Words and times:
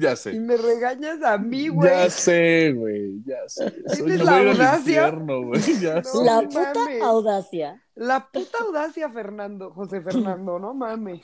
Ya 0.00 0.12
Y 0.12 0.16
sé. 0.16 0.32
me 0.38 0.56
regañas 0.56 1.22
a 1.24 1.38
mí, 1.38 1.66
güey. 1.68 1.90
Ya 1.90 2.08
sé, 2.08 2.72
güey. 2.72 3.20
Ya 3.24 3.36
sé. 3.48 3.64
Soy- 3.88 3.96
¿Tienes 3.96 4.18
me 4.18 4.24
la 4.24 4.36
audacia? 4.38 4.78
infierno, 5.08 5.42
güey. 5.42 5.60
Ya 5.80 6.04
sé. 6.04 6.10
No 6.18 6.22
La 6.24 6.42
puta 6.42 6.72
mames. 6.74 7.02
audacia. 7.02 7.82
La 7.96 8.28
puta 8.30 8.58
audacia, 8.60 9.10
Fernando. 9.10 9.72
José 9.72 10.00
Fernando, 10.00 10.60
no 10.60 10.72
mames. 10.72 11.22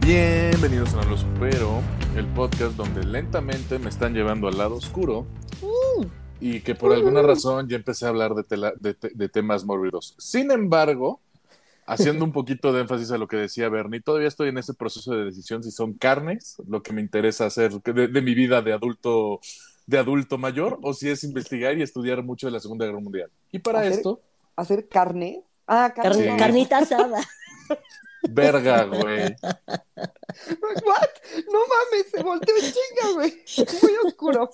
Bienvenidos 0.00 0.92
a 0.94 0.96
No 1.04 1.10
Lo 1.10 1.16
Supero, 1.16 1.80
el 2.16 2.26
podcast 2.28 2.76
donde 2.76 3.04
lentamente 3.04 3.78
me 3.78 3.88
están 3.88 4.14
llevando 4.14 4.48
al 4.48 4.58
lado 4.58 4.76
oscuro 4.76 5.26
Mm, 5.62 6.06
y 6.40 6.60
que 6.60 6.74
por 6.74 6.92
alguna 6.92 7.22
razón 7.22 7.68
ya 7.68 7.76
empecé 7.76 8.04
a 8.04 8.08
hablar 8.08 8.34
de, 8.34 8.42
tela- 8.42 8.74
de 8.80 8.94
te- 8.94 9.10
de 9.14 9.28
temas 9.28 9.64
mórbidos. 9.64 10.16
Sin 10.18 10.50
embargo, 10.50 11.20
haciendo 11.86 12.24
un 12.24 12.32
poquito 12.32 12.72
de 12.72 12.80
énfasis 12.80 13.12
a 13.12 13.18
lo 13.18 13.28
que 13.28 13.36
decía 13.36 13.68
Bernie, 13.68 14.00
todavía 14.00 14.26
estoy 14.28 14.48
en 14.48 14.58
ese 14.58 14.74
proceso 14.74 15.14
de 15.14 15.24
decisión 15.24 15.62
si 15.62 15.70
son 15.70 15.92
carnes, 15.94 16.56
lo 16.66 16.82
que 16.82 16.92
me 16.92 17.00
interesa 17.00 17.46
hacer 17.46 17.72
de, 17.72 18.08
de 18.08 18.22
mi 18.22 18.34
vida 18.34 18.60
de 18.60 18.72
adulto, 18.72 19.40
de 19.86 19.98
adulto 19.98 20.36
mayor, 20.36 20.78
o 20.82 20.94
si 20.94 21.08
es 21.10 21.22
investigar 21.22 21.78
y 21.78 21.82
estudiar 21.82 22.22
mucho 22.24 22.48
de 22.48 22.52
la 22.52 22.60
Segunda 22.60 22.86
Guerra 22.86 23.00
Mundial. 23.00 23.30
Y 23.52 23.60
para 23.60 23.80
Hacer- 23.80 23.92
esto, 23.92 24.20
¿Hacer 24.56 24.88
carne? 24.88 25.42
Ah, 25.68 25.92
carne. 25.94 26.32
Sí. 26.32 26.36
Carnita 26.38 26.78
asada. 26.78 27.20
verga, 28.30 28.84
güey. 28.84 29.34
¿What? 29.42 31.10
No 31.52 31.60
mames, 31.60 32.10
se 32.10 32.22
volteó 32.22 32.54
en 32.56 32.62
chinga, 32.62 33.12
güey. 33.14 33.44
Muy 33.82 33.92
oscuro. 34.06 34.50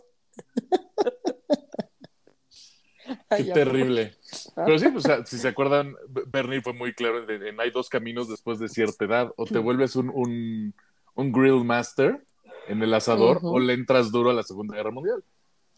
Qué 3.36 3.44
terrible. 3.44 4.14
Pero 4.54 4.78
sí, 4.78 4.88
pues, 4.88 5.04
o 5.04 5.08
sea, 5.08 5.26
si 5.26 5.38
se 5.38 5.48
acuerdan, 5.48 5.94
Bernie 6.26 6.60
fue 6.60 6.74
muy 6.74 6.94
claro 6.94 7.28
en, 7.28 7.42
en 7.42 7.60
hay 7.60 7.70
dos 7.70 7.88
caminos 7.88 8.28
después 8.28 8.58
de 8.58 8.68
cierta 8.68 9.04
edad. 9.04 9.32
O 9.36 9.46
te 9.46 9.58
vuelves 9.58 9.96
un, 9.96 10.10
un, 10.10 10.74
un 11.14 11.32
grill 11.32 11.64
master 11.64 12.22
en 12.68 12.82
el 12.82 12.92
asador 12.92 13.40
o 13.42 13.58
le 13.58 13.72
entras 13.72 14.12
duro 14.12 14.30
a 14.30 14.34
la 14.34 14.42
Segunda 14.42 14.76
Guerra 14.76 14.90
Mundial. 14.90 15.24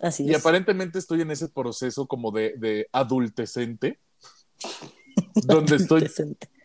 Así 0.00 0.24
Y 0.24 0.30
es. 0.30 0.38
aparentemente 0.40 0.98
estoy 0.98 1.20
en 1.20 1.30
ese 1.30 1.48
proceso 1.48 2.06
como 2.06 2.32
de, 2.32 2.54
de 2.56 2.88
adultecente, 2.90 4.00
donde 5.34 5.76
estoy. 5.76 6.10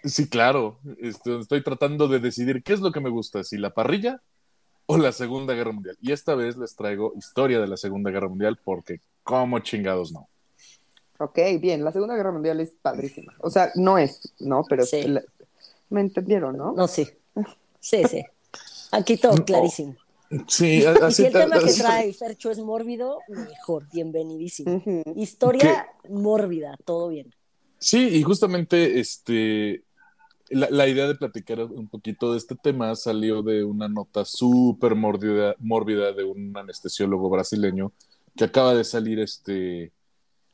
Sí, 0.05 0.27
claro, 0.29 0.79
este, 0.99 1.39
estoy 1.39 1.63
tratando 1.63 2.07
de 2.07 2.19
decidir 2.19 2.63
qué 2.63 2.73
es 2.73 2.79
lo 2.79 2.91
que 2.91 2.99
me 3.01 3.09
gusta, 3.09 3.43
si 3.43 3.57
la 3.57 3.73
parrilla 3.73 4.21
o 4.85 4.97
la 4.97 5.11
Segunda 5.11 5.53
Guerra 5.53 5.71
Mundial. 5.71 5.97
Y 6.01 6.11
esta 6.11 6.35
vez 6.35 6.57
les 6.57 6.75
traigo 6.75 7.13
historia 7.17 7.59
de 7.59 7.67
la 7.67 7.77
Segunda 7.77 8.11
Guerra 8.11 8.29
Mundial 8.29 8.59
porque 8.63 8.99
como 9.23 9.59
chingados 9.59 10.11
no. 10.11 10.27
Ok, 11.17 11.39
bien, 11.59 11.83
la 11.83 11.91
Segunda 11.91 12.15
Guerra 12.15 12.31
Mundial 12.31 12.59
es 12.59 12.71
padrísima. 12.81 13.33
O 13.39 13.49
sea, 13.49 13.71
no 13.75 13.97
es, 13.97 14.33
¿no? 14.39 14.63
Pero 14.67 14.85
Sí. 14.85 15.03
la- 15.03 15.23
me 15.89 16.01
entendieron, 16.01 16.57
¿no? 16.57 16.73
No, 16.73 16.87
sí. 16.87 17.07
Sí, 17.79 18.03
sí. 18.09 18.21
Aquí 18.91 19.17
todo 19.17 19.43
clarísimo. 19.45 19.95
Sí, 20.47 20.79
Y 20.81 20.85
así 20.85 21.15
si 21.21 21.25
el 21.27 21.33
tema 21.33 21.59
que 21.59 21.71
trae 21.71 22.11
Fercho 22.13 22.51
es 22.51 22.57
mórbido, 22.59 23.19
mejor, 23.29 23.87
bienvenidísimo. 23.93 24.83
Historia 25.15 25.87
mórbida, 26.09 26.75
todo 26.83 27.09
bien. 27.09 27.33
Sí, 27.77 28.07
y 28.09 28.23
justamente 28.23 28.99
este 28.99 29.83
la, 30.49 30.69
la 30.69 30.87
idea 30.87 31.07
de 31.07 31.15
platicar 31.15 31.61
un 31.63 31.87
poquito 31.89 32.31
de 32.31 32.37
este 32.37 32.55
tema 32.55 32.95
salió 32.95 33.41
de 33.43 33.63
una 33.63 33.87
nota 33.89 34.25
súper 34.25 34.95
mórbida, 34.95 35.55
mórbida 35.59 36.11
de 36.13 36.23
un 36.23 36.55
anestesiólogo 36.57 37.29
brasileño 37.29 37.93
que 38.35 38.45
acaba 38.45 38.73
de 38.75 38.83
salir 38.83 39.19
este 39.19 39.93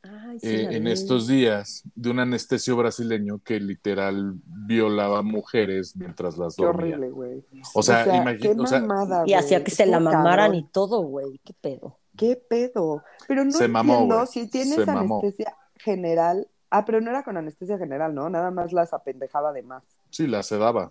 Ay, 0.04 0.40
sí, 0.40 0.48
eh, 0.48 0.68
en 0.72 0.88
estos 0.88 1.28
días 1.28 1.82
de 1.94 2.10
un 2.10 2.18
anestesio 2.18 2.76
brasileño 2.76 3.40
que 3.44 3.60
literal 3.60 4.34
violaba 4.44 5.22
mujeres 5.22 5.94
mientras 5.96 6.36
las 6.38 6.56
Qué 6.56 6.64
dormía. 6.64 6.96
horrible, 6.96 7.10
güey. 7.10 7.44
O 7.74 7.82
sea, 7.82 8.04
qué 8.04 8.16
imagínate, 8.16 8.60
o 8.60 8.66
sea, 8.66 8.80
mamada, 8.80 9.22
Y 9.26 9.34
hacía 9.34 9.62
que 9.62 9.70
se 9.70 9.86
la 9.86 10.00
mamaran 10.00 10.52
cabrón. 10.52 10.54
y 10.54 10.64
todo, 10.68 11.02
güey. 11.02 11.40
¿Qué 11.44 11.54
pedo? 11.54 12.00
¿Qué 12.16 12.36
pedo? 12.36 13.04
Pero 13.28 13.44
no 13.44 13.52
Se 13.52 13.68
mamó, 13.68 13.92
entiendo 13.94 14.16
güey. 14.16 14.26
si 14.26 14.48
tienes 14.48 14.80
Se 14.80 14.86
mamó. 14.86 15.20
anestesia 15.20 15.56
general. 15.76 16.48
Ah, 16.74 16.86
pero 16.86 17.02
no 17.02 17.10
era 17.10 17.22
con 17.22 17.36
anestesia 17.36 17.76
general, 17.76 18.14
¿no? 18.14 18.30
Nada 18.30 18.50
más 18.50 18.72
las 18.72 18.94
apendejaba 18.94 19.52
de 19.52 19.62
más. 19.62 19.82
sí, 20.08 20.26
la 20.26 20.42
sedaba. 20.42 20.90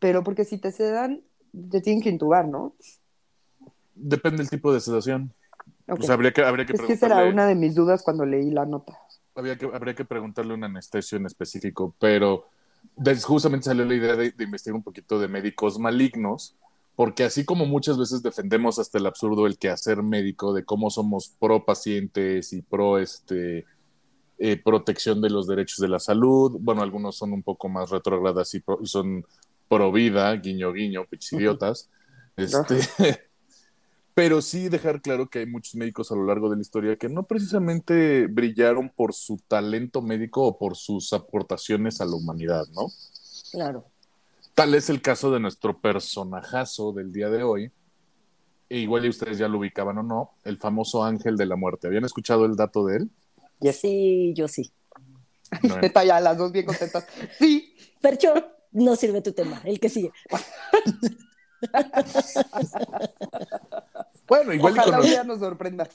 Pero 0.00 0.24
porque 0.24 0.44
si 0.44 0.58
te 0.58 0.72
sedan, 0.72 1.22
te 1.70 1.80
tienen 1.80 2.02
que 2.02 2.08
intubar, 2.08 2.48
¿no? 2.48 2.74
Depende 3.94 4.38
del 4.38 4.50
tipo 4.50 4.72
de 4.72 4.80
sedación. 4.80 5.32
Ok. 5.88 6.00
O 6.00 6.02
sea, 6.02 6.14
habría 6.14 6.32
que, 6.32 6.42
habría 6.42 6.66
que 6.66 6.72
es 6.72 6.80
que 6.82 6.94
esa 6.94 7.06
era 7.06 7.24
una 7.26 7.46
de 7.46 7.54
mis 7.54 7.76
dudas 7.76 8.02
cuando 8.02 8.26
leí 8.26 8.50
la 8.50 8.66
nota. 8.66 8.92
habría 9.36 9.56
que, 9.56 9.66
habría 9.66 9.94
que 9.94 10.04
preguntarle 10.04 10.52
un 10.52 10.64
anestesio 10.64 11.16
en 11.16 11.26
específico, 11.26 11.94
pero 12.00 12.46
justamente 13.24 13.66
salió 13.66 13.84
la 13.84 13.94
idea 13.94 14.16
de, 14.16 14.32
de 14.32 14.44
investigar 14.44 14.74
un 14.74 14.82
poquito 14.82 15.20
de 15.20 15.28
médicos 15.28 15.78
malignos, 15.78 16.56
porque 16.96 17.22
así 17.22 17.44
como 17.44 17.66
muchas 17.66 17.96
veces 17.98 18.20
defendemos 18.20 18.80
hasta 18.80 18.98
el 18.98 19.06
absurdo 19.06 19.46
el 19.46 19.58
quehacer 19.58 20.02
médico 20.02 20.52
de 20.52 20.64
cómo 20.64 20.90
somos 20.90 21.28
pro 21.38 21.64
pacientes 21.64 22.52
y 22.52 22.62
pro 22.62 22.98
este 22.98 23.64
eh, 24.38 24.56
protección 24.62 25.20
de 25.20 25.30
los 25.30 25.46
derechos 25.46 25.78
de 25.78 25.88
la 25.88 25.98
salud, 25.98 26.56
bueno, 26.60 26.82
algunos 26.82 27.16
son 27.16 27.32
un 27.32 27.42
poco 27.42 27.68
más 27.68 27.90
retrógradas 27.90 28.54
y, 28.54 28.60
pro- 28.60 28.78
y 28.82 28.86
son 28.86 29.24
pro 29.68 29.92
vida, 29.92 30.32
guiño 30.36 30.72
guiño, 30.72 31.04
pichis 31.06 31.34
idiotas, 31.34 31.90
este, 32.36 32.78
pero 34.14 34.42
sí 34.42 34.68
dejar 34.68 35.00
claro 35.02 35.28
que 35.28 35.40
hay 35.40 35.46
muchos 35.46 35.74
médicos 35.74 36.10
a 36.10 36.16
lo 36.16 36.24
largo 36.24 36.50
de 36.50 36.56
la 36.56 36.62
historia 36.62 36.96
que 36.96 37.08
no 37.08 37.24
precisamente 37.24 38.26
brillaron 38.26 38.90
por 38.90 39.14
su 39.14 39.38
talento 39.48 40.02
médico 40.02 40.44
o 40.44 40.58
por 40.58 40.76
sus 40.76 41.12
aportaciones 41.12 42.00
a 42.00 42.04
la 42.06 42.16
humanidad, 42.16 42.66
¿no? 42.74 42.88
Claro. 43.52 43.84
Tal 44.54 44.74
es 44.74 44.90
el 44.90 45.00
caso 45.02 45.30
de 45.30 45.38
nuestro 45.38 45.80
personajazo 45.80 46.92
del 46.92 47.12
día 47.12 47.28
de 47.30 47.44
hoy. 47.44 47.70
E 48.68 48.78
igual 48.78 49.06
y 49.06 49.08
ustedes 49.08 49.38
ya 49.38 49.48
lo 49.48 49.58
ubicaban 49.58 49.98
o 49.98 50.02
no, 50.02 50.30
el 50.44 50.58
famoso 50.58 51.04
ángel 51.04 51.36
de 51.36 51.46
la 51.46 51.56
muerte. 51.56 51.86
¿Habían 51.86 52.04
escuchado 52.04 52.44
el 52.44 52.56
dato 52.56 52.84
de 52.84 52.96
él? 52.98 53.10
Sí, 53.72 54.32
yo 54.34 54.48
sí. 54.48 54.72
No, 55.62 55.76
¿eh? 55.76 55.80
Neta, 55.82 56.04
ya 56.04 56.20
las 56.20 56.36
dos 56.38 56.52
bien 56.52 56.66
contentas. 56.66 57.06
Sí, 57.38 57.74
Fercho, 58.00 58.34
no 58.72 58.96
sirve 58.96 59.22
tu 59.22 59.32
tema. 59.32 59.60
El 59.64 59.80
que 59.80 59.88
sigue. 59.88 60.12
Bueno, 64.26 64.52
igual 64.52 64.74
y 64.76 64.78
ojalá 64.78 64.96
con 64.98 65.04
un 65.06 65.10
día 65.10 65.24
nos 65.24 65.38
sorprendas. 65.40 65.88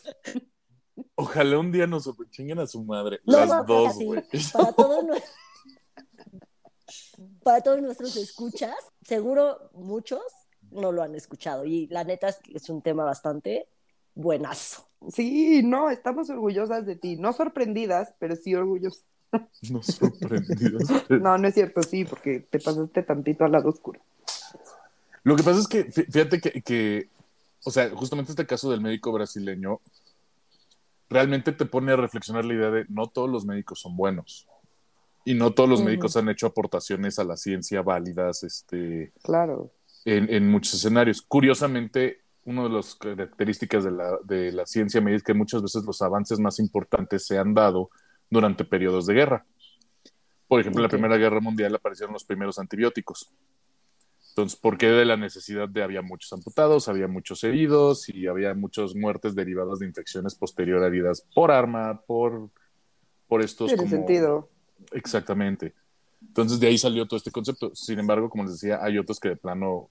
Ojalá 1.16 1.60
un 1.60 1.72
día 1.72 1.88
nos 1.88 2.10
chinguen 2.32 2.60
a 2.60 2.68
su 2.68 2.84
madre. 2.84 3.20
No, 3.26 3.38
Las 3.40 3.50
no, 3.50 3.64
dos, 3.64 3.96
güey. 3.96 4.24
Para 4.54 4.74
todos, 4.74 5.04
nue- 5.06 5.24
para 7.44 7.62
todos 7.62 7.82
nuestros 7.82 8.16
escuchas, 8.18 8.76
seguro 9.04 9.70
muchos 9.74 10.22
no 10.72 10.92
lo 10.92 11.04
han 11.04 11.16
escuchado. 11.16 11.66
Y 11.66 11.88
la 11.88 12.04
neta 12.04 12.30
es 12.30 12.38
que 12.38 12.58
es 12.58 12.70
un 12.70 12.82
tema 12.82 13.04
bastante 13.04 13.68
buenazo. 14.16 14.88
Sí, 15.10 15.62
no, 15.64 15.90
estamos 15.90 16.30
orgullosas 16.30 16.86
de 16.86 16.96
ti. 16.96 17.18
No 17.18 17.34
sorprendidas, 17.34 18.14
pero 18.20 18.36
sí 18.36 18.56
orgullosas. 18.56 19.04
No 19.72 19.82
sorprendidos. 19.84 20.84
No, 21.10 21.38
no 21.38 21.48
es 21.48 21.54
cierto, 21.56 21.82
sí, 21.84 22.06
porque 22.06 22.40
te 22.40 22.60
pasaste 22.60 23.02
tantito 23.04 23.44
al 23.46 23.52
lado 23.54 23.70
oscuro. 23.70 24.00
Lo 25.24 25.36
que 25.36 25.44
pasa 25.44 25.60
es 25.60 25.68
que, 25.68 25.88
fí- 25.92 26.06
fíjate 26.12 26.40
que, 26.42 26.62
que, 26.62 27.08
o 27.64 27.72
sea, 27.72 27.90
justamente 27.92 28.32
este 28.32 28.46
caso 28.46 28.70
del 28.70 28.82
médico 28.82 29.12
brasileño 29.12 29.80
realmente 31.10 31.52
te 31.52 31.66
pone 31.66 31.92
a 31.94 31.96
reflexionar 31.96 32.46
la 32.46 32.54
idea 32.54 32.72
de 32.72 32.86
no 32.90 33.08
todos 33.08 33.30
los 33.30 33.46
médicos 33.46 33.80
son 33.80 33.96
buenos. 33.96 34.48
Y 35.26 35.36
no 35.36 35.52
todos 35.54 35.70
los 35.70 35.82
médicos 35.82 36.18
han 36.18 36.28
hecho 36.28 36.48
aportaciones 36.48 37.18
a 37.18 37.24
la 37.24 37.38
ciencia 37.38 37.82
válidas 37.82 38.44
este, 38.44 39.14
Claro. 39.24 39.72
en, 40.04 40.30
en 40.34 40.50
muchos 40.50 40.74
escenarios. 40.74 41.22
Curiosamente, 41.22 42.20
una 42.46 42.64
de 42.64 42.70
las 42.70 42.96
características 42.96 43.84
de 43.84 43.92
la, 43.92 44.18
de 44.24 44.52
la 44.52 44.66
ciencia 44.66 45.02
médica 45.02 45.18
es 45.18 45.24
que 45.24 45.34
muchas 45.34 45.62
veces 45.62 45.84
los 45.86 46.02
avances 46.02 46.40
más 46.40 46.60
importantes 46.60 47.26
se 47.26 47.38
han 47.38 47.54
dado 47.54 47.90
durante 48.30 48.66
periodos 48.66 49.06
de 49.06 49.14
guerra. 49.14 49.46
Por 50.48 50.60
ejemplo, 50.60 50.82
en 50.82 50.84
la 50.84 50.90
Primera 50.90 51.18
Guerra 51.18 51.40
Mundial 51.40 51.74
aparecieron 51.74 52.14
los 52.14 52.26
primeros 52.26 52.60
antibióticos. 52.60 53.32
Entonces, 54.30 54.60
¿por 54.60 54.78
qué 54.78 54.88
de 54.88 55.06
la 55.06 55.16
necesidad 55.16 55.70
de 55.70 55.84
había 55.84 56.02
muchos 56.02 56.34
amputados, 56.34 56.88
había 56.88 57.08
muchos 57.08 57.44
heridos 57.44 58.10
y 58.10 58.28
había 58.28 58.54
muchas 58.56 58.96
muertes 58.96 59.36
derivadas 59.36 59.80
de 59.80 59.86
infecciones 59.86 60.36
posterior 60.36 60.84
heridas 60.84 61.26
por 61.34 61.52
arma, 61.52 62.02
por, 62.08 62.50
por 63.28 63.42
estos 63.42 63.68
Tiene 63.68 63.84
como... 63.84 63.96
sentido. 63.96 64.50
Exactamente. 64.92 65.74
Entonces 66.20 66.60
de 66.60 66.68
ahí 66.68 66.78
salió 66.78 67.06
todo 67.06 67.18
este 67.18 67.32
concepto. 67.32 67.76
Sin 67.76 68.00
embargo, 68.00 68.30
como 68.30 68.44
les 68.44 68.54
decía, 68.54 68.80
hay 68.82 68.98
otros 68.98 69.20
que 69.20 69.30
de 69.30 69.36
plano 69.36 69.90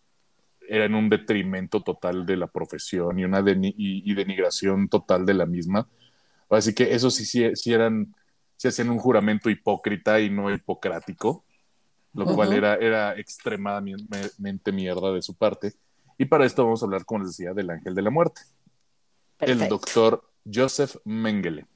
eran 0.69 0.95
un 0.95 1.09
detrimento 1.09 1.81
total 1.83 2.25
de 2.27 2.37
la 2.37 2.47
profesión 2.47 3.19
y 3.19 3.25
una 3.25 3.41
deni- 3.41 3.75
y, 3.77 4.11
y 4.11 4.15
denigración 4.15 4.89
total 4.89 5.27
de 5.27 5.35
la 5.35 5.47
misma. 5.47 5.89
Así 6.51 6.75
que 6.75 6.95
eso 6.95 7.11
sí, 7.11 7.25
sí, 7.25 7.55
sí 7.55 7.73
eran, 7.73 8.15
sí 8.57 8.69
hacían 8.69 8.91
un 8.91 8.99
juramento 8.99 9.49
hipócrita 9.51 10.21
y 10.21 10.31
no 10.31 10.53
hipocrático, 10.53 11.45
lo 12.15 12.27
cual 12.27 12.49
Ujú. 12.51 12.59
era, 12.59 12.75
era 12.77 13.19
extremadamente 13.19 14.73
mierda 14.73 15.13
de 15.13 15.23
su 15.23 15.35
parte. 15.35 15.73
Y 16.19 16.27
para 16.27 16.45
esto 16.45 16.65
vamos 16.65 16.83
a 16.83 16.87
hablar, 16.87 17.05
como 17.05 17.21
les 17.25 17.37
decía, 17.37 17.55
del 17.55 17.71
ángel 17.71 17.95
de 17.95 18.03
la 18.03 18.11
muerte. 18.11 18.43
el 19.41 19.69
doctor 19.69 20.23
Joseph 20.45 20.97
Mengele. 21.05 21.67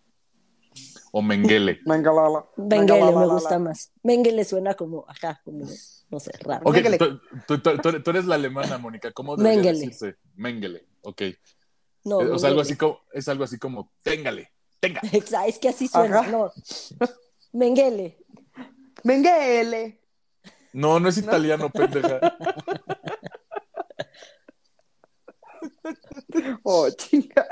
O 1.11 1.23
Mengele. 1.23 1.81
Mengele 1.87 2.21
Venga, 2.57 2.97
la, 2.97 3.19
me 3.19 3.27
gusta 3.27 3.59
más. 3.59 3.93
Mengele 4.03 4.45
suena 4.45 4.75
como, 4.75 5.05
ajá, 5.09 5.41
como, 5.45 5.65
no 6.11 6.21
sé, 6.21 6.31
raro. 6.41 6.63
Ok, 6.65 6.75
Mengele. 6.75 6.99
tú, 6.99 7.21
tú- 7.47 7.59
tú- 7.61 7.79
tú- 7.79 8.03
tú 8.03 8.11
eres 8.11 8.25
la 8.27 8.37
alemana, 8.37 8.79
Mónica. 8.79 9.11
¿Cómo 9.13 9.37
debería 9.37 9.57
Mengele. 9.63 9.79
decirse? 9.87 10.17
Mengele. 10.35 10.87
Ok. 11.03 11.23
No, 12.05 12.19
o 12.19 12.39
sea, 12.39 12.51
algo 12.51 12.61
así 12.61 12.77
como, 12.77 13.01
es 13.13 13.27
algo 13.29 13.43
así 13.45 13.59
como, 13.59 13.93
téngale, 14.03 14.53
tenga. 14.81 15.01
Es 15.47 15.59
que 15.59 15.69
así 15.69 15.89
suena, 15.89 16.21
Ajá. 16.21 16.31
no. 16.31 16.53
Mengele. 17.53 18.19
Mengele. 19.03 20.01
No, 20.73 21.01
no 21.01 21.09
es 21.09 21.19
italiano, 21.19 21.71
pendeja. 21.71 22.21
Oh, 26.63 26.89
chinga. 26.91 27.47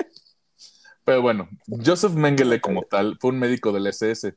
Pero 1.04 1.22
bueno, 1.22 1.48
Joseph 1.84 2.12
Mengele 2.12 2.60
como 2.60 2.82
tal 2.82 3.16
fue 3.20 3.30
un 3.30 3.38
médico 3.38 3.72
del 3.72 3.86
SS, 3.86 4.34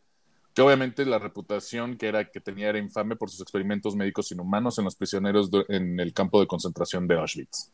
que 0.57 0.63
obviamente 0.63 1.05
la 1.05 1.19
reputación 1.19 1.97
que 1.97 2.07
era 2.07 2.31
que 2.31 2.41
tenía 2.41 2.69
era 2.69 2.79
infame 2.79 3.15
por 3.15 3.29
sus 3.29 3.41
experimentos 3.41 3.95
médicos 3.95 4.31
inhumanos 4.31 4.79
en 4.79 4.85
los 4.85 4.95
prisioneros 4.95 5.51
de- 5.51 5.63
en 5.69 5.99
el 5.99 6.13
campo 6.15 6.39
de 6.39 6.47
concentración 6.47 7.07
de 7.07 7.13
Auschwitz. 7.13 7.69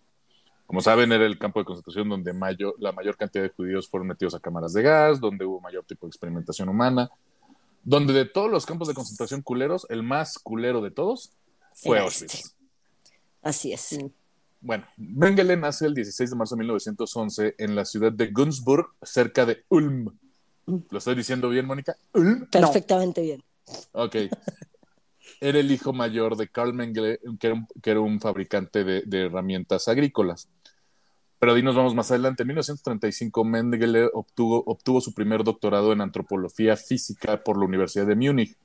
Como 0.68 0.81
saben, 0.81 1.13
era 1.13 1.25
el 1.25 1.39
campo 1.39 1.59
de 1.62 1.65
concentración 1.65 2.09
donde 2.09 2.33
mayo- 2.33 2.75
la 2.80 2.91
mayor 2.91 3.15
cantidad 3.15 3.41
de 3.45 3.51
judíos 3.51 3.88
fueron 3.88 4.09
metidos 4.09 4.35
a 4.35 4.41
cámaras 4.41 4.74
de 4.74 4.81
gas, 4.81 5.21
donde 5.21 5.45
hubo 5.45 5.62
mayor 5.62 5.85
tipo 5.85 6.06
de 6.06 6.09
experimentación 6.09 6.68
humana, 6.68 7.09
donde 7.85 8.12
de 8.12 8.25
todos 8.25 8.51
los 8.51 8.65
campos 8.65 8.89
de 8.89 8.94
concentración 8.95 9.41
culeros, 9.44 9.88
el 9.89 10.03
más 10.03 10.38
culero 10.38 10.81
de 10.81 10.91
todos 10.91 11.31
fue 11.74 11.95
Era 11.95 12.03
Auschwitz. 12.06 12.33
este. 12.35 12.50
Así 13.41 13.71
es. 13.71 13.97
Bueno, 14.59 14.85
Mengele 14.97 15.56
nace 15.56 15.85
el 15.85 15.94
16 15.94 16.31
de 16.31 16.35
marzo 16.35 16.56
de 16.56 16.59
1911 16.59 17.56
en 17.59 17.75
la 17.77 17.85
ciudad 17.85 18.12
de 18.12 18.27
Günzburg, 18.27 18.88
cerca 19.03 19.45
de 19.45 19.63
Ulm. 19.69 20.09
¿Lo 20.65 20.98
estoy 20.98 21.15
diciendo 21.15 21.50
bien, 21.50 21.65
Mónica? 21.65 21.95
Perfectamente 22.51 23.21
bien. 23.21 23.44
Ok. 23.92 24.15
Era 25.42 25.60
el 25.60 25.71
hijo 25.71 25.92
mayor 25.94 26.38
de 26.38 26.48
Carl 26.48 26.74
Mengele, 26.74 27.19
que 27.39 27.48
era 27.48 27.56
un, 27.56 27.68
que 27.81 27.92
era 27.92 28.00
un 28.00 28.19
fabricante 28.21 28.83
de, 28.83 29.01
de 29.06 29.25
herramientas 29.25 29.88
agrícolas. 29.88 30.48
Pero 31.39 31.54
ahí 31.54 31.63
nos 31.63 31.75
vamos 31.75 31.94
más 31.95 32.10
adelante. 32.12 32.44
En 32.44 32.48
1935, 32.48 33.44
Mengele 33.44 34.10
obtuvo, 34.13 34.63
obtuvo 34.65 35.01
su 35.01 35.13
primer 35.13 35.44
doctorado 35.44 35.92
en 35.92 36.00
antropología 36.00 36.77
física 36.77 37.44
por 37.44 37.57
la 37.59 37.66
Universidad 37.66 38.06
de 38.07 38.16
Múnich. 38.16 38.56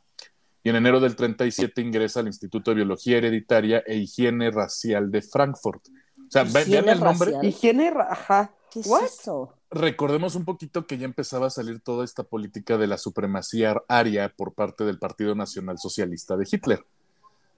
Y 0.62 0.70
en 0.70 0.76
enero 0.76 1.00
del 1.00 1.16
37 1.16 1.80
ingresa 1.80 2.20
al 2.20 2.26
Instituto 2.28 2.70
de 2.70 2.76
Biología 2.76 3.18
Hereditaria 3.18 3.82
e 3.86 3.96
Higiene 3.96 4.50
Racial 4.50 5.10
de 5.10 5.22
Frankfurt. 5.22 5.88
O 5.88 6.30
sea, 6.30 6.44
ve- 6.44 6.64
vean 6.64 6.88
el 6.88 7.00
nombre. 7.00 7.32
racial. 7.32 7.44
Higiene, 7.46 7.92
ajá. 8.08 8.54
¿Qué 8.70 8.80
es 8.80 8.86
What? 8.86 9.04
eso? 9.04 9.54
Recordemos 9.70 10.34
un 10.34 10.44
poquito 10.46 10.86
que 10.86 10.96
ya 10.96 11.04
empezaba 11.04 11.48
a 11.48 11.50
salir 11.50 11.80
toda 11.80 12.04
esta 12.04 12.22
política 12.22 12.78
de 12.78 12.86
la 12.86 12.96
supremacía 12.96 13.76
aria 13.86 14.32
por 14.34 14.54
parte 14.54 14.84
del 14.84 14.98
Partido 14.98 15.34
Nacional 15.34 15.78
Socialista 15.78 16.36
de 16.36 16.48
Hitler. 16.50 16.84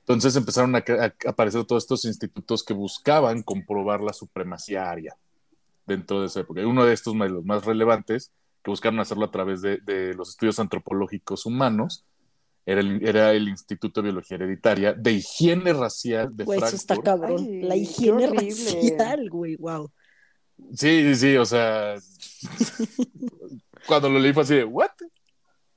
Entonces 0.00 0.34
empezaron 0.34 0.74
a, 0.74 0.78
a 0.78 1.14
aparecer 1.30 1.64
todos 1.64 1.84
estos 1.84 2.04
institutos 2.04 2.64
que 2.64 2.74
buscaban 2.74 3.42
comprobar 3.44 4.00
la 4.00 4.12
supremacía 4.12 4.90
aria 4.90 5.16
dentro 5.86 6.20
de 6.20 6.26
esa 6.26 6.40
época. 6.40 6.62
Y 6.62 6.64
uno 6.64 6.84
de 6.84 6.94
estos 6.94 7.14
más- 7.14 7.30
los 7.30 7.44
más 7.44 7.64
relevantes, 7.64 8.32
que 8.64 8.70
buscaron 8.72 8.98
hacerlo 8.98 9.26
a 9.26 9.30
través 9.30 9.62
de, 9.62 9.78
de 9.78 10.12
los 10.14 10.30
estudios 10.30 10.58
antropológicos 10.58 11.46
humanos, 11.46 12.04
era 12.66 12.80
el, 12.80 13.06
era 13.06 13.32
el 13.32 13.48
Instituto 13.48 14.00
de 14.02 14.08
Biología 14.08 14.34
Hereditaria 14.36 14.92
de 14.92 15.12
Higiene 15.12 15.72
Racial 15.72 16.36
de 16.36 16.44
Güey, 16.44 16.58
eso 16.58 16.74
está 16.76 16.94
Frankfurt. 16.96 17.20
cabrón. 17.20 17.44
Ay, 17.48 17.62
la 17.62 17.76
higiene 17.76 18.26
racial, 18.26 19.30
güey, 19.30 19.56
wow. 19.56 19.90
Sí, 20.74 21.02
sí, 21.02 21.16
sí, 21.16 21.36
o 21.36 21.44
sea, 21.44 21.96
cuando 23.86 24.08
lo 24.08 24.18
leí 24.18 24.32
fue 24.32 24.42
así 24.42 24.56
de, 24.56 24.64
¿what? 24.64 24.90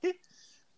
¿Qué? 0.02 0.20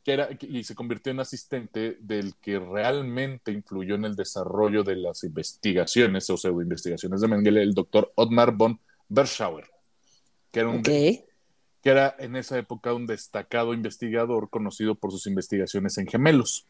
Que 0.04 0.14
era, 0.14 0.30
y 0.40 0.64
se 0.64 0.76
convirtió 0.76 1.12
en 1.12 1.20
asistente 1.20 1.98
del 2.00 2.36
que 2.36 2.60
realmente 2.60 3.52
influyó 3.52 3.96
en 3.96 4.06
el 4.06 4.16
desarrollo 4.16 4.84
de 4.84 4.96
las 4.96 5.24
investigaciones 5.24 6.30
o 6.30 6.38
pseudoinvestigaciones 6.38 7.22
de 7.22 7.28
Mengele, 7.28 7.62
el 7.62 7.74
doctor 7.74 8.12
Otmar 8.16 8.54
von 8.54 8.80
Berschauer, 9.10 9.66
que 10.52 10.60
era, 10.60 10.70
un, 10.70 10.82
que 10.82 11.26
era 11.84 12.16
en 12.20 12.36
esa 12.36 12.58
época 12.58 12.94
un 12.94 13.06
destacado 13.06 13.74
investigador 13.74 14.50
conocido 14.50 14.96
por 14.96 15.12
sus 15.12 15.28
investigaciones 15.28 15.98
en 15.98 16.08
gemelos. 16.08 16.68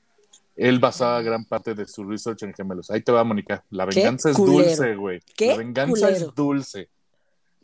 Él 0.55 0.79
basaba 0.79 1.21
gran 1.21 1.43
parte 1.45 1.75
de 1.75 1.85
su 1.85 2.03
research 2.05 2.43
en 2.43 2.53
gemelos. 2.53 2.89
Ahí 2.89 3.01
te 3.01 3.11
va, 3.11 3.23
Mónica. 3.23 3.63
La 3.69 3.85
venganza 3.85 4.29
es 4.29 4.37
culero. 4.37 4.69
dulce, 4.69 4.95
güey. 4.95 5.19
La 5.39 5.57
venganza 5.57 6.07
culero. 6.07 6.27
es 6.27 6.35
dulce. 6.35 6.89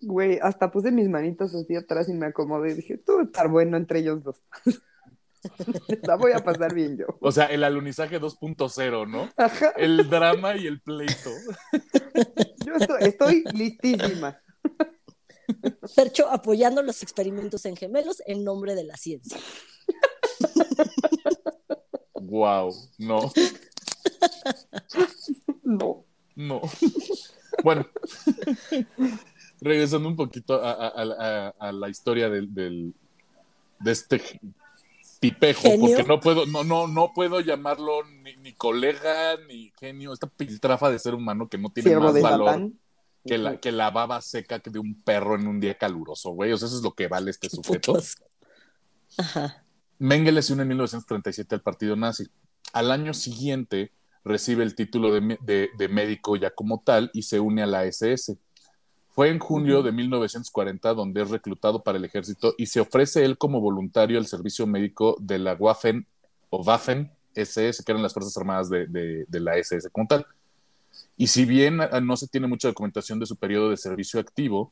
Güey, 0.01 0.39
hasta 0.42 0.71
puse 0.71 0.92
mis 0.92 1.07
manitos 1.09 1.53
así 1.53 1.75
atrás 1.75 2.09
y 2.09 2.13
me 2.13 2.27
acomodé 2.27 2.71
y 2.71 2.75
dije, 2.75 2.98
tú 2.98 3.19
estar 3.21 3.48
bueno 3.48 3.77
entre 3.77 4.00
ellos 4.00 4.24
dos. 4.24 4.42
La 6.03 6.15
voy 6.15 6.31
a 6.33 6.39
pasar 6.39 6.74
bien 6.74 6.98
yo. 6.98 7.06
O 7.19 7.31
sea, 7.31 7.45
el 7.45 7.63
alunizaje 7.63 8.19
2.0, 8.21 9.07
¿no? 9.09 9.30
Ajá, 9.38 9.71
El 9.75 10.09
drama 10.09 10.56
y 10.56 10.68
el 10.68 10.81
pleito. 10.81 11.31
yo 12.65 12.75
estoy, 12.75 12.98
estoy 13.01 13.44
listísima. 13.53 14.39
Percho 15.95 16.30
apoyando 16.30 16.81
los 16.83 17.01
experimentos 17.04 17.65
en 17.65 17.75
gemelos 17.75 18.21
en 18.25 18.44
nombre 18.44 18.75
de 18.75 18.83
la 18.83 18.97
ciencia. 18.97 19.38
Wow, 22.13 22.74
no, 23.00 23.31
No. 25.63 26.06
no. 26.36 26.62
Bueno, 27.63 27.86
regresando 29.61 30.07
un 30.09 30.15
poquito 30.15 30.55
a, 30.63 30.71
a- 30.71 30.87
a- 30.87 31.47
a- 31.47 31.67
a 31.67 31.71
la 31.71 31.87
historia 31.89 32.29
del, 32.29 32.53
del- 32.53 32.93
de 33.79 33.91
este 33.91 34.21
tipejo, 35.19 35.61
¿Genio? 35.61 35.87
porque 35.97 36.03
no 36.07 36.19
puedo, 36.19 36.45
no, 36.47 36.63
no, 36.63 36.87
no 36.87 37.11
puedo 37.13 37.39
llamarlo 37.41 38.03
ni, 38.23 38.35
ni 38.37 38.53
colega 38.53 39.37
ni 39.47 39.71
genio, 39.79 40.13
esta 40.13 40.27
piltrafa 40.27 40.89
de 40.89 40.97
ser 40.99 41.13
humano 41.13 41.47
que 41.47 41.57
no 41.59 41.69
tiene 41.69 41.89
más 41.99 42.13
valor 42.21 42.71
que 43.25 43.37
la, 43.37 43.57
que 43.59 43.71
la 43.71 43.91
baba 43.91 44.19
seca 44.21 44.57
de 44.57 44.79
un 44.79 44.99
perro 44.99 45.35
en 45.35 45.47
un 45.47 45.59
día 45.59 45.77
caluroso, 45.77 46.31
güey. 46.31 46.51
O 46.53 46.57
sea, 46.57 46.67
eso 46.67 46.77
es 46.77 46.83
lo 46.83 46.93
que 46.95 47.07
vale 47.07 47.29
este 47.29 47.49
sujeto. 47.49 47.93
Putos. 47.93 48.17
Ajá. 49.17 49.63
Mengele 49.99 50.41
se 50.41 50.53
une 50.53 50.63
en 50.63 50.69
1937 50.69 51.53
al 51.53 51.61
partido 51.61 51.95
nazi. 51.95 52.25
Al 52.73 52.89
año 52.91 53.13
siguiente 53.13 53.91
recibe 54.23 54.63
el 54.63 54.73
título 54.73 55.13
de, 55.13 55.37
de- 55.41 55.69
de 55.77 55.87
médico 55.87 56.35
ya 56.35 56.49
como 56.49 56.81
tal 56.83 57.11
y 57.13 57.21
se 57.23 57.39
une 57.39 57.61
a 57.61 57.67
la 57.67 57.85
SS. 57.85 58.37
Fue 59.13 59.29
en 59.29 59.39
junio 59.39 59.83
de 59.83 59.91
1940 59.91 60.93
donde 60.93 61.21
es 61.21 61.29
reclutado 61.29 61.83
para 61.83 61.97
el 61.97 62.05
ejército 62.05 62.53
y 62.57 62.67
se 62.67 62.80
ofrece 62.80 63.25
él 63.25 63.37
como 63.37 63.59
voluntario 63.59 64.18
al 64.18 64.25
servicio 64.25 64.65
médico 64.65 65.18
de 65.19 65.37
la 65.39 65.53
Waffen 65.53 66.07
o 66.49 66.63
Waffen 66.63 67.11
SS, 67.35 67.83
que 67.83 67.91
eran 67.91 68.03
las 68.03 68.13
Fuerzas 68.13 68.35
Armadas 68.37 68.69
de, 68.69 68.87
de- 68.87 69.25
de 69.27 69.39
la 69.39 69.57
SS 69.57 69.89
como 69.89 70.07
tal. 70.07 70.25
Y 71.18 71.27
si 71.27 71.45
bien 71.45 71.81
ah, 71.81 71.99
no 72.01 72.15
se 72.18 72.27
tiene 72.27 72.47
mucha 72.47 72.69
documentación 72.69 73.19
de 73.19 73.25
su 73.25 73.35
periodo 73.35 73.69
de 73.69 73.77
servicio 73.77 74.19
activo, 74.19 74.71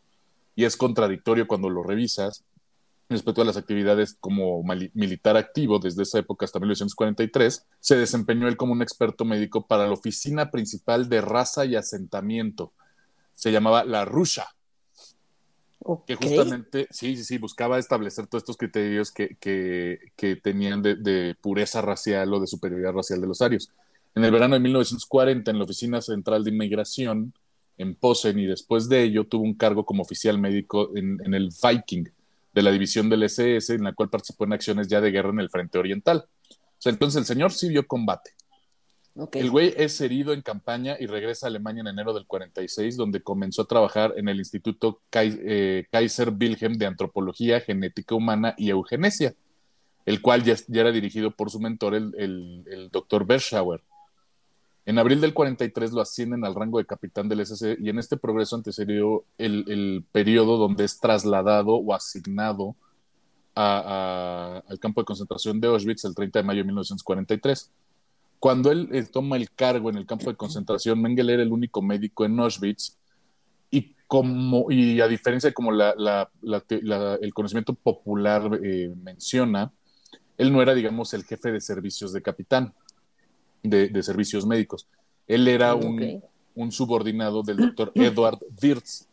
y 0.56 0.66
es 0.66 0.76
contradictorio 0.76 1.48
cuando 1.48 1.70
lo 1.70 1.84
revisas, 1.84 2.44
respecto 3.08 3.42
a 3.42 3.46
las 3.46 3.58
actividades 3.58 4.16
como 4.20 4.62
militar 4.94 5.36
activo 5.38 5.80
desde 5.80 6.04
esa 6.04 6.20
época 6.20 6.46
hasta 6.46 6.60
1943, 6.60 7.66
se 7.80 7.98
desempeñó 7.98 8.48
él 8.48 8.58
como 8.58 8.74
un 8.74 8.82
experto 8.82 9.26
médico 9.26 9.66
para 9.68 9.86
la 9.88 9.94
Oficina 9.94 10.52
Principal 10.52 11.10
de 11.10 11.22
Raza 11.22 11.66
y 11.66 11.76
Asentamiento. 11.76 12.72
Se 13.40 13.54
llamaba 13.54 13.86
la 13.86 14.04
Rusha, 14.04 14.48
Ok. 15.80 16.08
que 16.08 16.16
justamente, 16.18 16.88
sí, 16.92 17.16
sí, 17.16 17.24
sí, 17.24 17.38
buscaba 17.38 17.80
establecer 17.80 18.28
todos 18.28 18.42
estos 18.42 18.58
criterios 18.58 19.12
que, 19.14 19.38
que, 19.40 20.00
que 20.18 20.36
tenían 20.36 20.82
de, 20.82 20.96
de 20.96 21.36
pureza 21.40 21.82
racial 21.82 22.34
o 22.34 22.42
de 22.42 22.48
superioridad 22.48 22.92
racial 22.92 23.22
de 23.22 23.28
los 23.28 23.42
arios. 23.42 23.72
En 24.14 24.26
el 24.26 24.32
verano 24.32 24.56
de 24.56 24.60
1940, 24.60 25.52
en 25.52 25.58
la 25.58 25.64
Oficina 25.64 26.02
Central 26.02 26.44
de 26.44 26.50
Inmigración, 26.50 27.34
en 27.78 27.96
Posen, 27.96 28.38
y 28.40 28.46
después 28.46 28.90
de 28.90 29.04
ello 29.04 29.26
tuvo 29.26 29.44
un 29.44 29.54
cargo 29.54 29.86
como 29.86 30.04
oficial 30.04 30.38
médico 30.38 30.92
en, 30.98 31.22
en 31.24 31.34
el 31.34 31.50
Viking, 31.64 32.10
de 32.54 32.62
la 32.62 32.72
división 32.72 33.10
del 33.10 33.24
SS, 33.24 33.74
en 33.74 33.86
la 33.86 33.94
cual 33.94 34.10
participó 34.10 34.44
en 34.44 34.52
acciones 34.52 34.90
ya 34.90 35.00
de 35.00 35.12
guerra 35.12 35.30
en 35.30 35.40
el 35.40 35.50
frente 35.50 35.78
oriental. 35.78 36.26
O 36.52 36.82
sea, 36.82 36.92
entonces 36.92 37.20
el 37.20 37.26
señor 37.26 37.54
sí 37.54 37.70
vio 37.70 37.88
combate. 37.88 38.32
El 39.34 39.52
güey 39.52 39.74
es 39.76 40.00
herido 40.02 40.34
en 40.34 40.42
campaña 40.42 40.96
y 41.00 41.06
regresa 41.06 41.48
a 41.48 41.50
Alemania 41.50 41.82
en 41.82 41.88
enero 41.88 42.14
del 42.14 42.26
46, 42.26 42.96
donde 42.96 43.22
comenzó 43.22 43.64
a 43.64 43.68
trabajar 43.68 44.14
en 44.18 44.30
el 44.30 44.40
Instituto 44.40 45.02
eh, 45.14 45.86
Kaiser 45.92 46.30
Wilhelm 46.30 46.78
de 46.78 46.86
Antropología, 46.86 47.60
Genética 47.60 48.16
Humana 48.16 48.56
y 48.58 48.70
Eugenesia, 48.70 49.36
el 50.06 50.22
cual 50.22 50.44
ya, 50.44 50.56
era 50.72 50.92
dirigido 50.92 51.32
por 51.32 51.50
su 51.50 51.60
mentor, 51.60 51.96
el, 51.96 52.90
doctor 52.92 53.26
Berschauer. 53.26 53.82
En 54.86 54.98
abril 54.98 55.22
del 55.22 55.34
43 55.34 55.92
lo 55.92 56.02
ascienden 56.02 56.46
al 56.46 56.56
rango 56.56 56.80
de 56.80 56.86
capitán 56.86 57.28
del 57.28 57.42
SS 57.42 57.78
y 57.80 57.90
en 57.90 58.00
este 58.00 58.18
progreso 58.18 58.56
antecedió 58.56 59.24
el, 59.38 59.66
el 59.68 60.06
periodo 60.12 60.58
donde 60.58 60.86
es 60.86 61.00
trasladado 61.00 61.76
o 61.76 61.94
asignado 61.94 62.76
al 63.54 64.80
campo 64.80 65.02
de 65.02 65.06
concentración 65.06 65.60
de 65.60 65.68
Auschwitz 65.68 66.06
el 66.06 66.16
30 66.16 66.40
de 66.40 66.44
mayo 66.44 66.60
de 66.60 66.66
1943. 66.66 67.72
Cuando 68.40 68.72
él, 68.72 68.90
eh, 68.94 69.04
toma 69.04 69.36
el 69.36 69.52
cargo 69.52 69.90
en 69.90 69.98
el 69.98 70.06
campo 70.06 70.30
de 70.30 70.38
concentración, 70.38 71.02
Mengele 71.02 71.34
era 71.34 71.44
el 71.44 71.52
único 71.52 71.82
médico 71.82 72.24
en 72.26 72.40
Auschwitz 72.40 72.98
y 73.70 73.94
como, 74.08 74.72
y 74.72 75.02
a 75.02 75.08
diferencia 75.08 75.50
de 75.50 75.54
como 75.54 75.72
la, 75.72 75.94
la, 75.98 76.32
la, 76.42 77.16
el 77.16 77.34
conocimiento 77.34 77.74
popular 77.74 78.60
eh, 78.64 78.94
menciona, 79.04 79.72
él 80.38 80.54
no 80.54 80.62
era, 80.62 80.74
digamos, 80.74 81.14
el 81.14 81.26
jefe 81.26 81.52
de 81.52 81.60
servicios 81.60 82.14
de 82.14 82.22
capitán, 82.22 82.74
de, 83.62 83.90
de 83.90 84.04
servicios 84.04 84.46
médicos. 84.46 84.88
Él 85.28 85.48
era 85.50 85.76
un, 85.76 86.24
un, 86.56 86.72
subordinado 86.72 87.44
del 87.44 87.58
doctor 87.58 87.92
Edward 87.96 88.40
Wirtz, 88.62 89.06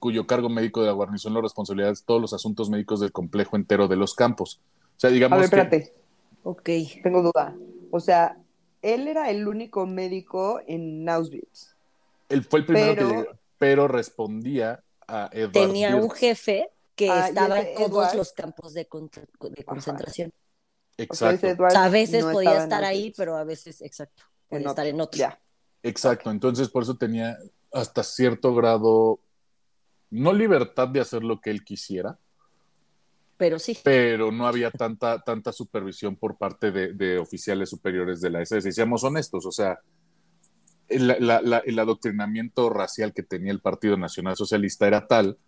cuyo 0.00 0.26
cargo 0.26 0.48
médico 0.48 0.80
de 0.80 0.88
la 0.88 0.92
guarnición 0.92 1.32
lo 1.32 1.40
responsabilidad 1.40 1.90
de 1.90 2.00
todos 2.04 2.20
los 2.20 2.32
asuntos 2.32 2.68
médicos 2.70 2.98
del 2.98 3.12
complejo 3.12 3.56
entero 3.56 3.86
de 3.86 3.96
los 3.96 4.14
campos. 4.14 4.60
O 4.96 5.00
sea, 5.00 5.10
digamos. 5.10 5.36
A 5.36 5.36
ver, 5.36 5.44
espérate. 5.44 5.92
Ok. 6.42 6.70
Tengo 7.04 7.22
duda. 7.22 7.54
O 7.90 8.00
sea, 8.00 8.36
él 8.82 9.08
era 9.08 9.30
el 9.30 9.46
único 9.48 9.86
médico 9.86 10.60
en 10.66 11.08
Auschwitz. 11.08 11.74
Él 12.28 12.44
fue 12.44 12.60
el 12.60 12.66
primero 12.66 12.94
que 12.94 13.04
llegó, 13.04 13.38
pero 13.58 13.88
respondía 13.88 14.82
a 15.06 15.30
Edward. 15.32 15.52
Tenía 15.52 15.96
un 15.96 16.10
jefe 16.10 16.70
que 16.94 17.10
ah, 17.10 17.28
estaba 17.28 17.60
en 17.60 17.74
todos 17.76 18.14
los 18.14 18.32
campos 18.32 18.74
de, 18.74 18.86
concentración. 18.86 20.32
Exacto. 20.96 21.46
O 21.64 21.70
sea, 21.70 21.84
a 21.84 21.88
veces 21.88 22.24
podía 22.24 22.62
estar 22.62 22.84
ahí, 22.84 23.12
pero 23.16 23.36
a 23.36 23.44
veces, 23.44 23.80
exacto, 23.82 24.24
podía 24.48 24.68
estar 24.68 24.86
en 24.86 25.00
otro. 25.00 25.24
Exacto, 25.82 26.30
entonces 26.30 26.68
por 26.68 26.82
eso 26.82 26.96
tenía 26.96 27.38
hasta 27.72 28.02
cierto 28.02 28.54
grado, 28.54 29.20
no 30.10 30.32
libertad 30.32 30.88
de 30.88 31.00
hacer 31.00 31.22
lo 31.22 31.40
que 31.40 31.50
él 31.50 31.64
quisiera, 31.64 32.18
pero 33.38 33.58
sí. 33.58 33.78
Pero 33.84 34.30
no 34.32 34.46
había 34.46 34.70
tanta, 34.70 35.20
tanta 35.20 35.52
supervisión 35.52 36.16
por 36.16 36.36
parte 36.36 36.70
de, 36.72 37.18
oficiales 37.18 37.70
superiores 37.70 38.20
de 38.20 38.30
la 38.30 38.42
SS. 38.42 38.68
Y 38.68 38.72
seamos 38.72 39.04
honestos, 39.04 39.46
o 39.46 39.52
sea, 39.52 39.78
el, 40.88 41.78
adoctrinamiento 41.78 42.68
racial 42.68 43.14
que 43.14 43.22
tenía 43.22 43.52
el 43.52 43.60
Partido 43.60 43.96
Nacional 43.96 44.36
Socialista 44.36 44.86
era 44.86 45.06
tal 45.06 45.38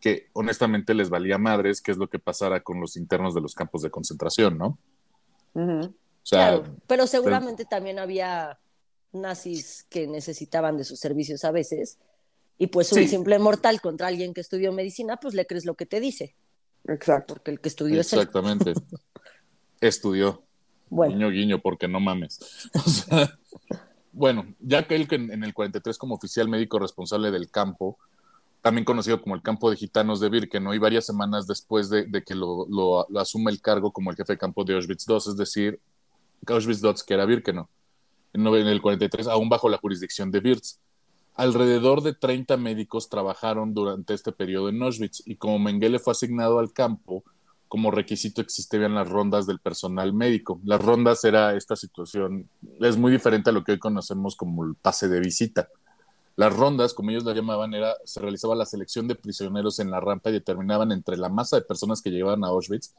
que 0.00 0.28
honestamente 0.34 0.92
les 0.92 1.08
valía 1.08 1.38
madres 1.38 1.80
qué 1.80 1.90
es 1.90 1.96
lo 1.96 2.10
que 2.10 2.18
pasara 2.18 2.60
con 2.60 2.78
los 2.78 2.96
internos 2.96 3.34
de 3.34 3.40
los 3.40 3.54
campos 3.54 3.80
de 3.80 3.90
concentración, 3.90 4.58
¿no? 4.58 4.78
o 5.54 5.90
sea, 6.22 6.62
pero 6.86 7.06
seguramente 7.06 7.64
también 7.64 7.98
había 7.98 8.58
nazis 9.12 9.86
que 9.88 10.06
necesitaban 10.06 10.76
de 10.76 10.84
sus 10.84 10.98
servicios 10.98 11.44
a 11.44 11.52
veces 11.52 11.98
y 12.58 12.66
pues 12.66 12.92
un 12.92 13.06
simple 13.08 13.38
mortal 13.38 13.80
contra 13.80 14.08
alguien 14.08 14.34
que 14.34 14.40
estudió 14.40 14.72
medicina, 14.72 15.16
pues 15.16 15.34
le 15.34 15.46
crees 15.46 15.64
lo 15.64 15.74
que 15.74 15.86
te 15.86 16.00
dice. 16.00 16.34
Exacto. 16.88 17.34
Porque 17.34 17.50
el 17.50 17.60
que 17.60 17.68
estudió 17.68 18.00
es 18.00 18.12
Exactamente. 18.12 18.74
Estudió. 19.80 20.42
Bueno. 20.88 21.14
Guiño, 21.14 21.30
guiño, 21.30 21.58
porque 21.60 21.88
no 21.88 22.00
mames. 22.00 22.70
bueno, 24.12 24.46
ya 24.60 24.86
que 24.86 24.94
él 24.94 25.08
en 25.10 25.44
el 25.44 25.52
43 25.52 25.98
como 25.98 26.14
oficial 26.14 26.48
médico 26.48 26.78
responsable 26.78 27.30
del 27.30 27.50
campo, 27.50 27.98
también 28.62 28.84
conocido 28.84 29.20
como 29.20 29.34
el 29.34 29.42
campo 29.42 29.70
de 29.70 29.76
gitanos 29.76 30.20
de 30.20 30.30
Birkenau, 30.30 30.72
y 30.72 30.78
varias 30.78 31.04
semanas 31.04 31.46
después 31.46 31.90
de, 31.90 32.08
que 32.24 32.34
lo, 32.34 32.66
lo, 32.68 33.20
asume 33.20 33.50
el 33.50 33.60
cargo 33.60 33.92
como 33.92 34.10
el 34.10 34.16
jefe 34.16 34.34
de 34.34 34.38
campo 34.38 34.64
de 34.64 34.74
Auschwitz 34.74 35.06
II, 35.06 35.16
es 35.16 35.36
decir, 35.36 35.80
Auschwitz 36.46 36.82
II, 36.82 36.94
que 37.06 37.14
era 37.14 37.26
Birkenau, 37.26 37.68
en 38.32 38.46
el 38.46 38.80
43, 38.80 39.26
aún 39.28 39.48
bajo 39.48 39.68
la 39.68 39.76
jurisdicción 39.76 40.30
de 40.30 40.38
Wirtz. 40.38 40.80
Alrededor 41.34 42.02
de 42.02 42.14
30 42.14 42.56
médicos 42.56 43.08
trabajaron 43.08 43.74
durante 43.74 44.14
este 44.14 44.32
periodo 44.32 44.68
en 44.68 44.82
Auschwitz 44.82 45.22
y 45.26 45.36
como 45.36 45.58
Mengele 45.58 45.98
fue 45.98 46.12
asignado 46.12 46.58
al 46.58 46.72
campo, 46.72 47.24
como 47.66 47.90
requisito 47.90 48.40
existían 48.40 48.94
las 48.94 49.08
rondas 49.08 49.46
del 49.46 49.58
personal 49.58 50.12
médico. 50.12 50.60
Las 50.64 50.80
rondas 50.80 51.24
era 51.24 51.54
esta 51.56 51.74
situación, 51.74 52.48
es 52.80 52.96
muy 52.96 53.10
diferente 53.10 53.50
a 53.50 53.52
lo 53.52 53.64
que 53.64 53.72
hoy 53.72 53.78
conocemos 53.78 54.36
como 54.36 54.64
el 54.64 54.76
pase 54.76 55.08
de 55.08 55.18
visita. 55.18 55.68
Las 56.36 56.54
rondas, 56.54 56.94
como 56.94 57.10
ellos 57.10 57.24
la 57.24 57.32
llamaban, 57.32 57.74
era, 57.74 57.94
se 58.04 58.20
realizaba 58.20 58.54
la 58.54 58.66
selección 58.66 59.08
de 59.08 59.14
prisioneros 59.14 59.78
en 59.80 59.90
la 59.90 60.00
rampa 60.00 60.30
y 60.30 60.34
determinaban 60.34 60.92
entre 60.92 61.16
la 61.16 61.28
masa 61.28 61.56
de 61.56 61.62
personas 61.62 62.00
que 62.00 62.10
llegaban 62.10 62.44
a 62.44 62.48
Auschwitz 62.48 62.92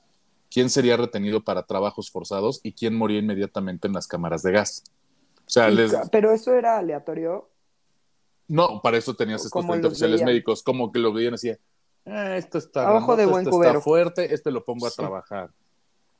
quién 0.52 0.70
sería 0.70 0.98
retenido 0.98 1.44
para 1.44 1.64
trabajos 1.64 2.10
forzados 2.12 2.62
y 2.64 2.74
quién 2.74 2.96
moría 2.96 3.20
inmediatamente 3.20 3.88
en 3.88 3.94
las 3.94 4.08
cámaras 4.08 4.42
de 4.42 4.54
gas. 4.54 4.84
O 5.46 5.50
sea, 5.50 5.70
Pero 6.12 6.32
eso 6.32 6.54
era 6.54 6.78
aleatorio. 6.78 7.50
No, 8.48 8.82
para 8.82 8.98
eso 8.98 9.14
tenías 9.16 9.44
estos 9.44 9.66
oficiales 9.66 10.24
médicos, 10.24 10.62
como 10.62 10.92
que 10.92 11.00
lo 11.00 11.12
veían 11.12 11.34
así, 11.34 11.52
ah, 12.06 12.38
esto 12.38 12.58
está, 12.58 12.88
Abajo 12.88 13.16
de 13.16 13.26
buen 13.26 13.48
está 13.48 13.82
fuerte, 13.82 14.34
este 14.34 14.52
lo 14.52 14.64
pongo 14.64 14.88
a 14.88 14.92
trabajar. 14.92 15.52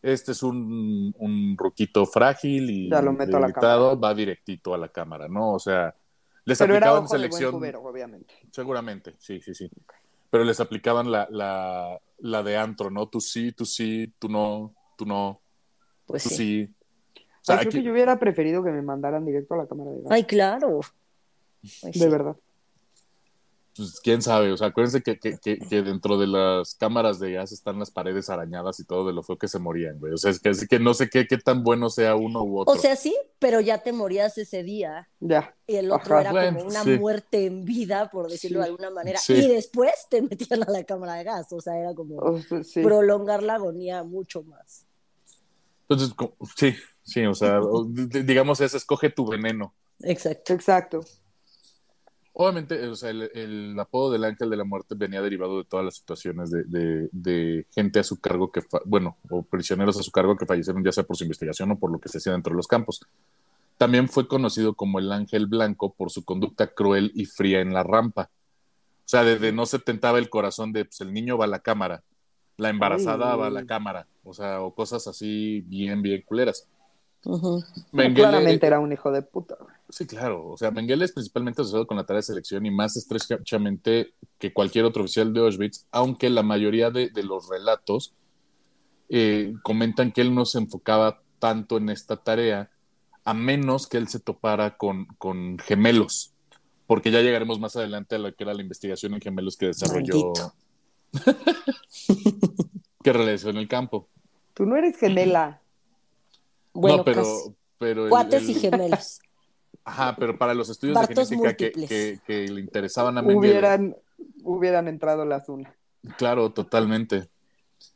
Este 0.02 0.34
es 0.34 0.44
un, 0.44 1.16
un 1.18 1.56
ruquito 1.58 2.06
frágil 2.06 2.70
y 2.70 2.90
ya 2.90 3.02
lo 3.02 3.12
meto 3.14 3.38
a 3.38 3.40
la 3.40 3.52
cámara. 3.52 3.96
va 3.96 4.14
directito 4.14 4.74
a 4.74 4.78
la 4.78 4.90
cámara, 4.90 5.28
¿no? 5.28 5.54
O 5.54 5.60
sea, 5.60 5.96
les 6.46 6.62
aplicaban 6.62 7.08
selección. 7.08 7.60
De 7.60 7.76
obviamente. 7.76 8.34
Seguramente, 8.52 9.16
sí, 9.18 9.42
sí, 9.42 9.56
sí. 9.56 9.70
Pero 10.30 10.44
les 10.44 10.60
aplicaban 10.60 11.12
la, 11.12 11.28
la, 11.32 12.00
la 12.20 12.44
de 12.44 12.56
antro, 12.58 12.92
¿no? 12.92 13.08
Tú 13.08 13.20
sí, 13.20 13.52
tú 13.52 13.66
sí, 13.66 14.14
tú 14.20 14.30
no, 14.30 14.74
tú 14.96 15.06
no. 15.08 15.42
Pues 16.06 16.24
tú 16.24 16.30
sí. 16.30 16.70
O 17.16 17.46
sea, 17.46 17.60
creo 17.60 17.72
que 17.72 17.84
yo 17.84 17.92
hubiera 17.92 18.20
preferido 18.20 18.64
que 18.64 18.72
me 18.72 18.82
mandaran 18.82 19.26
directo 19.26 19.56
a 19.56 19.58
la 19.58 19.68
cámara 19.68 19.92
de 19.92 20.02
gas. 20.02 20.12
Ay, 20.12 20.24
claro. 20.26 20.82
De 21.82 22.10
verdad. 22.10 22.36
Pues 23.76 24.00
quién 24.00 24.22
sabe, 24.22 24.54
o 24.54 24.58
sea, 24.58 24.68
acuérdense 24.68 25.04
que, 25.04 25.20
que, 25.20 25.38
que, 25.38 25.82
dentro 25.82 26.18
de 26.18 26.28
las 26.28 26.76
cámaras 26.76 27.20
de 27.20 27.34
gas 27.34 27.52
están 27.52 27.78
las 27.78 27.92
paredes 27.92 28.30
arañadas 28.30 28.80
y 28.80 28.86
todo 28.86 29.06
de 29.06 29.12
lo 29.12 29.22
feo 29.22 29.38
que 29.38 29.50
se 29.50 29.60
morían, 29.60 30.00
güey. 30.00 30.14
O 30.14 30.18
sea, 30.18 30.32
es 30.32 30.40
que, 30.40 30.50
es 30.50 30.66
que 30.66 30.80
no 30.80 30.94
sé 30.94 31.10
qué, 31.10 31.28
qué 31.28 31.38
tan 31.38 31.62
bueno 31.62 31.90
sea 31.90 32.16
uno 32.16 32.42
u 32.42 32.60
otro. 32.60 32.74
O 32.74 32.78
sea, 32.78 32.96
sí, 32.96 33.14
pero 33.38 33.60
ya 33.60 33.80
te 33.80 33.92
morías 33.92 34.38
ese 34.38 34.64
día. 34.64 35.10
Ya. 35.20 35.54
Y 35.68 35.76
el 35.76 35.92
otro 35.92 36.18
era 36.18 36.30
como 36.32 36.64
una 36.64 36.86
muerte 36.86 37.48
en 37.48 37.66
vida, 37.66 38.10
por 38.10 38.30
decirlo 38.30 38.60
de 38.60 38.68
alguna 38.68 38.92
manera. 38.92 39.20
Y 39.28 39.48
después 39.50 39.92
te 40.10 40.22
metían 40.22 40.64
a 40.64 40.72
la 40.72 40.86
cámara 40.86 41.16
de 41.16 41.26
gas. 41.26 41.52
O 41.52 41.60
sea, 41.60 41.78
era 41.78 41.94
como 41.94 42.40
prolongar 42.76 43.44
la 43.44 43.56
agonía 43.56 44.04
mucho 44.04 44.42
más. 44.44 44.86
Entonces, 45.90 46.16
sí, 46.56 46.76
sí, 47.04 47.26
o 47.26 47.36
sea, 47.36 47.60
digamos, 48.24 48.62
es 48.62 48.74
escoge 48.74 49.10
tu 49.10 49.28
veneno. 49.28 49.74
Exacto. 50.00 50.54
Exacto. 50.54 51.06
Obviamente, 52.38 52.86
o 52.90 52.96
sea, 52.98 53.12
el, 53.12 53.80
apodo 53.80 54.12
del 54.12 54.26
ángel 54.26 54.50
de 54.50 54.58
la 54.58 54.66
muerte 54.66 54.94
venía 54.94 55.22
derivado 55.22 55.60
de 55.60 55.64
todas 55.64 55.86
las 55.86 55.96
situaciones 55.96 56.52
de, 56.52 57.66
gente 57.74 58.00
a 58.00 58.04
su 58.04 58.20
cargo 58.20 58.52
que, 58.52 58.62
bueno, 58.84 59.16
o 59.30 59.42
prisioneros 59.42 59.98
a 59.98 60.04
su 60.04 60.12
cargo 60.12 60.36
que 60.36 60.46
fallecieron 60.46 60.84
ya 60.84 60.92
sea 60.92 61.06
por 61.06 61.16
su 61.16 61.24
investigación 61.24 61.72
o 61.72 61.80
por 61.80 61.90
lo 61.92 61.98
que 61.98 62.10
se 62.10 62.18
hacía 62.18 62.34
dentro 62.34 62.52
de 62.52 62.58
los 62.58 62.68
campos. 62.68 63.00
También 63.78 64.10
fue 64.10 64.28
conocido 64.28 64.74
como 64.74 65.00
el 65.00 65.14
ángel 65.14 65.48
blanco 65.48 65.94
por 65.94 66.12
su 66.12 66.26
conducta 66.26 66.68
cruel 66.68 67.14
y 67.16 67.24
fría 67.24 67.62
en 67.62 67.74
la 67.74 67.84
rampa. 67.84 68.30
O 68.34 69.08
sea, 69.08 69.24
desde 69.24 69.54
no 69.54 69.66
se 69.66 69.80
tentaba 69.80 70.20
el 70.20 70.30
corazón 70.30 70.74
de, 70.74 70.84
pues 70.84 71.00
el 71.00 71.14
niño 71.14 71.38
va 71.38 71.46
a 71.46 71.48
la 71.48 71.60
cámara, 71.60 72.04
la 72.58 72.70
embarazada 72.70 73.34
va 73.38 73.48
a 73.48 73.52
la 73.52 73.66
cámara, 73.66 74.08
o 74.26 74.34
sea, 74.34 74.60
o 74.60 74.76
cosas 74.76 75.08
así 75.08 75.62
bien, 75.62 76.02
bien 76.02 76.22
culeras. 76.26 76.68
claramente 77.94 78.68
era 78.68 78.82
un 78.82 78.92
hijo 78.92 79.10
de 79.10 79.22
puta. 79.22 79.56
Sí, 79.90 80.08
claro. 80.08 80.50
O 80.50 80.58
sea, 80.58 80.72
Mengele 80.72 81.06
es 81.06 81.12
principalmente 81.12 81.62
asociado 81.62 81.86
con 81.86 81.98
la 81.98 82.06
tarea 82.06 82.20
de 82.20 82.24
selección 82.24 82.66
y 82.66 82.72
más 82.72 82.98
estrechamente 82.98 84.14
que 84.40 84.52
cualquier 84.54 84.86
otro 84.86 85.04
oficial 85.04 85.32
de 85.32 85.42
Auschwitz, 85.42 85.86
aunque 85.92 86.30
la 86.30 86.44
mayoría 86.44 86.90
de, 86.90 87.12
los 87.24 87.48
relatos 87.50 88.14
eh, 89.10 89.54
comentan 89.64 90.12
que 90.12 90.22
él 90.22 90.34
no 90.34 90.46
se 90.46 90.58
enfocaba 90.58 91.22
tanto 91.40 91.78
en 91.78 91.90
esta 91.90 92.18
tarea, 92.18 92.72
a 93.24 93.34
menos 93.34 93.88
que 93.88 93.98
él 93.98 94.08
se 94.08 94.20
topara 94.20 94.78
con, 94.78 95.06
con 95.18 95.60
gemelos, 95.60 96.34
porque 96.88 97.12
ya 97.12 97.22
llegaremos 97.22 97.60
más 97.60 97.76
adelante 97.76 98.16
a 98.16 98.20
lo 98.20 98.34
que 98.34 98.44
era 98.44 98.54
la 98.54 98.62
investigación 98.62 99.14
en 99.14 99.22
gemelos 99.22 99.56
que 99.56 99.68
desarrolló, 99.68 100.34
que 103.04 103.14
realizó 103.14 103.50
en 103.50 103.58
el 103.58 103.68
campo. 103.68 104.08
Tú 104.56 104.66
no 104.66 104.76
eres 104.76 104.98
gemela. 104.98 105.62
Bueno, 106.74 106.98
no, 106.98 107.04
pero, 107.04 107.24
pero 107.78 108.10
cuates 108.10 108.50
y 108.50 108.56
gemelos. 108.56 109.20
Ajá, 109.84 110.16
pero 110.18 110.38
para 110.38 110.54
los 110.54 110.70
estudios 110.70 111.00
de 111.08 111.16
genética 111.16 111.56
que, 111.56 112.20
que, 112.26 112.48
le 112.48 112.62
interesaban 112.62 113.18
a 113.18 113.22
Mengele. 113.22 113.38
Hubieran, 113.40 113.96
hubieran 114.44 114.88
entrado 114.88 115.26
las 115.26 115.50
una. 115.50 115.76
Claro, 116.18 116.52
totalmente. 116.52 117.30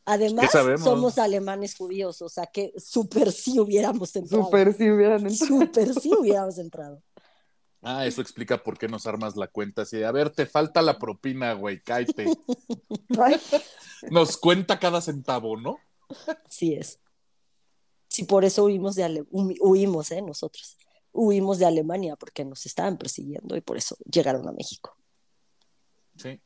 Además, 0.06 0.52
somos 0.84 1.18
alemanes 1.20 1.76
judíos, 1.76 2.22
o 2.22 2.30
sea 2.30 2.48
que 2.48 2.74
súper 2.78 3.32
sí 3.32 3.60
hubiéramos 3.60 4.16
entrado. 4.16 4.44
Súper 4.44 4.74
sí 4.74 4.90
hubieran 4.90 5.28
entrado. 5.28 5.46
Súper 5.46 5.94
sí 5.94 6.12
hubiéramos 6.18 6.58
entrado. 6.58 7.02
Ah, 7.82 8.06
eso 8.06 8.22
explica 8.22 8.62
por 8.62 8.78
qué 8.78 8.88
nos 8.88 9.08
armas 9.08 9.36
la 9.38 9.48
cuenta 9.48 9.84
así. 9.84 10.04
A 10.04 10.12
ver, 10.12 10.32
te 10.32 10.46
falta 10.46 10.82
la 10.82 11.00
propina, 11.00 11.54
güey, 11.54 11.82
cállate. 11.82 12.26
Nos 14.12 14.38
cuenta 14.38 14.80
cada 14.80 15.02
centavo, 15.02 15.58
¿no? 15.58 15.78
Sí 16.50 16.74
es. 16.74 17.00
Sí, 18.08 18.24
por 18.24 18.44
eso 18.44 18.66
huimos 18.66 18.96
de 18.96 19.26
huimos, 19.30 20.12
¿eh? 20.12 20.22
Nosotros 20.22 20.76
huimos 21.12 21.60
de 21.60 21.66
Alemania 21.66 22.16
porque 22.16 22.46
nos 22.46 22.66
estaban 22.66 22.98
persiguiendo 22.98 23.56
y 23.56 23.62
por 23.62 23.78
eso 23.78 23.98
llegaron 24.12 24.48
a 24.48 24.52
México. 24.52 24.96
Sí. 26.16 26.40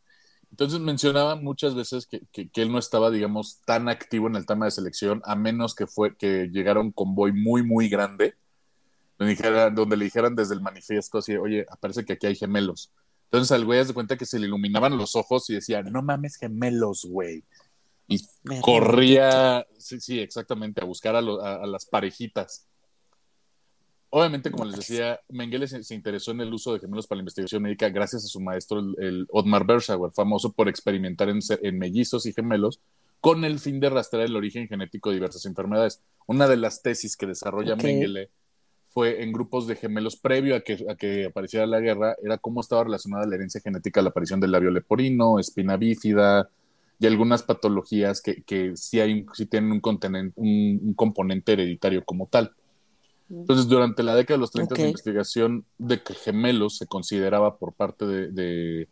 Entonces 0.54 0.80
mencionaba 0.80 1.36
muchas 1.36 1.74
veces 1.74 2.06
que, 2.06 2.22
él 2.54 2.72
no 2.72 2.78
estaba, 2.78 3.10
digamos, 3.10 3.62
tan 3.66 3.90
activo 3.90 4.28
en 4.28 4.36
el 4.36 4.46
tema 4.46 4.66
de 4.66 4.72
selección, 4.72 5.20
a 5.26 5.36
menos 5.36 5.74
que 5.74 5.88
fue 5.88 6.16
que 6.16 6.48
llegara 6.52 6.80
un 6.80 6.92
convoy 6.92 7.34
muy, 7.34 7.64
muy 7.64 7.90
grande, 7.90 8.36
donde, 9.18 9.98
le 9.98 10.06
dijeran 10.06 10.36
desde 10.36 10.54
el 10.54 10.62
manifiesto 10.62 11.18
así, 11.18 11.36
oye, 11.38 11.66
parece 11.80 12.06
que 12.06 12.14
aquí 12.14 12.28
hay 12.28 12.36
gemelos. 12.36 12.92
Entonces 13.26 13.52
al 13.52 13.66
güey 13.66 13.84
de 13.84 13.94
cuenta 13.96 14.16
que 14.16 14.28
se 14.28 14.38
le 14.38 14.46
iluminaban 14.46 14.96
los 14.96 15.16
ojos 15.16 15.50
y 15.50 15.56
decía, 15.56 15.82
no 15.82 16.04
mames 16.04 16.36
gemelos, 16.36 17.06
güey. 17.06 17.44
Y 18.08 18.20
corría, 18.62 19.66
sí, 19.80 20.00
sí, 20.00 20.20
exactamente, 20.20 20.82
a 20.82 20.86
buscar 20.86 21.16
a, 21.16 21.22
las 21.22 21.88
parejitas. 21.88 22.68
Obviamente, 24.16 24.52
como 24.52 24.66
les 24.66 24.76
decía, 24.76 25.20
Mengele 25.30 25.68
se, 25.68 25.96
interesó 25.96 26.30
en 26.30 26.42
el 26.42 26.54
uso 26.54 26.72
de 26.72 26.80
gemelos 26.80 27.08
para 27.08 27.18
la 27.18 27.22
investigación 27.24 27.64
médica 27.64 27.90
gracias 27.90 28.24
a 28.24 28.28
su 28.28 28.40
maestro, 28.40 28.78
el, 29.00 29.26
Otmar 29.32 29.66
Berschauer, 29.66 30.12
famoso 30.12 30.52
por 30.52 30.70
experimentar 30.70 31.30
en, 31.30 31.40
en, 31.64 31.80
mellizos 31.80 32.28
y 32.28 32.32
gemelos 32.32 32.80
con 33.22 33.44
el 33.44 33.58
fin 33.58 33.80
de 33.80 33.90
rastrear 33.90 34.28
el 34.28 34.36
origen 34.36 34.68
genético 34.68 35.10
de 35.10 35.16
diversas 35.16 35.48
enfermedades. 35.48 36.04
Una 36.28 36.48
de 36.48 36.58
las 36.58 36.84
tesis 36.84 37.18
que 37.18 37.26
desarrolla 37.26 37.76
Mengele 37.76 38.30
fue 38.90 39.24
en 39.24 39.32
grupos 39.32 39.66
de 39.66 39.78
gemelos 39.78 40.16
previo 40.16 40.56
a 40.58 40.60
que, 40.60 40.86
a 40.88 40.94
que 40.94 41.26
apareciera 41.26 41.66
la 41.66 41.80
guerra, 41.80 42.16
era 42.24 42.38
cómo 42.38 42.62
estaba 42.62 42.84
relacionada 42.84 43.26
la 43.26 43.34
herencia 43.34 43.62
genética 43.62 44.00
a 44.00 44.04
la 44.04 44.12
aparición 44.12 44.40
del 44.40 44.52
labio 44.52 44.70
leporino, 44.70 45.40
espina 45.40 45.76
bífida 45.76 46.52
y 47.00 47.08
algunas 47.08 47.42
patologías 47.42 48.22
que, 48.22 48.44
que 48.44 48.78
sí, 48.78 49.00
hay, 49.00 49.26
sí 49.34 49.48
tienen 49.48 49.72
un, 49.72 50.34
un, 50.36 50.94
componente 50.94 51.54
hereditario 51.54 52.06
como 52.06 52.28
tal. 52.28 52.54
Entonces, 53.42 53.68
durante 53.68 54.04
la 54.04 54.16
década 54.16 54.38
de 54.38 54.42
los 54.42 54.52
30 54.52 54.76
la 54.76 54.86
investigación 54.88 55.66
de 55.78 56.02
gemelos 56.24 56.78
se 56.78 56.88
consideraba 56.88 57.58
por 57.58 57.74
parte 57.74 58.06
de, 58.06 58.32
de, 58.32 58.88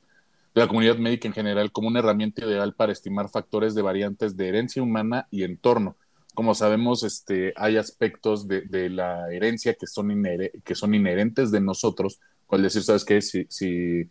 la 0.53 0.67
comunidad 0.67 0.97
médica 0.97 1.27
en 1.27 1.33
general 1.33 1.71
como 1.71 1.87
una 1.87 1.99
herramienta 1.99 2.45
ideal 2.45 2.73
para 2.73 2.91
estimar 2.91 3.29
factores 3.29 3.73
de 3.75 3.81
variantes 3.81 4.35
de 4.35 4.49
herencia 4.49 4.83
humana 4.83 5.27
y 5.31 5.43
entorno 5.43 5.95
como 6.33 6.55
sabemos, 6.55 7.03
este, 7.03 7.53
hay 7.55 7.77
aspectos 7.77 8.47
de, 8.47 8.89
la 8.89 9.31
herencia 9.31 9.73
que 9.73 9.87
son, 9.87 10.23
que 10.63 10.75
son 10.75 10.95
inherentes 10.95 11.51
de 11.51 11.59
nosotros, 11.59 12.19
cual 12.47 12.61
decir, 12.61 12.83
¿sabes 12.83 13.03
qué? 13.03 13.21
Si, 13.21 13.45
si, 13.49 14.07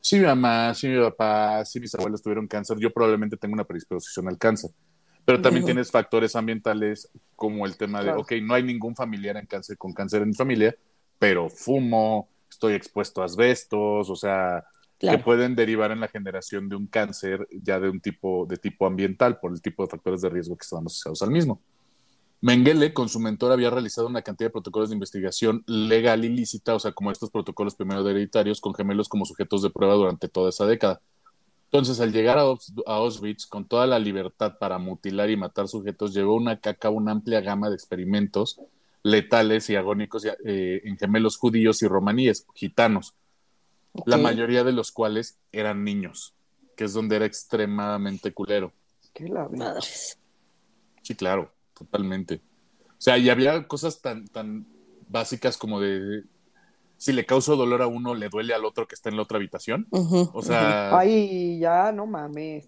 si 0.00 0.18
mi 0.18 0.26
mamá, 0.26 0.74
si 0.74 0.88
mi 0.88 1.00
papá, 1.00 1.64
si 1.64 1.80
mis 1.80 1.94
abuelos 1.94 2.22
tuvieron 2.22 2.46
cáncer, 2.46 2.78
yo 2.78 2.92
probablemente 2.92 3.36
tengo 3.36 3.54
una 3.54 3.64
predisposición 3.64 4.28
al 4.28 4.38
cáncer. 4.38 4.70
Pero 5.24 5.40
también 5.40 5.64
tienes 5.64 5.90
factores 5.90 6.36
ambientales 6.36 7.08
como 7.34 7.66
el 7.66 7.76
tema 7.76 8.02
de, 8.02 8.12
ok, 8.12 8.32
no 8.42 8.54
hay 8.54 8.62
ningún 8.62 8.94
familiar 8.94 9.36
en 9.36 9.46
cáncer 9.46 9.78
con 9.78 9.92
cáncer 9.92 10.22
en 10.22 10.28
mi 10.28 10.34
familia, 10.34 10.76
pero 11.18 11.48
fumo, 11.48 12.28
estoy 12.50 12.74
expuesto 12.74 13.22
a 13.22 13.24
asbestos, 13.24 14.10
o 14.10 14.16
sea, 14.16 14.64
que 14.98 15.18
pueden 15.18 15.54
derivar 15.54 15.90
en 15.90 16.00
la 16.00 16.08
generación 16.08 16.68
de 16.68 16.76
un 16.76 16.86
cáncer 16.86 17.46
ya 17.50 17.80
de 17.80 17.88
un 17.88 18.00
tipo 18.00 18.46
de 18.46 18.56
tipo 18.56 18.86
ambiental 18.86 19.38
por 19.38 19.52
el 19.52 19.60
tipo 19.60 19.82
de 19.82 19.90
factores 19.90 20.20
de 20.20 20.30
riesgo 20.30 20.56
que 20.56 20.62
están 20.62 20.86
asociados 20.86 21.22
al 21.22 21.30
mismo. 21.30 21.60
Mengele, 22.40 22.92
con 22.92 23.08
su 23.08 23.20
mentor, 23.20 23.52
había 23.52 23.70
realizado 23.70 24.06
una 24.06 24.20
cantidad 24.20 24.48
de 24.48 24.52
protocolos 24.52 24.90
de 24.90 24.94
investigación 24.94 25.64
legal 25.66 26.26
ilícita, 26.26 26.74
o 26.74 26.78
sea, 26.78 26.92
como 26.92 27.10
estos 27.10 27.30
protocolos 27.30 27.74
primero 27.74 28.06
hereditarios, 28.06 28.60
con 28.60 28.74
gemelos 28.74 29.08
como 29.08 29.24
sujetos 29.24 29.62
de 29.62 29.70
prueba 29.70 29.94
durante 29.94 30.28
toda 30.28 30.50
esa 30.50 30.66
década. 30.66 31.00
Entonces, 31.74 31.98
al 31.98 32.12
llegar 32.12 32.38
a, 32.38 32.44
Auschwitz, 32.86 33.46
con 33.48 33.64
toda 33.64 33.88
la 33.88 33.98
libertad 33.98 34.58
para 34.60 34.78
mutilar 34.78 35.28
y 35.28 35.36
matar 35.36 35.66
sujetos, 35.66 36.14
llevó 36.14 36.36
una 36.36 36.60
caca 36.60 36.88
una 36.88 37.10
amplia 37.10 37.40
gama 37.40 37.68
de 37.68 37.74
experimentos 37.74 38.60
letales 39.02 39.68
y 39.70 39.74
agónicos 39.74 40.24
eh, 40.24 40.82
en 40.84 40.96
gemelos 40.96 41.36
judíos 41.36 41.82
y 41.82 41.88
romaníes, 41.88 42.46
gitanos, 42.54 43.16
la 44.06 44.18
mayoría 44.18 44.62
de 44.62 44.70
los 44.70 44.92
cuales 44.92 45.36
eran 45.50 45.82
niños, 45.82 46.32
que 46.76 46.84
es 46.84 46.92
donde 46.92 47.16
era 47.16 47.26
extremadamente 47.26 48.32
culero. 48.32 48.72
¿Qué 49.12 49.28
la 49.28 49.48
Madres. 49.48 50.16
Sí, 51.02 51.16
claro, 51.16 51.52
totalmente. 51.76 52.40
O 52.86 53.00
sea, 53.00 53.18
y 53.18 53.30
había 53.30 53.66
cosas 53.66 54.00
tan, 54.00 54.28
tan 54.28 54.64
básicas 55.08 55.58
como 55.58 55.80
de 55.80 56.22
si 56.96 57.12
le 57.12 57.26
causo 57.26 57.56
dolor 57.56 57.82
a 57.82 57.86
uno, 57.86 58.14
le 58.14 58.28
duele 58.28 58.54
al 58.54 58.64
otro 58.64 58.86
que 58.86 58.94
está 58.94 59.08
en 59.08 59.16
la 59.16 59.22
otra 59.22 59.36
habitación. 59.36 59.86
O 59.90 60.42
sea. 60.42 60.96
Ay, 60.96 61.58
ya 61.58 61.92
no 61.92 62.06
mames. 62.06 62.66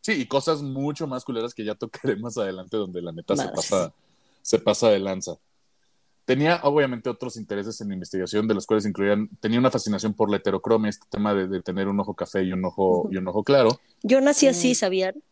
Sí, 0.00 0.12
y 0.12 0.26
cosas 0.26 0.62
mucho 0.62 1.06
más 1.06 1.24
culeras 1.24 1.54
que 1.54 1.64
ya 1.64 1.74
tocaré 1.74 2.16
más 2.16 2.38
adelante, 2.38 2.76
donde 2.76 3.02
la 3.02 3.12
neta 3.12 3.36
se 3.36 3.48
pasa, 3.48 3.92
se 4.42 4.58
pasa 4.58 4.88
de 4.88 5.00
lanza. 5.00 5.36
Tenía 6.24 6.60
obviamente 6.62 7.08
otros 7.08 7.36
intereses 7.36 7.80
en 7.80 7.92
investigación, 7.92 8.46
de 8.46 8.54
los 8.54 8.66
cuales 8.66 8.84
incluían, 8.84 9.28
tenía 9.40 9.58
una 9.58 9.70
fascinación 9.70 10.12
por 10.12 10.30
la 10.30 10.36
heterocromia, 10.36 10.90
este 10.90 11.06
tema 11.10 11.34
de, 11.34 11.62
tener 11.62 11.88
un 11.88 11.98
ojo 12.00 12.14
café 12.14 12.42
y 12.42 12.52
un 12.52 12.64
ojo, 12.64 13.08
y 13.10 13.16
un 13.16 13.26
ojo 13.28 13.42
claro. 13.42 13.80
Yo 14.02 14.20
nací 14.20 14.46
así, 14.46 14.74
¿sabían? 14.74 15.22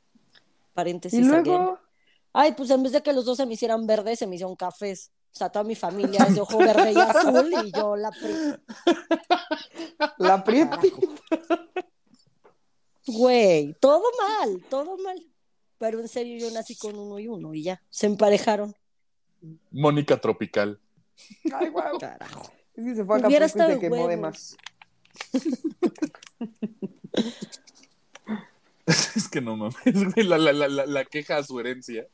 Paréntesis. 0.72 1.20
¿Y 1.20 1.22
luego? 1.22 1.78
Ay, 2.32 2.52
pues 2.56 2.70
en 2.70 2.82
vez 2.82 2.92
de 2.92 3.02
que 3.02 3.12
los 3.12 3.24
dos 3.24 3.36
se 3.36 3.46
me 3.46 3.54
hicieran 3.54 3.86
verdes, 3.86 4.18
se 4.18 4.26
me 4.26 4.36
hicieron 4.36 4.56
cafés. 4.56 5.10
O 5.36 5.38
sea, 5.38 5.50
toda 5.50 5.64
mi 5.64 5.74
familia 5.74 6.24
es 6.26 6.34
de 6.34 6.40
ojo 6.40 6.56
verde 6.56 6.92
y 6.92 6.96
azul 6.96 7.52
y 7.62 7.70
yo 7.70 7.94
la 7.94 8.10
La 10.16 10.42
prieta. 10.42 10.80
Güey, 13.06 13.76
todo 13.78 14.02
mal, 14.18 14.64
todo 14.70 14.96
mal. 14.96 15.22
Pero 15.76 16.00
en 16.00 16.08
serio 16.08 16.38
yo 16.38 16.50
nací 16.54 16.74
con 16.74 16.98
uno 16.98 17.18
y 17.18 17.28
uno 17.28 17.52
y 17.52 17.64
ya, 17.64 17.82
se 17.90 18.06
emparejaron. 18.06 18.74
Mónica 19.70 20.18
Tropical. 20.18 20.80
Ay, 21.52 21.68
guau. 21.68 21.98
Carajo. 21.98 22.50
Es 22.74 22.84
que 22.86 22.94
se 22.94 23.04
fue 23.04 23.16
a 23.16 23.18
Acapulco 23.18 23.44
y 23.44 23.48
se 23.50 23.78
quemó 23.78 24.08
de 24.08 24.16
más. 24.16 24.56
es 28.86 29.28
que 29.28 29.42
no 29.42 29.58
mames, 29.58 29.76
la, 30.16 30.38
la, 30.38 30.54
la, 30.54 30.86
la, 30.86 31.04
queja 31.04 31.36
a 31.36 31.42
su 31.42 31.60
herencia. 31.60 32.08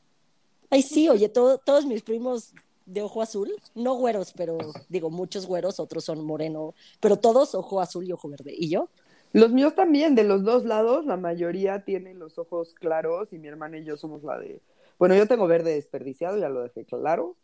Ay, 0.69 0.81
sí, 0.81 1.07
oye, 1.07 1.29
todos 1.29 1.85
mis 1.85 2.03
primos 2.03 2.53
de 2.85 3.01
ojo 3.01 3.21
azul, 3.21 3.53
no 3.75 3.95
güeros, 3.95 4.33
pero 4.35 4.57
digo, 4.89 5.09
muchos 5.09 5.45
güeros, 5.45 5.79
otros 5.79 6.05
son 6.05 6.23
moreno, 6.23 6.73
pero 6.99 7.17
todos 7.17 7.55
ojo 7.55 7.81
azul 7.81 8.07
y 8.07 8.11
ojo 8.11 8.29
verde. 8.29 8.53
¿Y 8.57 8.69
yo? 8.69 8.89
Los 9.31 9.51
míos 9.51 9.73
también, 9.75 10.15
de 10.15 10.23
los 10.23 10.43
dos 10.43 10.63
lados, 10.63 11.05
la 11.05 11.17
mayoría 11.17 11.83
tienen 11.83 12.19
los 12.19 12.37
ojos 12.37 12.73
claros 12.73 13.33
y 13.33 13.39
mi 13.39 13.47
hermana 13.47 13.79
y 13.79 13.83
yo 13.83 13.97
somos 13.97 14.23
la 14.23 14.37
de 14.37 14.61
bueno, 15.03 15.15
yo 15.15 15.27
tengo 15.27 15.47
verde 15.47 15.73
desperdiciado, 15.73 16.37
ya 16.37 16.49
lo 16.49 16.63
dejé 16.63 16.85
claro. 16.85 17.35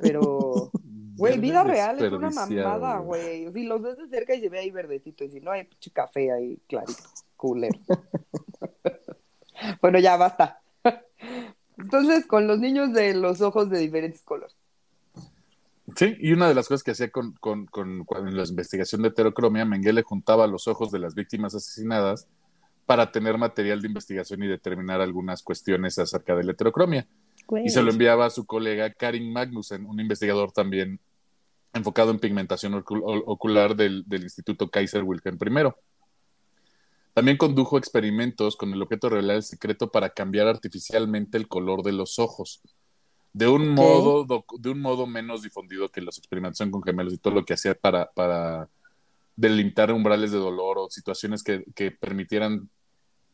Pero, 0.00 0.70
güey, 1.16 1.38
vida 1.38 1.64
real 1.64 2.02
es 2.02 2.12
una 2.12 2.30
mamada, 2.30 2.98
güey. 2.98 3.52
Si 3.52 3.64
los 3.64 3.82
ves 3.82 3.96
de 3.96 4.06
cerca 4.06 4.34
y 4.34 4.40
se 4.40 4.48
ve 4.48 4.60
ahí 4.60 4.70
verdecito, 4.70 5.24
y 5.24 5.30
si 5.30 5.40
no, 5.40 5.50
hay 5.50 5.64
pinche 5.64 5.90
café 5.90 6.30
ahí 6.30 6.58
clarito, 6.68 7.02
culero. 7.36 7.78
bueno, 9.82 9.98
ya 9.98 10.16
basta. 10.16 10.60
Entonces, 11.78 12.26
con 12.26 12.46
los 12.46 12.58
niños 12.58 12.92
de 12.92 13.14
los 13.14 13.40
ojos 13.40 13.70
de 13.70 13.78
diferentes 13.78 14.22
colores. 14.22 14.56
Sí, 15.96 16.16
y 16.20 16.32
una 16.32 16.48
de 16.48 16.54
las 16.54 16.68
cosas 16.68 16.82
que 16.82 16.90
hacía 16.90 17.10
con, 17.10 17.32
con, 17.32 17.66
con, 17.66 18.04
con 18.04 18.36
la 18.36 18.44
investigación 18.44 19.02
de 19.02 19.08
heterocromia, 19.08 19.64
Mengele 19.64 20.02
juntaba 20.02 20.46
los 20.46 20.68
ojos 20.68 20.90
de 20.90 20.98
las 20.98 21.14
víctimas 21.14 21.54
asesinadas 21.54 22.28
para 22.84 23.10
tener 23.10 23.38
material 23.38 23.80
de 23.80 23.88
investigación 23.88 24.42
y 24.42 24.46
determinar 24.48 25.00
algunas 25.00 25.42
cuestiones 25.42 25.98
acerca 25.98 26.34
de 26.34 26.44
la 26.44 26.52
heterocromia. 26.52 27.06
Y 27.64 27.70
se 27.70 27.82
lo 27.82 27.90
enviaba 27.90 28.26
a 28.26 28.30
su 28.30 28.44
colega 28.44 28.92
Karin 28.92 29.32
Magnussen, 29.32 29.86
un 29.86 30.00
investigador 30.00 30.52
también 30.52 31.00
enfocado 31.72 32.10
en 32.10 32.18
pigmentación 32.18 32.74
ocular 32.74 33.76
del, 33.76 34.04
Instituto 34.10 34.70
Kaiser 34.70 35.02
Wilhelm 35.02 35.38
I. 35.40 35.72
También 37.18 37.36
condujo 37.36 37.78
experimentos 37.78 38.54
con 38.54 38.72
el 38.72 38.80
objeto 38.80 39.08
de 39.08 39.16
revelar 39.16 39.38
el 39.38 39.42
secreto 39.42 39.90
para 39.90 40.10
cambiar 40.10 40.46
artificialmente 40.46 41.36
el 41.36 41.48
color 41.48 41.82
de 41.82 41.90
los 41.90 42.20
ojos, 42.20 42.62
de 43.32 43.48
un, 43.48 43.70
modo, 43.70 44.24
de 44.56 44.70
un 44.70 44.80
modo 44.80 45.04
menos 45.08 45.42
difundido 45.42 45.88
que 45.88 46.00
los 46.00 46.16
experimentos 46.16 46.64
con 46.70 46.80
gemelos 46.80 47.12
y 47.12 47.18
todo 47.18 47.34
lo 47.34 47.44
que 47.44 47.54
hacía 47.54 47.74
para, 47.74 48.08
para 48.12 48.68
delimitar 49.34 49.90
umbrales 49.90 50.30
de 50.30 50.38
dolor 50.38 50.78
o 50.78 50.90
situaciones 50.90 51.42
que, 51.42 51.64
que 51.74 51.90
permitieran 51.90 52.70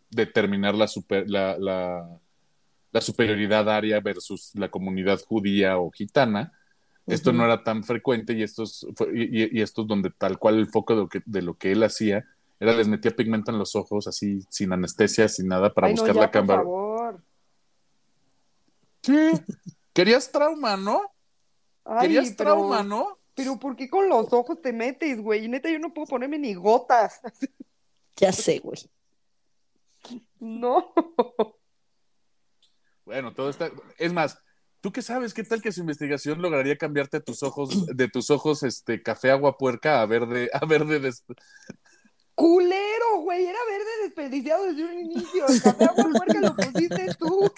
determinar 0.08 0.74
la, 0.74 0.88
super, 0.88 1.28
la, 1.28 1.58
la, 1.58 3.00
superioridad 3.02 3.68
aria 3.68 4.00
versus 4.00 4.52
la 4.54 4.70
comunidad 4.70 5.20
judía 5.20 5.76
o 5.76 5.90
gitana. 5.90 6.54
Esto 7.06 7.34
no 7.34 7.44
era 7.44 7.62
tan 7.62 7.84
frecuente 7.84 8.32
y 8.32 8.44
esto 8.44 8.62
es, 8.62 8.86
y, 9.12 9.62
donde 9.84 10.08
tal 10.08 10.38
cual 10.38 10.54
el 10.56 10.68
foco 10.68 10.94
de 10.94 11.00
lo, 11.02 11.08
que, 11.10 11.22
de 11.26 11.42
lo 11.42 11.58
que 11.58 11.72
él 11.72 11.82
hacía 11.82 12.24
era 12.64 12.72
les 12.72 12.88
metía 12.88 13.14
pigmento 13.14 13.50
en 13.50 13.58
los 13.58 13.76
ojos 13.76 14.06
así 14.06 14.40
sin 14.48 14.72
anestesia, 14.72 15.28
sin 15.28 15.48
nada 15.48 15.72
para 15.72 15.90
buscar 15.90 16.16
la 16.16 16.30
cámara. 16.30 16.62
Por 16.62 16.66
favor. 16.66 17.22
¿Qué? 19.02 19.32
¿Querías 19.92 20.32
trauma, 20.32 20.76
no? 20.76 21.02
¿Querías 22.00 22.34
trauma, 22.34 22.82
no? 22.82 23.18
Pero 23.34 23.58
¿por 23.58 23.76
qué 23.76 23.90
con 23.90 24.08
los 24.08 24.32
ojos 24.32 24.62
te 24.62 24.72
metes, 24.72 25.20
güey? 25.20 25.46
Neta, 25.48 25.70
yo 25.70 25.78
no 25.78 25.92
puedo 25.92 26.06
ponerme 26.06 26.38
ni 26.38 26.54
gotas. 26.54 27.20
Ya 28.16 28.30
sé, 28.30 28.60
güey. 28.60 28.78
No. 30.38 30.92
Bueno, 33.04 33.34
todo 33.34 33.50
está. 33.50 33.72
Es 33.98 34.12
más, 34.12 34.38
¿tú 34.80 34.92
qué 34.92 35.02
sabes? 35.02 35.34
¿Qué 35.34 35.42
tal 35.42 35.60
que 35.60 35.72
su 35.72 35.80
investigación 35.80 36.40
lograría 36.40 36.78
cambiarte 36.78 37.20
tus 37.20 37.42
ojos, 37.42 37.86
de 37.86 38.08
tus 38.08 38.30
ojos, 38.30 38.62
este, 38.62 39.02
café 39.02 39.32
agua 39.32 39.58
puerca 39.58 40.00
a 40.00 40.06
verde, 40.06 40.48
a 40.52 40.64
verde 40.64 41.00
Culero, 42.34 43.20
güey, 43.22 43.44
era 43.44 43.58
verde 43.68 43.90
desperdiciado 44.02 44.64
desde 44.64 44.84
un 44.84 44.98
inicio. 44.98 45.46
El 45.46 45.62
café 45.62 45.84
agua 45.84 46.10
puerca 46.12 46.40
lo 46.40 46.56
pusiste 46.56 47.14
tú. 47.18 47.52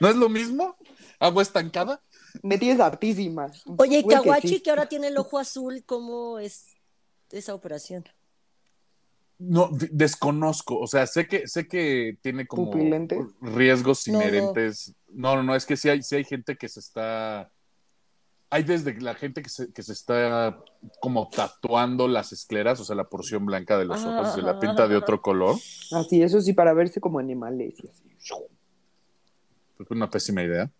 ¿No 0.00 0.08
es 0.08 0.16
lo 0.16 0.28
mismo? 0.28 0.76
¿Agua 1.18 1.42
estancada? 1.42 2.00
Me 2.42 2.56
tienes 2.58 2.80
hartísima. 2.80 3.50
Oye, 3.76 4.04
Kawachi, 4.06 4.56
que, 4.56 4.62
que 4.62 4.70
ahora 4.70 4.88
tiene 4.88 5.08
el 5.08 5.18
ojo 5.18 5.38
azul, 5.38 5.82
¿cómo 5.84 6.38
es 6.38 6.76
esa 7.30 7.54
operación? 7.54 8.04
No, 9.38 9.70
desconozco, 9.72 10.78
o 10.78 10.86
sea, 10.86 11.06
sé 11.06 11.26
que, 11.26 11.48
sé 11.48 11.66
que 11.66 12.18
tiene 12.20 12.46
como 12.46 12.70
riesgos 13.40 14.06
inherentes. 14.06 14.94
No. 15.08 15.36
no, 15.36 15.42
no, 15.42 15.54
es 15.56 15.64
que 15.64 15.78
sí 15.78 15.88
hay, 15.88 16.02
sí 16.02 16.16
hay 16.16 16.24
gente 16.24 16.56
que 16.56 16.68
se 16.68 16.80
está 16.80 17.50
hay 18.50 18.64
desde 18.64 19.00
la 19.00 19.14
gente 19.14 19.42
que 19.42 19.48
se, 19.48 19.72
que 19.72 19.82
se 19.82 19.92
está 19.92 20.58
como 20.98 21.28
tatuando 21.28 22.08
las 22.08 22.32
escleras, 22.32 22.80
o 22.80 22.84
sea, 22.84 22.96
la 22.96 23.04
porción 23.04 23.46
blanca 23.46 23.78
de 23.78 23.84
los 23.84 24.04
ojos, 24.04 24.34
se 24.34 24.42
la 24.42 24.58
pinta 24.58 24.88
de 24.88 24.96
otro 24.96 25.22
color. 25.22 25.54
Así, 25.92 26.20
eso 26.20 26.40
sí, 26.40 26.52
para 26.52 26.74
verse 26.74 27.00
como 27.00 27.20
animales 27.20 27.76
y 27.82 27.88
así. 27.88 28.02
Una 29.88 30.10
pésima 30.10 30.42
idea. 30.42 30.70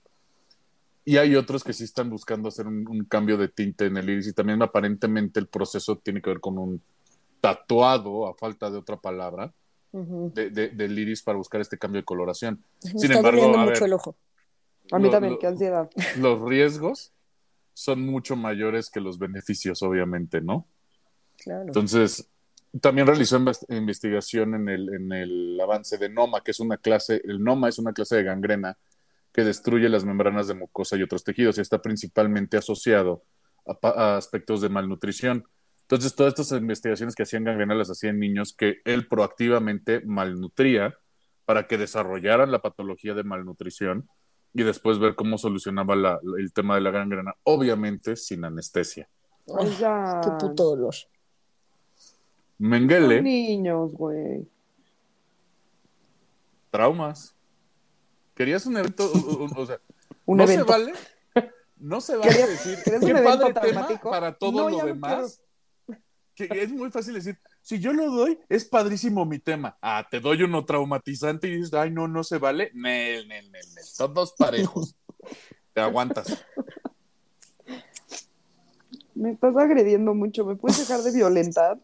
Y 1.04 1.16
hay 1.16 1.36
otros 1.36 1.62
que 1.62 1.72
sí 1.72 1.84
están 1.84 2.10
buscando 2.10 2.48
hacer 2.48 2.66
un, 2.66 3.06
cambio 3.08 3.38
de 3.38 3.48
tinte 3.48 3.86
en 3.86 3.96
el 3.96 4.10
iris 4.10 4.28
y 4.28 4.32
también 4.32 4.60
aparentemente 4.62 5.38
el 5.38 5.46
proceso 5.46 5.96
tiene 5.96 6.20
que 6.20 6.30
ver 6.30 6.40
con 6.40 6.58
un 6.58 6.82
tatuado, 7.40 8.26
a 8.26 8.34
falta 8.34 8.68
de 8.70 8.78
otra 8.78 8.96
palabra, 8.96 9.52
de, 9.92 10.50
del 10.50 10.98
iris 10.98 11.22
para 11.22 11.38
buscar 11.38 11.60
este 11.60 11.78
cambio 11.78 12.00
de 12.00 12.04
coloración. 12.04 12.62
Sin 12.80 13.12
embargo, 13.12 13.54
a, 13.54 13.64
mucho 13.64 13.84
el 13.84 13.92
ojo. 13.92 14.16
a 14.90 14.98
mí 14.98 15.08
también, 15.08 15.38
qué 15.40 15.46
ansiedad. 15.46 15.88
Los 16.18 16.42
riesgos 16.42 17.12
son 17.74 18.04
mucho 18.06 18.36
mayores 18.36 18.90
que 18.90 19.00
los 19.00 19.18
beneficios, 19.18 19.82
obviamente, 19.82 20.40
¿no? 20.40 20.66
Claro. 21.38 21.66
Entonces, 21.66 22.28
también 22.80 23.06
realizó 23.06 23.42
investigación 23.68 24.54
en 24.54 24.68
el, 24.68 24.94
en 24.94 25.12
el 25.12 25.60
avance 25.60 25.98
de 25.98 26.08
NOMA, 26.08 26.42
que 26.42 26.52
es 26.52 26.60
una 26.60 26.76
clase, 26.76 27.20
el 27.24 27.42
NOMA 27.42 27.68
es 27.68 27.78
una 27.78 27.92
clase 27.92 28.16
de 28.16 28.22
gangrena 28.22 28.78
que 29.32 29.42
destruye 29.42 29.88
las 29.88 30.04
membranas 30.04 30.48
de 30.48 30.54
mucosa 30.54 30.96
y 30.96 31.02
otros 31.02 31.24
tejidos 31.24 31.58
y 31.58 31.60
está 31.60 31.80
principalmente 31.82 32.56
asociado 32.56 33.24
a, 33.66 34.16
aspectos 34.16 34.60
de 34.60 34.68
malnutrición. 34.68 35.44
Entonces, 35.82 36.14
todas 36.14 36.38
estas 36.38 36.58
investigaciones 36.58 37.14
que 37.14 37.24
hacían 37.24 37.44
gangrena 37.44 37.74
las 37.74 37.90
hacían 37.90 38.20
niños 38.20 38.54
que 38.56 38.80
él 38.84 39.08
proactivamente 39.08 40.02
malnutría 40.04 40.94
para 41.44 41.66
que 41.66 41.78
desarrollaran 41.78 42.52
la 42.52 42.62
patología 42.62 43.14
de 43.14 43.24
malnutrición 43.24 44.08
y 44.52 44.62
después 44.62 44.98
ver 44.98 45.14
cómo 45.14 45.38
solucionaba 45.38 45.94
la, 45.96 46.20
el 46.38 46.52
tema 46.52 46.74
de 46.74 46.80
la 46.80 46.90
gangrena, 46.90 47.34
obviamente 47.44 48.16
sin 48.16 48.44
anestesia. 48.44 49.08
Qué 49.46 50.30
puto 50.38 50.76
dolor. 50.76 50.94
Mengele. 52.58 53.22
niños, 53.22 53.92
güey. 53.92 54.46
Traumas. 56.70 57.34
¿Querías 58.34 58.66
un 58.66 58.76
evento? 58.76 59.10
O, 59.56 59.66
sea, 59.66 59.80
¿no 60.26 60.46
se 60.46 60.62
vale? 60.62 60.92
No 61.78 62.00
se 62.00 62.16
vale 62.16 62.46
decir 62.46 62.78
qué 62.84 63.14
padre 63.24 63.54
tema 63.54 63.88
para 64.02 64.32
todo 64.32 64.68
lo 64.68 64.84
demás. 64.84 65.40
Que 66.34 66.48
es 66.52 66.70
muy 66.70 66.90
fácil 66.90 67.14
decir, 67.14 67.38
si 67.62 67.78
yo 67.78 67.92
lo 67.92 68.10
doy, 68.10 68.38
es 68.48 68.64
padrísimo 68.64 69.24
mi 69.24 69.38
tema. 69.38 69.76
Ah, 69.80 70.06
te 70.10 70.20
doy 70.20 70.42
uno 70.42 70.64
traumatizante 70.64 71.48
y 71.48 71.56
dices, 71.56 71.74
ay, 71.74 71.90
no, 71.90 72.08
no 72.08 72.24
se 72.24 72.38
vale. 72.38 72.70
Nel, 72.74 73.28
nel, 73.28 73.50
nel, 73.50 73.66
nel. 73.74 73.84
Todos 73.96 74.34
parejos. 74.36 74.96
te 75.74 75.80
aguantas. 75.80 76.44
Me 79.14 79.32
estás 79.32 79.56
agrediendo 79.56 80.14
mucho. 80.14 80.44
¿Me 80.44 80.56
puedes 80.56 80.78
dejar 80.78 81.02
de 81.02 81.12
violentar? 81.12 81.78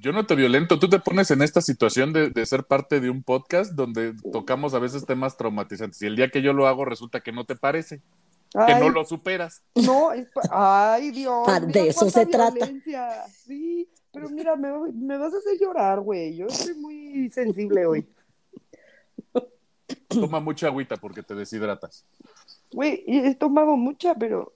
Yo 0.00 0.12
no 0.12 0.26
te 0.26 0.34
violento. 0.34 0.78
Tú 0.78 0.88
te 0.88 0.98
pones 0.98 1.30
en 1.30 1.42
esta 1.42 1.60
situación 1.60 2.12
de, 2.12 2.30
de, 2.30 2.46
ser 2.46 2.64
parte 2.64 3.00
de 3.00 3.10
un 3.10 3.22
podcast 3.22 3.72
donde 3.74 4.14
tocamos 4.32 4.74
a 4.74 4.78
veces 4.78 5.06
temas 5.06 5.36
traumatizantes. 5.36 6.00
Y 6.02 6.06
el 6.06 6.16
día 6.16 6.30
que 6.30 6.42
yo 6.42 6.52
lo 6.52 6.66
hago, 6.66 6.84
resulta 6.84 7.20
que 7.20 7.32
no 7.32 7.44
te 7.44 7.56
parece. 7.56 8.02
que 8.66 8.74
no 8.80 8.88
lo 8.88 9.04
superas. 9.04 9.62
No, 9.74 10.12
es 10.12 10.28
ay 10.50 11.10
Dios. 11.10 11.46
de 11.68 11.88
eso 11.88 12.10
se 12.10 12.26
trata. 12.26 12.66
Sí, 13.46 13.88
pero 14.12 14.28
mira, 14.30 14.56
me, 14.56 15.18
vas 15.18 15.34
a 15.34 15.38
hacer 15.38 15.58
llorar, 15.60 16.00
güey. 16.00 16.36
Yo 16.36 16.46
estoy 16.46 16.74
muy 16.74 17.28
sensible 17.30 17.86
hoy. 17.86 18.06
Toma 20.08 20.40
mucha 20.40 20.68
agüita 20.68 20.96
porque 20.96 21.22
te 21.22 21.34
deshidratas. 21.34 22.04
Güey, 22.72 23.04
he 23.06 23.34
tomado 23.34 23.76
mucha, 23.76 24.14
pero. 24.14 24.54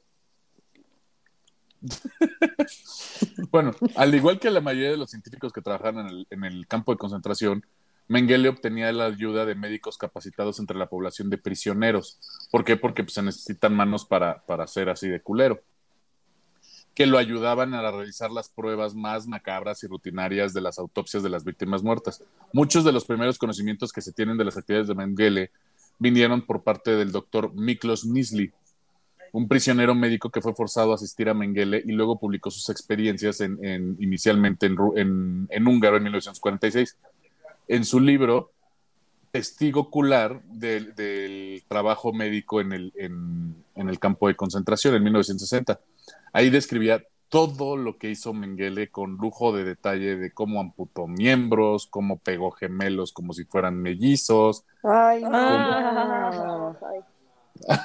bueno, 3.51 3.73
al 3.97 4.15
igual 4.15 4.39
que 4.39 4.51
la 4.51 4.61
mayoría 4.61 4.91
de 4.91 4.97
los 4.97 5.11
científicos 5.11 5.53
que 5.53 5.63
trabajaron 5.63 6.07
en 6.07 6.07
el, 6.07 6.27
en 6.31 6.45
el 6.45 6.67
campo 6.67 6.93
de 6.93 6.99
concentración, 6.99 7.65
Mengele 8.09 8.49
obtenía 8.49 8.93
la 8.93 9.07
ayuda 9.07 9.45
de 9.45 9.55
médicos 9.55 9.99
capacitados 9.99 10.59
entre 10.59 10.77
la 10.77 10.89
población 10.89 11.31
de 11.31 11.39
prisioneros. 11.39 12.19
¿Por 12.51 12.65
qué? 12.65 12.77
Porque 12.77 13.05
pues, 13.05 13.15
se 13.15 13.23
necesitan 13.23 13.75
manos 13.75 14.05
para, 14.05 14.45
para 14.47 14.67
ser 14.67 14.89
así 14.91 15.09
de 15.09 15.21
culero 15.21 15.63
que 16.95 17.07
lo 17.07 17.19
ayudaban 17.19 17.75
a 17.75 17.91
realizar 17.91 18.31
las 18.31 18.49
pruebas 18.49 18.95
más 18.95 19.27
macabras 19.27 19.83
y 19.83 19.87
rutinarias 19.87 20.53
de 20.53 20.61
las 20.61 20.79
autopsias 20.79 21.23
de 21.23 21.31
las 21.31 21.45
víctimas 21.45 21.83
muertas. 21.83 22.23
Muchos 22.53 22.85
de 22.85 22.93
los 22.93 23.05
primeros 23.05 23.39
conocimientos 23.39 23.93
que 23.93 24.03
se 24.03 24.13
tienen 24.13 24.37
de 24.37 24.45
las 24.45 24.57
actividades 24.57 24.89
de 24.89 24.95
Mengele 24.95 25.51
vinieron 25.99 26.43
por 26.43 26.63
parte 26.63 26.95
del 26.95 27.11
doctor 27.11 27.55
Miklos 27.55 28.05
Nisli, 28.05 28.53
un 29.33 29.49
prisionero 29.49 29.95
médico 29.95 30.31
que 30.31 30.43
fue 30.43 30.55
forzado 30.55 30.93
a 30.93 30.97
asistir 30.97 31.31
a 31.31 31.35
Mengele 31.35 31.83
y 31.85 31.93
luego 31.93 32.19
publicó 32.19 32.51
sus 32.51 32.69
experiencias 32.69 33.41
en, 33.41 33.97
inicialmente 33.99 34.67
en, 34.67 35.49
en, 35.49 35.67
húngaro 35.67 35.97
en 35.97 36.03
1946. 36.03 36.99
En 37.69 37.85
su 37.87 38.01
libro, 38.01 38.51
Testigo 39.31 39.81
ocular 39.81 40.43
del, 40.43 41.63
trabajo 41.67 42.13
médico 42.13 42.61
en 42.61 42.73
el, 42.73 42.93
en 42.97 43.89
el 43.89 43.99
campo 43.99 44.29
de 44.29 44.37
concentración 44.37 44.95
en 44.95 45.05
1960 45.05 45.81
Ahí 46.33 46.51
describía 46.51 47.05
todo 47.29 47.77
lo 47.77 47.97
que 47.97 48.11
hizo 48.11 48.35
Mengele 48.35 48.91
con 48.91 49.17
lujo 49.17 49.57
de 49.57 49.65
detalle 49.65 50.17
de 50.17 50.33
cómo 50.33 50.61
amputó 50.61 51.07
miembros, 51.07 51.87
cómo 51.87 52.19
pegó 52.19 52.51
gemelos 52.51 53.13
como 53.13 53.33
si 53.33 53.45
fueran 53.45 53.81
mellizos. 53.81 54.65
Ay, 54.83 55.23
no. 55.23 56.77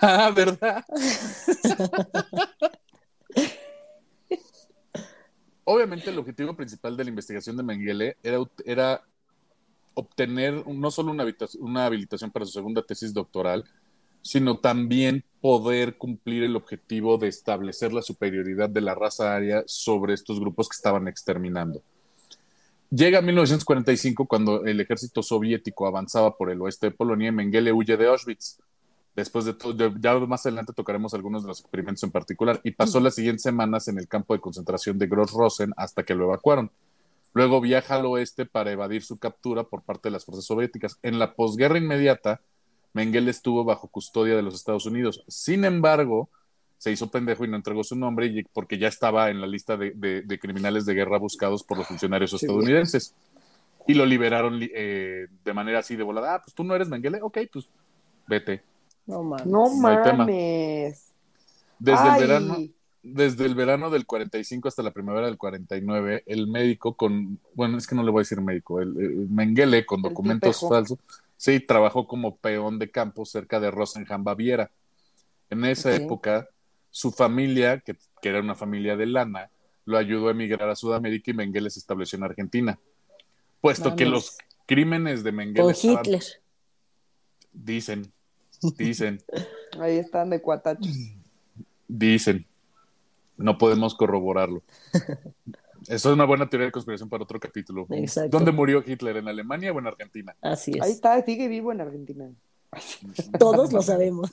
Ah, 0.01 0.31
¿verdad? 0.35 0.83
Obviamente 5.63 6.09
el 6.09 6.17
objetivo 6.17 6.55
principal 6.55 6.97
de 6.97 7.03
la 7.03 7.09
investigación 7.09 7.57
de 7.57 7.63
Mengele 7.63 8.17
era, 8.23 8.39
era 8.65 9.01
obtener 9.93 10.65
no 10.67 10.91
solo 10.91 11.11
una, 11.11 11.25
una 11.59 11.85
habilitación 11.85 12.31
para 12.31 12.45
su 12.45 12.51
segunda 12.51 12.81
tesis 12.81 13.13
doctoral, 13.13 13.65
sino 14.27 14.57
también 14.57 15.23
poder 15.39 15.97
cumplir 15.97 16.43
el 16.43 16.57
objetivo 16.57 17.17
de 17.17 17.29
establecer 17.29 17.93
la 17.93 18.01
superioridad 18.01 18.69
de 18.69 18.81
la 18.81 18.93
raza 18.93 19.33
aria 19.33 19.63
sobre 19.67 20.13
estos 20.13 20.37
grupos 20.41 20.67
que 20.67 20.75
estaban 20.75 21.07
exterminando. 21.07 21.81
Llega 22.89 23.21
1945 23.21 24.25
cuando 24.25 24.65
el 24.65 24.81
ejército 24.81 25.23
soviético 25.23 25.87
avanzaba 25.87 26.35
por 26.35 26.51
el 26.51 26.61
oeste 26.61 26.87
de 26.87 26.91
Polonia 26.91 27.29
y 27.29 27.31
Mengele 27.31 27.71
huye 27.71 27.95
de 27.95 28.07
Auschwitz. 28.07 28.59
Después 29.15 29.45
de 29.45 29.53
todo, 29.53 29.93
ya 29.97 30.19
más 30.19 30.45
adelante 30.45 30.73
tocaremos 30.73 31.13
algunos 31.13 31.43
de 31.43 31.47
los 31.47 31.61
experimentos 31.61 32.03
en 32.03 32.11
particular 32.11 32.59
y 32.65 32.71
pasó 32.71 32.99
las 32.99 33.15
siguientes 33.15 33.43
semanas 33.43 33.87
en 33.87 33.97
el 33.97 34.09
campo 34.09 34.33
de 34.33 34.41
concentración 34.41 34.99
de 34.99 35.07
Gross-Rosen 35.07 35.71
hasta 35.77 36.03
que 36.03 36.15
lo 36.15 36.25
evacuaron. 36.25 36.69
Luego 37.33 37.61
viaja 37.61 37.95
al 37.95 38.05
oeste 38.07 38.45
para 38.45 38.73
evadir 38.73 39.03
su 39.03 39.19
captura 39.19 39.63
por 39.63 39.83
parte 39.83 40.09
de 40.09 40.11
las 40.11 40.25
fuerzas 40.25 40.43
soviéticas. 40.43 40.99
En 41.01 41.17
la 41.17 41.33
posguerra 41.33 41.77
inmediata, 41.77 42.41
Mengele 42.97 43.29
estuvo 43.29 43.63
bajo 43.63 43.87
custodia 43.89 44.35
de 44.35 44.41
los 44.41 44.55
Estados 44.55 44.87
Unidos. 44.87 45.23
Sin 45.27 45.65
embargo, 45.65 46.29
se 46.79 46.91
hizo 46.91 47.11
pendejo 47.11 47.45
y 47.45 47.47
no 47.47 47.55
entregó 47.55 47.83
su 47.83 47.95
nombre 47.95 48.43
porque 48.53 48.79
ya 48.79 48.87
estaba 48.87 49.29
en 49.29 49.39
la 49.39 49.45
lista 49.45 49.77
de, 49.77 50.39
criminales 50.41 50.87
de 50.87 50.95
guerra 50.95 51.19
buscados 51.19 51.63
por 51.63 51.77
los 51.77 51.87
funcionarios 51.87 52.33
estadounidenses. 52.33 53.13
Y 53.85 53.93
lo 53.93 54.03
liberaron 54.03 54.59
eh, 54.61 55.27
de 55.45 55.53
manera 55.53 55.79
así 55.79 55.95
de 55.95 56.01
volada. 56.01 56.33
Ah, 56.33 56.41
pues 56.43 56.55
tú 56.55 56.63
no 56.63 56.73
eres 56.73 56.89
Mengele, 56.89 57.21
ok, 57.21 57.37
pues 57.53 57.69
vete. 58.27 58.63
No 59.05 59.21
mames. 59.21 59.45
No, 59.45 59.69
mames. 59.69 61.13
Desde 61.77 62.07
el 62.07 62.19
verano, 62.19 62.57
desde 63.03 63.45
el 63.45 63.53
verano 63.53 63.91
del 63.91 64.07
45 64.07 64.67
hasta 64.67 64.81
la 64.81 64.89
primavera 64.91 65.27
del 65.27 65.37
49, 65.37 66.23
el 66.25 66.47
médico 66.47 66.95
con, 66.95 67.39
bueno, 67.53 67.77
es 67.77 67.85
que 67.85 67.93
no 67.93 68.01
le 68.01 68.09
voy 68.09 68.21
a 68.21 68.23
decir 68.23 68.41
médico, 68.41 68.81
el, 68.81 68.91
Mengele 69.29 69.85
con 69.85 70.01
documentos 70.01 70.59
falsos, 70.67 70.97
Sí, 71.37 71.59
trabajó 71.59 72.07
como 72.07 72.37
peón 72.37 72.79
de 72.79 72.89
campo 72.89 73.25
cerca 73.25 73.59
de 73.59 73.69
Rosenham, 73.71 74.23
Baviera. 74.23 74.71
En 75.49 75.63
esa 75.65 75.95
época, 75.95 76.49
su 76.89 77.11
familia, 77.11 77.79
que, 77.79 77.95
era 78.23 78.41
una 78.41 78.55
familia 78.55 78.97
de 78.97 79.05
lana, 79.05 79.49
lo 79.85 79.97
ayudó 79.97 80.27
a 80.27 80.31
emigrar 80.31 80.67
a 80.69 80.75
Sudamérica 80.75 81.31
y 81.31 81.35
Mengele 81.35 81.69
se 81.69 81.79
estableció 81.79 82.17
en 82.17 82.23
Argentina. 82.23 82.79
Puesto 83.61 83.95
que 83.95 84.05
los 84.05 84.37
crímenes 84.65 85.23
de 85.23 85.31
Mengele. 85.31 85.61
Con 85.61 85.75
Hitler. 85.79 86.23
Dicen, 87.53 88.11
dicen. 88.77 89.23
Ahí 89.79 89.97
están 89.97 90.31
de 90.31 90.41
cuatachos. 90.41 90.95
Dicen. 91.87 92.45
No 93.37 93.59
podemos 93.59 93.93
corroborarlo. 93.93 94.63
Eso 95.87 96.09
es 96.09 96.13
una 96.13 96.25
buena 96.25 96.49
teoría 96.49 96.65
de 96.65 96.71
conspiración 96.71 97.09
para 97.09 97.23
otro 97.23 97.39
capítulo. 97.39 97.87
¿Dónde 98.29 98.51
murió 98.51 98.83
Hitler? 98.85 99.17
¿En 99.17 99.27
Alemania 99.27 99.71
o 99.71 99.79
en 99.79 99.87
Argentina? 99.87 100.35
Así 100.41 100.71
es. 100.75 100.81
Ahí 100.81 100.91
está, 100.91 101.23
sigue 101.23 101.47
vivo 101.47 101.71
en 101.71 101.81
Argentina. 101.81 102.29
Todos 103.39 103.71
lo 103.71 103.81
sabemos. 103.81 104.31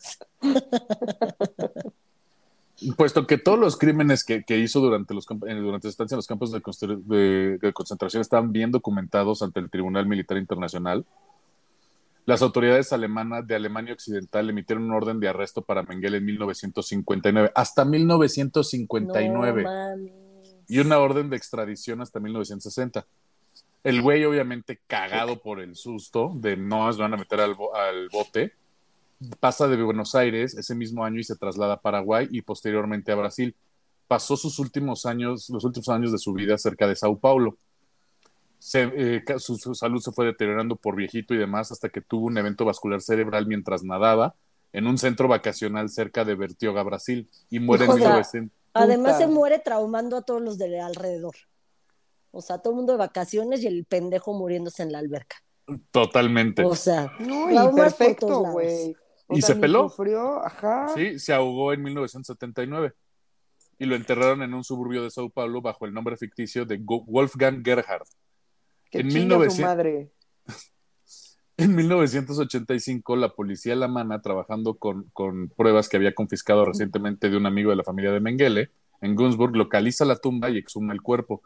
Puesto 2.96 3.26
que 3.26 3.38
todos 3.38 3.58
los 3.58 3.78
crímenes 3.78 4.24
que, 4.24 4.44
hizo 4.58 4.80
durante, 4.80 5.14
los, 5.14 5.26
durante 5.26 5.82
su 5.82 5.88
estancia 5.88 6.16
en 6.16 6.18
los 6.18 6.26
campos 6.26 6.50
de, 6.50 7.58
de, 7.60 7.72
concentración 7.72 8.20
están 8.20 8.50
bien 8.52 8.72
documentados 8.72 9.42
ante 9.42 9.60
el 9.60 9.70
Tribunal 9.70 10.06
Militar 10.06 10.36
Internacional, 10.38 11.06
las 12.26 12.40
autoridades 12.42 12.92
alemanas 12.92 13.46
de 13.46 13.54
Alemania 13.54 13.92
Occidental 13.92 14.48
emitieron 14.48 14.84
un 14.84 14.92
orden 14.92 15.20
de 15.20 15.28
arresto 15.28 15.62
para 15.62 15.82
Mengele 15.82 16.16
en 16.18 16.24
1959, 16.24 17.52
hasta 17.54 17.84
1959. 17.84 19.64
Y 20.68 20.78
una 20.78 20.98
orden 20.98 21.30
de 21.30 21.36
extradición 21.36 22.00
hasta 22.00 22.20
1960. 22.20 23.06
El 23.82 24.00
güey, 24.00 24.24
obviamente, 24.24 24.80
cagado 24.86 25.42
por 25.42 25.60
el 25.60 25.76
susto 25.76 26.32
de 26.34 26.56
no 26.56 26.86
nos 26.86 26.96
van 26.96 27.14
a 27.14 27.16
meter 27.18 27.40
al, 27.40 27.56
al 27.74 28.08
bote, 28.10 28.54
pasa 29.40 29.68
de 29.68 29.82
Buenos 29.82 30.14
Aires 30.14 30.54
ese 30.54 30.74
mismo 30.74 31.04
año 31.04 31.20
y 31.20 31.24
se 31.24 31.36
traslada 31.36 31.74
a 31.74 31.80
Paraguay 31.80 32.28
y 32.30 32.42
posteriormente 32.42 33.12
a 33.12 33.16
Brasil. 33.16 33.54
Pasó 34.08 34.36
sus 34.36 34.58
últimos 34.58 35.06
años, 35.06 35.48
los 35.50 35.64
últimos 35.64 35.88
años 35.88 36.12
de 36.12 36.18
su 36.18 36.32
vida 36.32 36.56
cerca 36.58 36.86
de 36.86 36.96
Sao 36.96 37.18
Paulo. 37.18 37.56
Eh, 38.72 39.22
su, 39.38 39.74
salud 39.74 40.00
se 40.00 40.12
fue 40.12 40.24
deteriorando 40.24 40.76
por 40.76 40.96
viejito 40.96 41.34
y 41.34 41.36
demás 41.36 41.70
hasta 41.70 41.90
que 41.90 42.00
tuvo 42.00 42.26
un 42.26 42.38
evento 42.38 42.64
vascular 42.64 43.02
cerebral 43.02 43.46
mientras 43.46 43.84
nadaba 43.84 44.34
en 44.72 44.86
un 44.86 44.96
centro 44.96 45.28
vacacional 45.28 45.88
cerca 45.90 46.24
de 46.24 46.34
Bertioga, 46.34 46.82
Brasil, 46.82 47.28
y 47.50 47.60
muere 47.60 47.84
en 47.84 47.94
1900. 47.94 48.63
Además 48.74 49.18
se 49.18 49.26
muere 49.26 49.60
traumando 49.60 50.16
a 50.16 50.22
todos 50.22 50.42
los 50.42 50.58
de 50.58 50.80
alrededor. 50.80 51.34
O 52.32 52.42
sea, 52.42 52.58
todo 52.58 52.72
el 52.72 52.76
mundo 52.76 52.92
de 52.92 52.98
vacaciones 52.98 53.62
y 53.62 53.68
el 53.68 53.84
pendejo 53.84 54.34
muriéndose 54.34 54.82
en 54.82 54.92
la 54.92 54.98
alberca. 54.98 55.36
Totalmente. 55.90 56.64
O 56.64 56.74
sea, 56.74 57.12
no, 57.20 57.74
perfecto, 57.74 58.40
güey. 58.40 58.96
Y 59.30 59.40
se 59.40 59.54
peló. 59.56 59.90
ajá. 60.44 60.88
Sí, 60.94 61.18
se 61.18 61.32
ahogó 61.32 61.72
en 61.72 61.82
1979 61.82 62.92
y 63.78 63.86
lo 63.86 63.96
enterraron 63.96 64.42
en 64.42 64.54
un 64.54 64.64
suburbio 64.64 65.02
de 65.02 65.10
Sao 65.10 65.30
Paulo 65.30 65.60
bajo 65.62 65.86
el 65.86 65.94
nombre 65.94 66.16
ficticio 66.16 66.64
de 66.64 66.78
Wolfgang 66.82 67.62
Gerhard 67.64 68.06
en, 68.90 69.08
19... 69.08 70.10
en 71.56 71.74
1985, 71.76 73.16
la 73.16 73.30
policía 73.30 73.74
alemana, 73.74 74.20
trabajando 74.22 74.74
con, 74.74 75.04
con, 75.12 75.48
pruebas 75.48 75.88
que 75.88 75.96
había 75.96 76.14
confiscado 76.14 76.64
recientemente 76.64 77.30
de 77.30 77.36
un 77.36 77.46
amigo 77.46 77.70
de 77.70 77.76
la 77.76 77.84
familia 77.84 78.12
de 78.12 78.20
Mengele, 78.20 78.70
en 79.00 79.14
Gunzburg, 79.14 79.54
localiza 79.56 80.04
la 80.04 80.16
tumba 80.16 80.50
y 80.50 80.58
exhuma 80.58 80.92
el 80.92 81.02
cuerpo. 81.02 81.42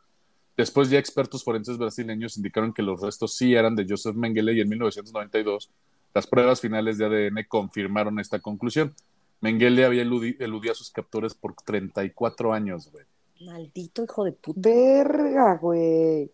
Después 0.56 0.90
ya 0.90 0.98
expertos 0.98 1.44
forenses 1.44 1.78
brasileños 1.78 2.36
indicaron 2.36 2.72
que 2.72 2.82
los 2.82 3.00
restos 3.00 3.36
sí 3.36 3.54
eran 3.54 3.76
de 3.76 3.86
Joseph 3.88 4.16
Mengele 4.16 4.54
y 4.54 4.60
en 4.60 4.68
1992 4.68 5.70
las 6.14 6.26
pruebas 6.26 6.60
finales 6.60 6.98
de 6.98 7.04
ADN 7.04 7.44
confirmaron 7.46 8.18
esta 8.18 8.40
conclusión. 8.40 8.94
Mengele 9.40 9.84
había 9.84 10.02
eludido 10.02 10.72
a 10.72 10.74
sus 10.74 10.90
captores 10.90 11.34
por 11.34 11.54
34 11.54 12.52
años, 12.52 12.90
güey. 12.90 13.04
Maldito 13.40 14.02
hijo 14.02 14.24
de 14.24 14.32
puta. 14.32 14.60
Verga, 14.60 15.56
güey. 15.58 16.32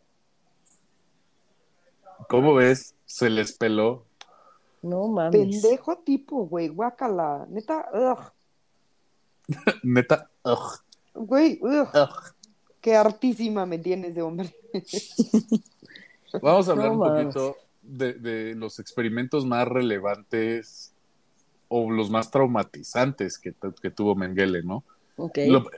¿Cómo 2.28 2.54
ves? 2.54 2.94
Se 3.06 3.30
les 3.30 3.56
peló. 3.56 4.04
No 4.82 5.08
mames. 5.08 5.62
Pendejo 5.62 5.98
tipo, 5.98 6.46
güey, 6.46 6.68
guácala. 6.68 7.46
Neta, 7.48 7.88
ugh. 7.92 8.32
Neta, 9.82 10.30
ugh. 10.44 10.82
Güey, 11.14 11.58
ugh. 11.62 11.88
Qué 12.80 12.96
artísima 12.96 13.64
me 13.64 13.78
tienes 13.78 14.14
de 14.14 14.22
hombre. 14.22 14.54
Vamos 16.42 16.68
a 16.68 16.72
hablar 16.72 16.90
un 16.90 16.98
poquito 16.98 17.56
de, 17.80 18.54
los 18.56 18.78
experimentos 18.78 19.46
más 19.46 19.66
relevantes 19.68 20.92
o 21.68 21.90
los 21.90 22.10
más 22.10 22.30
traumatizantes 22.30 23.38
que, 23.38 23.54
que 23.80 23.90
tuvo 23.90 24.14
Mengele, 24.14 24.62
¿no? 24.62 24.84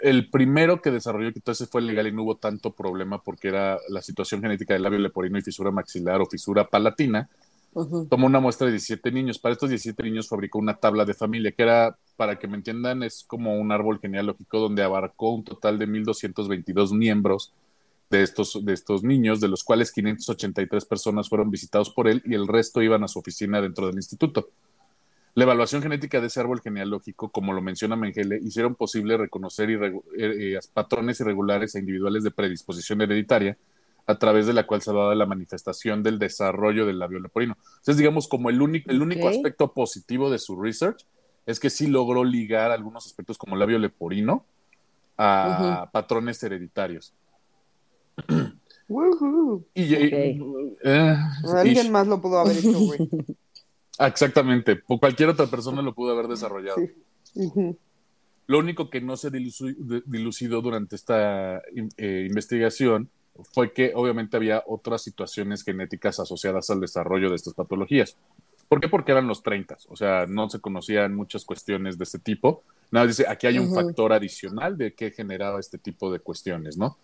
El 0.02 0.30
primero 0.30 0.80
que 0.80 0.90
desarrolló, 0.90 1.28
entonces 1.28 1.68
fue 1.68 1.82
legal 1.82 2.06
y 2.06 2.12
no 2.12 2.22
hubo 2.22 2.36
tanto 2.36 2.72
problema 2.72 3.22
porque 3.22 3.48
era 3.48 3.78
la 3.88 4.00
situación 4.00 4.40
genética 4.40 4.74
del 4.74 4.82
labio 4.82 4.98
leporino 4.98 5.38
y 5.38 5.42
fisura 5.42 5.70
maxilar 5.70 6.20
o 6.20 6.26
fisura 6.26 6.66
palatina, 6.68 7.28
tomó 8.08 8.26
una 8.26 8.40
muestra 8.40 8.66
de 8.66 8.72
17 8.72 9.12
niños. 9.12 9.38
Para 9.38 9.52
estos 9.52 9.68
17 9.68 10.02
niños 10.02 10.28
fabricó 10.28 10.58
una 10.58 10.76
tabla 10.76 11.04
de 11.04 11.12
familia 11.12 11.52
que 11.52 11.62
era, 11.62 11.98
para 12.16 12.38
que 12.38 12.48
me 12.48 12.56
entiendan, 12.56 13.02
es 13.02 13.24
como 13.26 13.58
un 13.58 13.70
árbol 13.72 14.00
genealógico 14.00 14.58
donde 14.58 14.82
abarcó 14.82 15.32
un 15.32 15.44
total 15.44 15.78
de 15.78 15.86
1.222 15.86 16.96
miembros 16.96 17.52
de 18.08 18.22
estos, 18.22 18.64
de 18.64 18.72
estos 18.72 19.02
niños, 19.02 19.40
de 19.40 19.48
los 19.48 19.62
cuales 19.64 19.92
583 19.92 20.84
personas 20.86 21.28
fueron 21.28 21.50
visitados 21.50 21.90
por 21.90 22.08
él 22.08 22.22
y 22.24 22.34
el 22.34 22.46
resto 22.46 22.80
iban 22.80 23.04
a 23.04 23.08
su 23.08 23.18
oficina 23.18 23.60
dentro 23.60 23.86
del 23.86 23.96
instituto. 23.96 24.48
La 25.36 25.44
evaluación 25.44 25.82
genética 25.82 26.18
de 26.18 26.28
ese 26.28 26.40
árbol 26.40 26.62
genealógico, 26.62 27.28
como 27.28 27.52
lo 27.52 27.60
menciona 27.60 27.94
Mengele, 27.94 28.40
hicieron 28.42 28.74
posible 28.74 29.18
reconocer 29.18 29.68
eh, 29.68 30.00
eh, 30.16 30.58
patrones 30.72 31.20
irregulares 31.20 31.74
e 31.74 31.78
individuales 31.78 32.24
de 32.24 32.30
predisposición 32.30 33.02
hereditaria 33.02 33.58
a 34.06 34.18
través 34.18 34.46
de 34.46 34.54
la 34.54 34.66
cual 34.66 34.80
se 34.80 34.94
daba 34.94 35.14
la 35.14 35.26
manifestación 35.26 36.02
del 36.02 36.18
desarrollo 36.18 36.86
del 36.86 36.98
labio 36.98 37.20
leporino. 37.20 37.54
Entonces, 37.66 37.98
digamos, 37.98 38.28
como 38.28 38.48
el 38.48 38.62
único, 38.62 38.90
el 38.90 39.02
único 39.02 39.28
aspecto 39.28 39.74
positivo 39.74 40.30
de 40.30 40.38
su 40.38 40.58
research 40.58 41.04
es 41.44 41.60
que 41.60 41.68
sí 41.68 41.86
logró 41.86 42.24
ligar 42.24 42.70
algunos 42.70 43.04
aspectos 43.04 43.36
como 43.36 43.56
el 43.56 43.60
labio 43.60 43.78
leporino 43.78 44.42
a 45.18 45.90
patrones 45.92 46.42
hereditarios. 46.42 47.12
y, 49.74 49.94
eh, 49.94 50.40
Alguien 51.54 51.92
más 51.92 52.06
lo 52.06 52.22
pudo 52.22 52.38
haber 52.38 52.56
hecho, 52.56 52.78
güey. 52.78 52.98
Exactamente, 53.98 54.82
cualquier 54.82 55.30
otra 55.30 55.46
persona 55.46 55.82
lo 55.82 55.94
pudo 55.94 56.12
haber 56.12 56.28
desarrollado. 56.28 56.76
Lo 58.46 58.58
único 58.58 58.90
que 58.90 59.00
no 59.00 59.16
se 59.16 59.30
dilucidó 59.30 60.60
durante 60.60 60.96
esta 60.96 61.60
eh, 61.96 62.26
investigación 62.28 63.10
fue 63.52 63.72
que 63.72 63.92
obviamente 63.94 64.36
había 64.36 64.62
otras 64.66 65.02
situaciones 65.02 65.64
genéticas 65.64 66.20
asociadas 66.20 66.70
al 66.70 66.80
desarrollo 66.80 67.30
de 67.30 67.36
estas 67.36 67.54
patologías. 67.54 68.16
¿Por 68.68 68.80
qué? 68.80 68.88
Porque 68.88 69.12
eran 69.12 69.28
los 69.28 69.42
30, 69.42 69.76
o 69.88 69.96
sea, 69.96 70.26
no 70.26 70.48
se 70.48 70.60
conocían 70.60 71.14
muchas 71.14 71.44
cuestiones 71.44 71.98
de 71.98 72.04
este 72.04 72.18
tipo. 72.18 72.62
Nada, 72.90 73.06
dice, 73.06 73.26
aquí 73.28 73.46
hay 73.46 73.58
un 73.58 73.72
factor 73.72 74.12
adicional 74.12 74.76
de 74.76 74.94
qué 74.94 75.10
generaba 75.10 75.60
este 75.60 75.78
tipo 75.78 76.10
de 76.12 76.18
cuestiones, 76.18 76.76
¿no? 76.76 76.96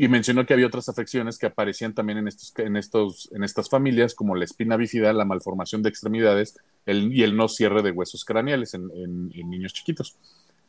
Y 0.00 0.08
mencionó 0.08 0.46
que 0.46 0.54
había 0.54 0.66
otras 0.66 0.88
afecciones 0.88 1.36
que 1.36 1.44
aparecían 1.44 1.92
también 1.92 2.16
en, 2.16 2.26
estos, 2.26 2.54
en, 2.56 2.78
estos, 2.78 3.28
en 3.32 3.44
estas 3.44 3.68
familias, 3.68 4.14
como 4.14 4.34
la 4.34 4.46
espina 4.46 4.78
bífida, 4.78 5.12
la 5.12 5.26
malformación 5.26 5.82
de 5.82 5.90
extremidades 5.90 6.56
y 6.86 7.22
el 7.22 7.36
no 7.36 7.48
cierre 7.48 7.82
de 7.82 7.90
huesos 7.90 8.24
craneales 8.24 8.72
en, 8.72 9.28
niños 9.28 9.74
chiquitos. 9.74 10.16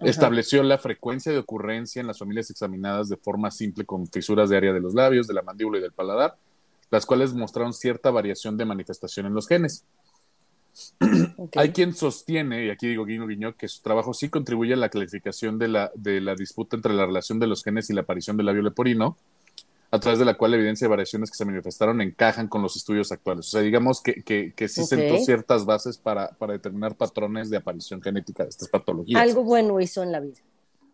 Estableció 0.01 0.63
la 0.63 0.77
frecuencia 0.77 1.31
de 1.31 1.37
ocurrencia 1.37 2.01
en 2.01 2.07
las 2.07 2.19
familias 2.19 2.49
examinadas 2.49 3.07
de 3.07 3.15
forma 3.15 3.51
simple 3.51 3.85
con 3.85 4.05
fisuras 4.05 4.49
de 4.49 4.57
área 4.57 4.73
de 4.73 4.81
los 4.81 4.93
labios, 4.93 5.27
de 5.27 5.33
la 5.33 5.43
mandíbula 5.43 5.77
y 5.77 5.81
del 5.81 5.93
paladar, 5.93 6.35
las 6.89 7.05
cuales 7.05 7.33
mostraron 7.33 7.71
cierta 7.71 8.11
variación 8.11 8.57
de 8.57 8.65
manifestación 8.65 9.27
en 9.27 9.33
los 9.33 9.47
genes. 9.47 9.85
Hay 11.55 11.71
quien 11.71 11.93
sostiene, 11.93 12.65
y 12.65 12.69
aquí 12.69 12.87
digo 12.87 13.05
guiño 13.05 13.27
guiño, 13.27 13.55
que 13.55 13.67
su 13.67 13.81
trabajo 13.81 14.13
sí 14.13 14.29
contribuye 14.29 14.73
a 14.73 14.77
la 14.77 14.89
clasificación 14.89 15.59
de 15.59 15.67
la, 15.67 15.91
de 15.95 16.21
la 16.21 16.35
disputa 16.35 16.75
entre 16.75 16.93
la 16.93 17.05
relación 17.05 17.39
de 17.39 17.47
los 17.47 17.63
genes 17.63 17.89
y 17.89 17.93
la 17.93 18.01
aparición 18.01 18.37
del 18.37 18.45
labio 18.45 18.61
leporino, 18.61 19.17
a 19.91 19.99
través 19.99 20.19
de 20.19 20.25
la 20.25 20.35
cual 20.35 20.51
la 20.51 20.57
evidencia 20.57 20.85
de 20.85 20.89
variaciones 20.89 21.29
que 21.29 21.35
se 21.35 21.43
manifestaron 21.43 21.99
encajan 21.99 22.47
con 22.47 22.61
los 22.61 22.77
estudios 22.77 23.11
actuales. 23.11 23.47
O 23.47 23.49
sea, 23.51 23.61
digamos 23.61 24.01
que, 24.01 24.23
que, 24.23 24.53
que 24.53 24.69
sí 24.69 24.85
sentó 24.85 25.17
ciertas 25.17 25.65
bases 25.65 25.97
para, 25.97 26.29
para 26.29 26.53
determinar 26.53 26.95
patrones 26.95 27.49
de 27.49 27.57
aparición 27.57 28.01
genética 28.01 28.43
de 28.43 28.49
estas 28.49 28.69
patologías. 28.69 29.21
Algo 29.21 29.43
bueno 29.43 29.81
hizo 29.81 30.01
en 30.01 30.13
la 30.13 30.21
vida. 30.21 30.37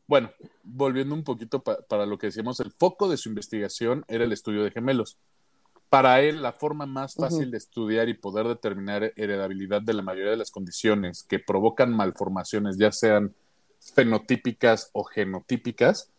Bueno, 0.08 0.32
volviendo 0.64 1.14
un 1.14 1.24
poquito 1.24 1.62
para 1.62 2.06
lo 2.08 2.18
que 2.18 2.28
decíamos, 2.28 2.60
el 2.60 2.72
foco 2.72 3.08
de 3.08 3.18
su 3.18 3.30
investigación 3.30 4.04
era 4.08 4.24
el 4.24 4.32
estudio 4.32 4.64
de 4.64 4.72
gemelos 4.72 5.18
para 5.90 6.22
él 6.22 6.42
la 6.42 6.52
forma 6.52 6.86
más 6.86 7.16
fácil 7.16 7.52
de 7.52 7.58
estudiar 7.58 8.10
y 8.10 8.14
poder 8.14 8.48
determinar 8.48 9.14
heredabilidad 9.16 9.82
de 9.82 9.94
la 9.94 10.02
mayoría 10.02 10.32
de 10.32 10.38
las 10.38 10.52
condiciones 10.52 11.24
que 11.24 11.40
provocan 11.40 11.94
malformaciones, 11.96 12.78
ya 12.78 12.92
sean 12.92 13.34
fenotípicas 13.80 14.90
o 14.92 15.04
genotípicas, 15.04 16.12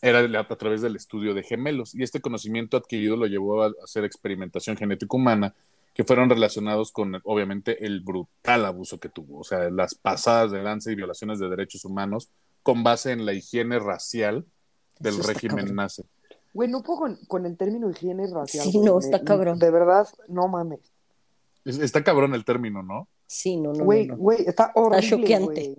era 0.00 0.20
a 0.40 0.56
través 0.56 0.82
del 0.82 0.96
estudio 0.96 1.34
de 1.34 1.42
gemelos. 1.42 1.94
Y 1.94 2.02
este 2.02 2.20
conocimiento 2.20 2.76
adquirido 2.76 3.16
lo 3.16 3.26
llevó 3.26 3.62
a 3.62 3.72
hacer 3.82 4.04
experimentación 4.04 4.76
genética 4.76 5.16
humana, 5.16 5.54
que 5.94 6.04
fueron 6.04 6.30
relacionados 6.30 6.90
con, 6.90 7.20
obviamente, 7.24 7.84
el 7.84 8.00
brutal 8.00 8.64
abuso 8.64 8.98
que 8.98 9.08
tuvo, 9.08 9.40
o 9.40 9.44
sea, 9.44 9.70
las 9.70 9.94
pasadas 9.94 10.50
de 10.50 10.62
lanza 10.62 10.90
y 10.90 10.94
violaciones 10.94 11.38
de 11.38 11.48
derechos 11.48 11.84
humanos 11.84 12.30
con 12.62 12.82
base 12.82 13.12
en 13.12 13.26
la 13.26 13.32
higiene 13.32 13.78
racial 13.78 14.46
del 14.98 15.22
régimen 15.22 15.74
nazi. 15.74 16.02
Güey, 16.54 16.68
no 16.68 16.82
puedo 16.82 17.16
con, 17.28 17.46
el 17.46 17.56
término 17.56 17.90
higiene 17.90 18.26
racial. 18.26 18.64
Sí, 18.64 18.78
no, 18.78 18.98
está 18.98 19.22
cabrón. 19.22 19.58
De 19.58 19.70
verdad, 19.70 20.06
no 20.28 20.48
mames. 20.48 20.80
Está 21.64 22.04
cabrón 22.04 22.34
el 22.34 22.44
término, 22.44 22.82
¿no? 22.82 23.08
Sí, 23.26 23.56
no, 23.56 23.72
no. 23.72 23.84
Güey, 23.84 24.08
güey, 24.08 24.42
está 24.46 24.72
horrible. 24.74 24.98
Está 24.98 25.16
choqueante. 25.16 25.78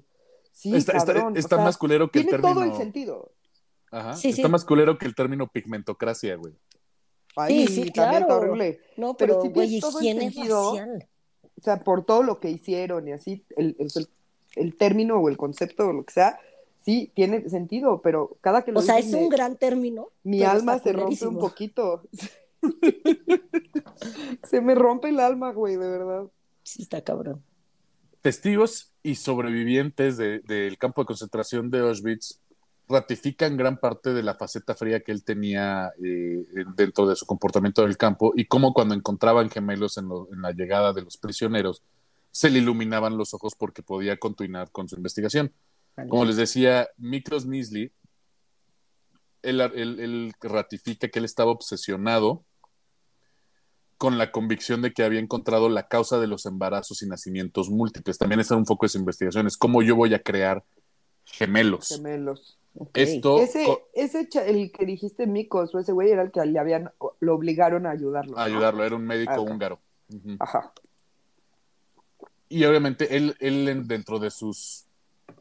Sí, 0.52 0.76
está, 0.76 0.94
cabrón. 0.94 1.38
está, 1.38 1.58
más 1.58 1.78
culero 1.78 2.10
que 2.10 2.20
el 2.20 2.26
término. 2.26 2.54
Tiene 2.54 2.54
todo 2.54 2.74
el 2.74 2.78
sentido. 2.78 3.32
Ajá. 3.92 4.16
Sí, 4.16 4.30
está 4.30 4.48
más 4.48 4.66
culero 4.66 4.98
que 4.98 5.06
el 5.06 5.14
término 5.14 5.48
pigmentocracia, 5.48 6.36
güey. 6.36 6.56
sí, 7.48 7.68
sí, 7.68 7.92
claro. 7.92 8.20
Está 8.20 8.36
horrible. 8.36 8.80
No, 8.98 9.16
pero, 9.16 9.42
pero 9.42 9.54
güey, 9.54 9.76
higiene 9.76 10.30
racial. 10.30 11.08
O 11.60 11.62
sea, 11.62 11.84
por 11.84 12.04
todo 12.04 12.24
lo 12.24 12.40
que 12.40 12.50
hicieron 12.50 13.08
y 13.08 13.12
así, 13.12 13.46
el, 13.56 13.76
el, 13.78 13.90
el 14.56 14.76
término 14.76 15.18
o 15.18 15.30
el 15.30 15.38
concepto 15.38 15.88
o 15.88 15.94
lo 15.94 16.04
que 16.04 16.14
sea, 16.14 16.40
sí, 16.84 17.12
tiene 17.16 17.50
sentido, 17.50 18.02
pero 18.02 18.38
cada 18.42 18.64
que 18.64 18.72
lo 18.72 18.80
O 18.80 18.84
sea, 18.84 19.00
es 19.00 19.14
un 19.14 19.30
gran 19.30 19.58
término. 19.58 20.10
Mi 20.24 20.44
alma 20.44 20.80
se 20.80 20.94
rompe 20.94 21.28
un 21.28 21.40
poquito. 21.40 22.04
se 24.44 24.62
me 24.62 24.76
rompe 24.76 25.10
el 25.10 25.20
alma, 25.20 25.52
güey, 25.52 25.76
de 25.76 25.88
verdad. 25.88 26.26
Sí, 26.64 26.84
está 26.84 27.02
cabrón. 27.02 27.44
Testigos 28.22 28.94
y 29.04 29.16
sobrevivientes 29.16 30.18
del 30.18 30.78
campo 30.78 31.02
de 31.02 31.08
concentración 31.08 31.70
de 31.70 31.80
Auschwitz 31.80 32.40
ratifican 32.88 33.58
gran 33.58 33.78
parte 33.78 34.14
de 34.14 34.24
la 34.24 34.36
faceta 34.36 34.76
fría 34.76 35.02
que 35.02 35.12
él 35.12 35.24
tenía 35.24 35.92
eh, 36.04 36.46
dentro 36.76 37.08
de 37.08 37.16
su 37.16 37.26
comportamiento 37.26 37.84
del 37.84 37.98
campo 37.98 38.34
y 38.36 38.46
cómo 38.46 38.74
cuando 38.74 38.94
encontraban 38.94 39.50
gemelos 39.50 39.98
en, 39.98 40.10
la 40.42 40.52
llegada 40.52 40.94
de 40.94 41.02
los 41.02 41.18
prisioneros 41.18 41.82
se 42.32 42.50
le 42.50 42.60
iluminaban 42.60 43.18
los 43.18 43.34
ojos 43.34 43.56
porque 43.56 43.84
podía 43.84 44.18
continuar 44.18 44.72
con 44.72 44.90
su 44.90 44.96
investigación. 44.96 45.52
Como 45.96 46.26
les 46.26 46.38
decía, 46.38 46.88
Miklos 46.98 47.46
Nisli, 47.46 47.92
él, 49.44 49.62
él, 49.62 50.34
ratifica 50.42 51.08
que 51.10 51.20
él 51.20 51.26
estaba 51.26 51.52
obsesionado 51.52 52.44
con 53.98 54.18
la 54.18 54.32
convicción 54.32 54.82
de 54.82 54.92
que 54.92 55.04
había 55.04 55.20
encontrado 55.20 55.70
la 55.70 55.88
causa 55.88 56.20
de 56.20 56.28
los 56.28 56.46
embarazos 56.46 57.02
y 57.04 57.08
nacimientos 57.08 57.70
múltiples. 57.70 58.18
También 58.18 58.40
es 58.40 58.52
un 58.52 58.66
foco 58.66 58.86
de 58.86 58.90
su 58.90 58.98
investigación, 58.98 59.48
es 59.48 59.58
cómo 59.58 59.82
yo 59.82 59.96
voy 59.96 60.14
a 60.14 60.24
crear 60.24 60.64
gemelos. 61.26 61.90
Gemelos. 61.90 62.60
Esto, 62.96 63.40
ese, 63.40 63.68
ese 63.94 64.28
el 64.48 64.72
que 64.72 64.86
dijiste 64.86 65.28
Mikos, 65.28 65.76
o 65.76 65.80
ese 65.80 65.92
güey 65.92 66.10
era 66.10 66.24
el 66.24 66.32
que 66.32 66.44
le 66.44 66.58
habían, 66.58 66.92
lo 67.20 67.36
obligaron 67.36 67.86
a 67.86 67.92
ayudarlo. 67.92 68.38
A 68.38 68.46
ayudarlo, 68.46 68.84
era 68.84 68.96
un 68.96 69.06
médico 69.06 69.42
húngaro. 69.42 69.80
Ajá. 70.40 70.74
Y 72.50 72.66
obviamente 72.66 73.16
él, 73.16 73.36
él 73.40 73.88
dentro 73.88 74.18
de 74.18 74.32
sus 74.32 74.88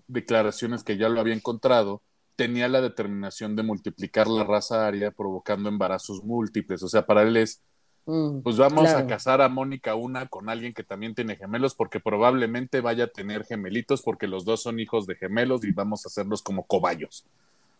declaraciones 0.07 0.85
que 0.85 0.97
ya 0.97 1.09
lo 1.09 1.21
había 1.21 1.35
encontrado, 1.35 2.03
tenía 2.37 2.69
la 2.69 2.81
determinación 2.81 3.57
de 3.57 3.63
multiplicar 3.63 4.27
la 4.27 4.45
raza 4.45 4.87
aria 4.87 5.11
provocando 5.11 5.69
embarazos 5.69 6.25
múltiples. 6.25 6.83
O 6.83 6.89
sea, 6.89 7.07
para 7.07 7.23
él 7.23 7.37
es, 7.37 7.63
mm, 8.07 8.41
pues 8.41 8.57
vamos 8.57 8.89
a 8.89 9.07
casar 9.07 9.41
a 9.43 9.49
Mónica 9.49 9.95
una 9.95 10.27
con 10.27 10.49
alguien 10.49 10.73
que 10.73 10.83
también 10.83 11.15
tiene 11.15 11.37
gemelos 11.37 11.75
porque 11.75 12.01
probablemente 12.01 12.81
vaya 12.81 13.05
a 13.05 13.09
tener 13.09 13.45
gemelitos 13.45 14.03
porque 14.03 14.27
los 14.27 14.45
dos 14.45 14.63
son 14.63 14.81
hijos 14.81 15.07
de 15.07 15.17
gemelos 15.17 15.65
y 15.65 15.73
vamos 15.73 16.05
a 16.05 16.09
hacerlos 16.09 16.43
como 16.43 16.67
cobayos. 16.67 17.25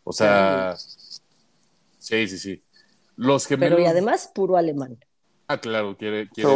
O 0.05 0.13
sea, 0.13 0.75
sí, 0.77 2.29
sí, 2.29 2.39
sí. 2.39 2.63
Los 3.17 3.47
gemelos... 3.47 3.77
Pero 3.77 3.87
y 3.87 3.91
además 3.91 4.31
puro 4.35 4.57
alemán. 4.57 4.99
Ah, 5.49 5.59
claro, 5.59 5.97
quiere, 5.97 6.29
quiere 6.29 6.51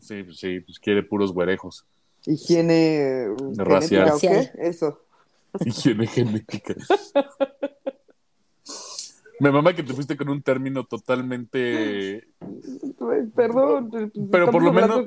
sí, 0.00 0.24
sí, 0.32 0.60
pues 0.60 0.78
quiere 0.78 1.02
puros 1.02 1.32
güerejos. 1.32 1.84
Higiene 2.26 3.28
racial. 3.56 4.10
¿o 4.12 4.18
qué? 4.18 4.50
Eso. 4.58 5.00
Higiene 5.64 6.06
genética. 6.08 6.74
Me 9.38 9.52
mama 9.52 9.74
que 9.74 9.82
te 9.82 9.92
fuiste 9.92 10.16
con 10.16 10.30
un 10.30 10.42
término 10.42 10.84
totalmente. 10.84 12.26
Perdón. 13.34 14.10
Pero 14.32 14.50
por 14.50 14.62
lo 14.62 14.72
menos, 14.72 15.04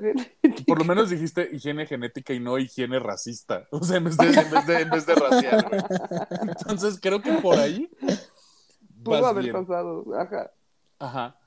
por 0.68 0.78
lo 0.78 0.86
menos 0.86 1.10
dijiste 1.10 1.50
higiene 1.52 1.88
genética 1.88 2.34
y 2.34 2.40
no 2.40 2.58
higiene 2.60 3.00
racista. 3.00 3.68
O 3.72 3.84
sea, 3.84 3.98
en 3.98 4.04
vez 4.04 4.18
de, 4.18 4.28
en 4.82 4.90
vez 4.92 5.06
de, 5.06 5.16
racial, 5.16 5.66
güey. 5.68 5.82
Entonces 6.42 7.00
creo 7.02 7.22
que 7.22 7.34
por 7.34 7.58
ahí. 7.58 7.90
Pudo 9.04 9.26
haber 9.26 9.52
pasado. 9.52 10.06
Ajá. 10.16 10.52
Ajá. 11.00 11.39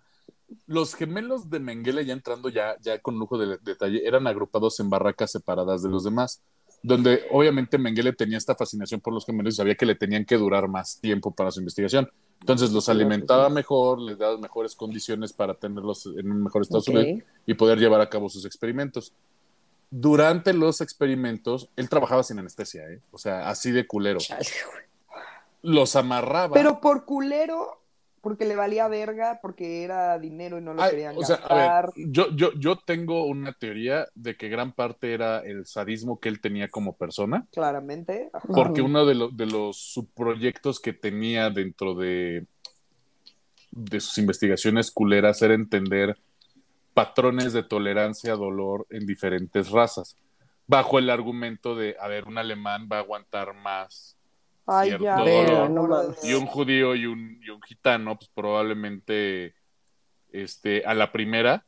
Los 0.67 0.95
gemelos 0.95 1.51
de 1.51 1.61
Mengele, 1.61 2.05
ya 2.05 2.13
entrando 2.13 2.49
ya, 2.49 2.77
ya 2.81 2.99
con 2.99 3.19
lujo 3.19 3.39
de 3.39 3.59
detalle, 3.63 4.07
eran 4.07 4.27
agrupados 4.27 4.79
en 4.81 4.91
barracas 4.91 5.33
separadas 5.33 5.83
de 5.83 5.89
los 5.89 6.05
demás 6.05 6.43
donde 6.83 7.25
obviamente 7.31 7.79
Mengele 7.79 8.13
tenía 8.13 8.39
esta 8.39 8.57
fascinación 8.57 9.01
por 9.01 9.15
los 9.15 9.25
gemelos 9.25 9.55
y 9.55 9.57
sabía 9.57 9.77
que 9.77 9.87
le 9.87 9.95
tenían 9.95 10.25
que 10.25 10.37
durar 10.37 10.69
más 10.69 10.99
tiempo 10.99 11.33
para 11.33 11.51
su 11.51 11.61
investigación. 11.61 12.11
Entonces 12.41 12.73
los 12.73 12.89
alimentaba 12.89 13.49
mejor, 13.49 14.01
les 14.01 14.19
daba 14.19 14.37
mejores 14.37 14.75
condiciones 14.75 15.33
para 15.33 15.55
tenerlos 15.55 16.07
en 16.07 16.31
un 16.31 16.43
mejor 16.43 16.63
estado 16.63 16.81
okay. 16.81 17.23
y 17.47 17.55
poder 17.55 17.79
llevar 17.79 18.01
a 18.01 18.11
cabo 18.11 18.29
sus 18.29 18.45
experimentos. 18.45 19.13
Durante 19.91 20.53
los 20.53 20.81
experimentos, 20.81 21.69
él 21.77 21.89
trabajaba 21.89 22.25
sin 22.25 22.41
anestesia, 22.41 22.83
¿eh? 22.91 23.01
o 23.13 23.19
sea, 23.19 23.49
así 23.49 23.71
de 23.71 23.87
culero. 23.87 24.19
Los 25.61 25.95
amarraba. 25.95 26.53
Pero 26.53 26.81
por 26.81 27.05
culero, 27.05 27.82
porque 28.23 28.47
le 28.47 28.57
valía 28.57 28.89
verga, 28.89 29.41
porque 29.43 29.83
era 29.83 30.19
dinero 30.19 30.57
y 30.57 30.63
no 30.63 30.73
lo 30.73 30.89
querían 30.89 31.19
gastar. 31.19 31.91
yo, 31.97 32.35
yo, 32.35 32.53
yo 32.55 32.77
tengo 32.77 33.27
una 33.27 33.53
teoría 33.53 34.07
de 34.15 34.37
que 34.37 34.49
gran 34.49 34.73
parte 34.73 35.13
era 35.13 35.41
el 35.41 35.67
sadismo 35.67 36.21
que 36.21 36.29
él 36.29 36.41
tenía 36.41 36.69
como 36.69 36.97
persona. 36.97 37.47
Claramente. 37.53 38.31
Porque 38.55 38.81
uno 38.81 39.05
de, 39.05 39.29
de 39.33 39.47
los 39.47 39.77
subproyectos 39.77 40.81
que 40.81 40.93
tenía 40.93 41.51
dentro 41.51 41.95
de, 41.95 42.47
de 43.73 44.01
sus 44.01 44.17
investigaciones 44.19 44.91
culeras 44.91 45.43
era 45.43 45.55
entender 45.55 46.17
patrones 46.95 47.53
de 47.53 47.65
tolerancia 47.65 48.35
a 48.35 48.37
dolor 48.37 48.87
en 48.91 49.05
diferentes 49.07 49.71
razas, 49.71 50.17
bajo 50.67 50.99
el 50.99 51.11
argumento 51.11 51.75
de, 51.75 51.97
a 51.99 52.07
ver, 52.07 52.25
un 52.29 52.39
alemán 52.39 52.89
va 52.91 52.99
a 52.99 53.01
aguantar 53.01 53.55
más 53.55 54.17
Ay, 54.67 54.97
ya, 55.01 55.25
y 56.23 56.35
un 56.35 56.47
judío 56.47 56.95
y 56.95 57.07
un, 57.07 57.41
y 57.43 57.51
un 57.51 57.61
gitano, 57.63 58.17
pues 58.17 58.31
probablemente 58.33 59.55
este, 60.31 60.85
a 60.87 60.95
la 60.95 61.11
primera 61.11 61.67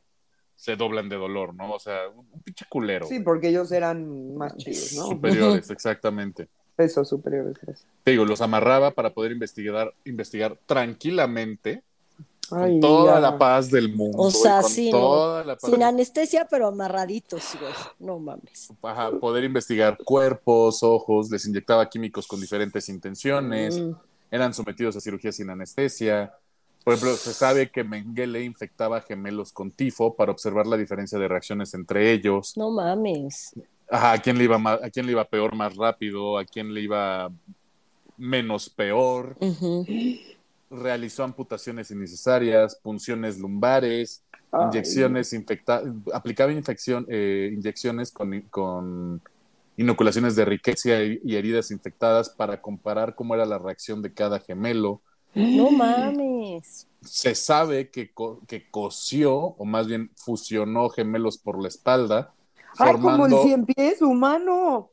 se 0.55 0.75
doblan 0.75 1.09
de 1.09 1.17
dolor, 1.17 1.53
¿no? 1.53 1.73
O 1.73 1.79
sea, 1.79 2.07
un, 2.07 2.25
pinche 2.41 2.65
culero. 2.69 3.05
Sí, 3.05 3.19
porque 3.19 3.49
ellos 3.49 3.71
eran 3.71 4.35
más 4.35 4.55
chidos, 4.55 4.93
¿no? 4.93 5.07
Superiores, 5.07 5.69
exactamente. 5.71 6.47
Eso, 6.77 7.05
superiores. 7.05 7.57
Te 8.03 8.11
digo, 8.11 8.25
los 8.25 8.41
amarraba 8.41 8.91
para 8.91 9.13
poder 9.13 9.31
investigar, 9.31 9.93
investigar 10.03 10.57
tranquilamente 10.65 11.83
con 12.47 12.79
toda 12.79 13.19
la 13.19 13.37
paz 13.37 13.69
del 13.69 13.93
mundo. 13.93 14.17
O 14.17 14.31
sea, 14.31 14.61
sin, 14.63 14.93
sin 15.57 15.83
anestesia, 15.83 16.47
pero 16.49 16.67
amarraditos, 16.67 17.57
güey. 17.59 17.73
No 17.99 18.19
mames. 18.19 18.69
poder 19.19 19.43
investigar 19.43 19.97
cuerpos, 20.03 20.83
ojos, 20.83 21.29
les 21.29 21.45
inyectaba 21.45 21.89
químicos 21.89 22.27
con 22.27 22.39
diferentes 22.39 22.89
intenciones, 22.89 23.79
mm. 23.79 23.91
eran 24.31 24.53
sometidos 24.53 24.95
a 24.95 25.01
cirugía 25.01 25.31
sin 25.31 25.49
anestesia. 25.49 26.33
Por 26.83 26.93
ejemplo, 26.93 27.15
se 27.15 27.33
sabe 27.33 27.71
que 27.71 27.83
Mengele 27.83 28.43
infectaba 28.43 29.01
gemelos 29.01 29.51
con 29.51 29.71
tifo 29.71 30.15
para 30.15 30.31
observar 30.31 30.67
la 30.67 30.77
diferencia 30.77 31.17
de 31.17 31.27
reacciones 31.27 31.73
entre 31.73 32.11
ellos. 32.11 32.55
No 32.55 32.69
mames. 32.69 33.53
Ajá, 33.89 34.13
a 34.13 34.17
quién 34.19 34.37
le 34.37 34.43
iba, 34.43 34.57
a 34.57 34.89
quién 34.89 35.05
le 35.05 35.13
iba 35.13 35.25
peor 35.25 35.55
más 35.55 35.75
rápido, 35.75 36.37
a 36.37 36.45
quién 36.45 36.73
le 36.73 36.81
iba 36.81 37.31
menos 38.17 38.69
peor 38.69 39.35
realizó 40.69 41.23
amputaciones 41.23 41.91
innecesarias, 41.91 42.75
punciones 42.81 43.39
lumbares, 43.39 44.23
inyecciones 44.53 45.33
infectadas, 45.33 45.91
aplicaba 46.13 46.51
infección, 46.51 47.05
eh, 47.09 47.51
inyecciones 47.53 48.11
con, 48.11 49.21
inoculaciones 49.77 50.35
de 50.35 50.45
riqueza 50.45 51.03
y, 51.03 51.35
heridas 51.35 51.71
infectadas 51.71 52.29
para 52.29 52.61
comparar 52.61 53.15
cómo 53.15 53.35
era 53.35 53.45
la 53.45 53.57
reacción 53.57 54.01
de 54.01 54.13
cada 54.13 54.39
gemelo. 54.39 55.01
No 55.33 55.69
mames. 55.69 56.87
Se 57.01 57.35
sabe 57.35 57.89
que, 57.89 58.11
que 58.47 58.69
cosió, 58.71 59.35
o 59.35 59.65
más 59.65 59.87
bien 59.87 60.09
fusionó 60.15 60.89
gemelos 60.89 61.37
por 61.37 61.61
la 61.61 61.67
espalda. 61.67 62.33
¡Ay, 62.77 62.93
como 62.93 63.25
el 63.25 63.33
cien 63.43 63.65
pies 63.65 64.01
humano! 64.01 64.91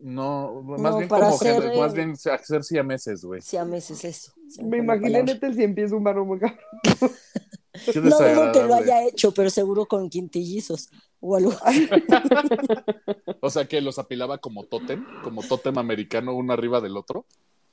No, 0.00 0.62
más 0.62 0.96
bien 0.96 1.08
como 1.08 1.24
hacer, 1.24 1.76
más 1.76 1.92
bien 1.92 2.14
hacer 2.32 2.62
siameses, 2.62 3.24
güey. 3.24 3.40
Siameses, 3.40 4.04
eso. 4.04 4.32
Me 4.62 4.78
imaginé 4.78 5.22
neta 5.22 5.46
el 5.46 5.54
cien 5.54 5.74
pies 5.74 5.92
humano 5.92 6.24
muy 6.24 6.38
cabrón. 6.38 6.58
no 7.96 8.18
dudo 8.18 8.52
que 8.52 8.62
lo 8.62 8.74
haya 8.74 9.04
hecho, 9.06 9.32
pero 9.32 9.50
seguro 9.50 9.86
con 9.86 10.08
quintillizos 10.08 10.90
o 11.20 11.36
algo 11.36 11.52
o 13.40 13.50
sea 13.50 13.66
que 13.66 13.80
los 13.80 13.98
apilaba 13.98 14.38
como 14.38 14.64
tótem, 14.64 15.04
como 15.22 15.42
tótem 15.42 15.76
americano 15.78 16.34
uno 16.34 16.52
arriba 16.52 16.80
del 16.80 16.96
otro. 16.96 17.26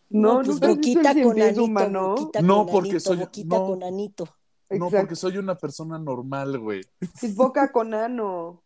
No, 0.10 0.42
no, 0.42 0.46
pues 0.46 0.60
boquita 0.60 1.14
con 1.22 1.42
anito, 1.42 1.64
humano? 1.64 2.10
Boquita 2.16 2.42
no, 2.42 2.66
porque 2.66 3.00
soy 3.00 3.18
boquita 3.18 3.58
con 3.58 3.84
anito. 3.84 4.28
No, 4.70 4.90
porque 4.90 5.16
soy 5.16 5.38
una 5.38 5.56
persona 5.56 6.00
normal, 6.00 6.60
güey. 6.60 6.82
Es 7.22 7.36
boca 7.36 7.72
con 7.72 7.94
ano. 7.94 8.64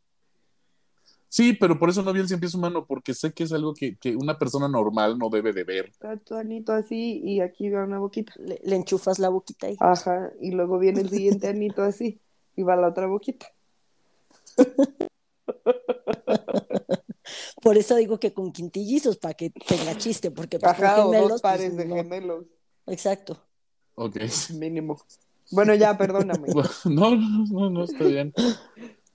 Sí, 1.30 1.54
pero 1.54 1.78
por 1.78 1.90
eso 1.90 2.02
no 2.02 2.12
vi 2.12 2.22
el 2.22 2.28
cien 2.28 2.40
pies 2.40 2.56
humano, 2.56 2.88
porque 2.88 3.14
sé 3.14 3.32
que 3.32 3.44
es 3.44 3.54
algo 3.54 3.76
que, 3.76 3.96
una 4.16 4.40
persona 4.40 4.68
normal 4.68 5.20
no 5.20 5.30
debe 5.30 5.54
de 5.54 5.64
ver. 5.64 5.86
Está 5.86 6.18
tu 6.18 6.34
anito 6.34 6.74
así 6.74 7.22
y 7.24 7.40
aquí 7.40 7.70
va 7.70 7.84
una 7.84 8.00
boquita. 8.00 8.34
Le, 8.40 8.76
enchufas 8.76 9.20
la 9.20 9.30
boquita 9.30 9.68
ahí. 9.68 9.78
Ajá, 9.80 10.32
y 10.42 10.50
luego 10.52 10.80
viene 10.80 11.02
el 11.02 11.10
siguiente 11.10 11.48
anito 11.48 11.84
así 11.84 12.20
y 12.56 12.64
va 12.64 12.76
la 12.76 12.88
otra 12.88 13.06
boquita. 13.06 13.46
Por 17.62 17.78
eso 17.78 17.96
digo 17.96 18.20
que 18.20 18.34
con 18.34 18.52
quintillizos, 18.52 19.18
para 19.18 19.36
que 19.36 19.52
tenga 19.52 19.96
chiste, 19.98 20.32
porque 20.32 20.58
pues, 20.58 20.72
Ajá, 20.72 21.04
gemelos, 21.04 21.30
dos 21.30 21.30
pues, 21.30 21.42
pares 21.42 21.78
de 21.78 21.88
gemelos. 21.88 22.46
Exacto. 22.88 23.40
Ok. 23.94 24.18
Mínimo. 24.58 25.00
Bueno, 25.52 25.76
ya, 25.76 25.96
perdóname. 25.96 26.48
no, 26.86 27.16
no, 27.16 27.46
no, 27.52 27.70
no, 27.70 27.84
está 27.84 28.04
bien. 28.04 28.34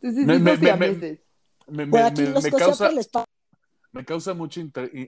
Entonces, 0.01 0.27
me, 0.27 0.39
me, 0.39 0.57
me, 0.57 1.24
me, 1.67 1.87
me, 1.87 2.11
me, 2.11 2.51
causa, 2.51 2.91
me 3.93 4.05
causa 4.05 4.35
mucha, 4.35 4.61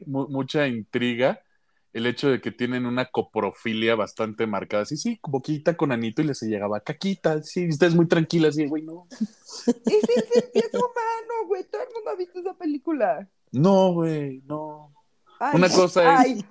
mucha 0.07 0.67
intriga 0.67 1.41
el 1.97 2.05
hecho 2.05 2.29
de 2.29 2.43
que 2.43 2.53
tienen 2.53 2.85
una 2.85 3.07
coprofilia 3.07 3.95
bastante 3.95 4.47
marcada. 4.47 4.85
Sí, 4.85 4.99
sí, 4.99 5.19
boquita 5.27 5.79
con 5.79 5.93
Anito 5.93 6.21
y 6.21 6.27
les 6.27 6.43
llegaba 6.43 6.81
caquita. 6.81 7.43
Sí, 7.43 7.67
ustedes 7.71 7.95
muy 7.95 8.07
tranquilas, 8.07 8.59
y 8.59 8.67
güey, 8.67 8.83
no. 8.83 9.07
Ese 9.67 10.51
es 10.53 10.75
humano, 10.75 11.47
güey. 11.47 11.65
Todo 11.65 11.81
el 11.81 11.89
mundo 11.95 12.11
ha 12.11 12.17
visto 12.17 12.39
esa 12.39 12.53
película. 12.53 13.27
No, 13.51 13.95
güey, 13.95 14.43
no. 14.45 14.93
una 15.55 15.71
cosa 15.71 16.23
es, 16.23 16.45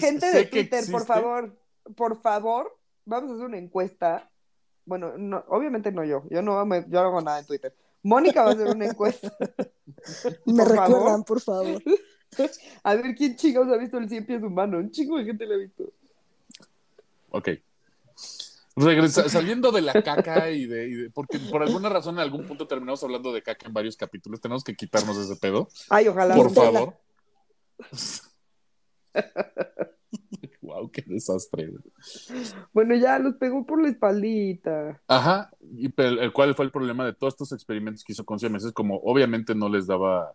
Gente 0.00 0.26
de 0.26 0.46
Twitter, 0.46 0.84
por 0.90 1.06
favor, 1.06 1.56
por 1.94 2.20
favor, 2.20 2.76
vamos 3.04 3.30
a 3.30 3.34
hacer 3.34 3.46
una 3.46 3.58
encuesta. 3.58 4.28
Bueno, 4.84 5.16
no, 5.16 5.44
obviamente 5.50 5.92
no 5.92 6.04
yo. 6.04 6.24
Yo 6.30 6.42
no, 6.42 6.64
yo 6.68 6.82
no 6.88 6.98
hago 6.98 7.20
nada 7.20 7.38
en 7.38 7.46
Twitter. 7.46 7.72
Mónica 8.02 8.42
va 8.42 8.50
a 8.50 8.54
hacer 8.54 8.68
una 8.68 8.86
encuesta. 8.86 9.36
Me 10.46 10.64
recuerdan, 10.64 11.24
por 11.24 11.40
favor. 11.40 11.82
A 12.84 12.94
ver 12.94 13.14
quién 13.16 13.36
chingados 13.36 13.72
ha 13.72 13.76
visto 13.76 13.98
el 13.98 14.08
cien 14.08 14.24
pies 14.24 14.42
humano. 14.42 14.78
Un 14.78 14.90
chingo 14.90 15.18
de 15.18 15.24
gente 15.24 15.46
lo 15.46 15.54
ha 15.54 15.58
visto. 15.58 15.84
Ok. 17.30 17.48
Regresa, 18.76 19.28
saliendo 19.28 19.72
de 19.72 19.82
la 19.82 20.02
caca 20.02 20.50
y 20.50 20.66
de, 20.66 21.10
Porque 21.12 21.38
por 21.38 21.62
alguna 21.62 21.88
razón 21.88 22.14
en 22.14 22.20
algún 22.20 22.46
punto 22.46 22.68
terminamos 22.68 23.02
hablando 23.02 23.32
de 23.32 23.42
caca 23.42 23.66
en 23.66 23.74
varios 23.74 23.96
capítulos. 23.96 24.40
Tenemos 24.40 24.62
que 24.62 24.76
quitarnos 24.76 25.18
ese 25.18 25.36
pedo. 25.36 25.68
Ay, 25.88 26.08
ojalá. 26.08 26.34
Por 26.34 26.52
favor. 26.52 26.94
wow, 30.62 30.90
qué 30.90 31.02
desastre. 31.06 31.72
Bueno, 32.72 32.94
ya 32.96 33.18
los 33.18 33.36
pegó 33.36 33.64
por 33.64 33.82
la 33.82 33.88
espaldita. 33.88 35.00
Ajá. 35.06 35.50
Y 35.76 35.92
el 35.96 36.32
cual 36.32 36.54
fue 36.54 36.64
el 36.64 36.70
problema 36.70 37.04
de 37.04 37.12
todos 37.12 37.34
estos 37.34 37.52
experimentos 37.52 38.04
que 38.04 38.12
hizo 38.12 38.24
con 38.24 38.38
Es 38.38 38.72
como 38.72 38.96
obviamente 39.04 39.54
no 39.54 39.68
les 39.68 39.86
daba 39.86 40.34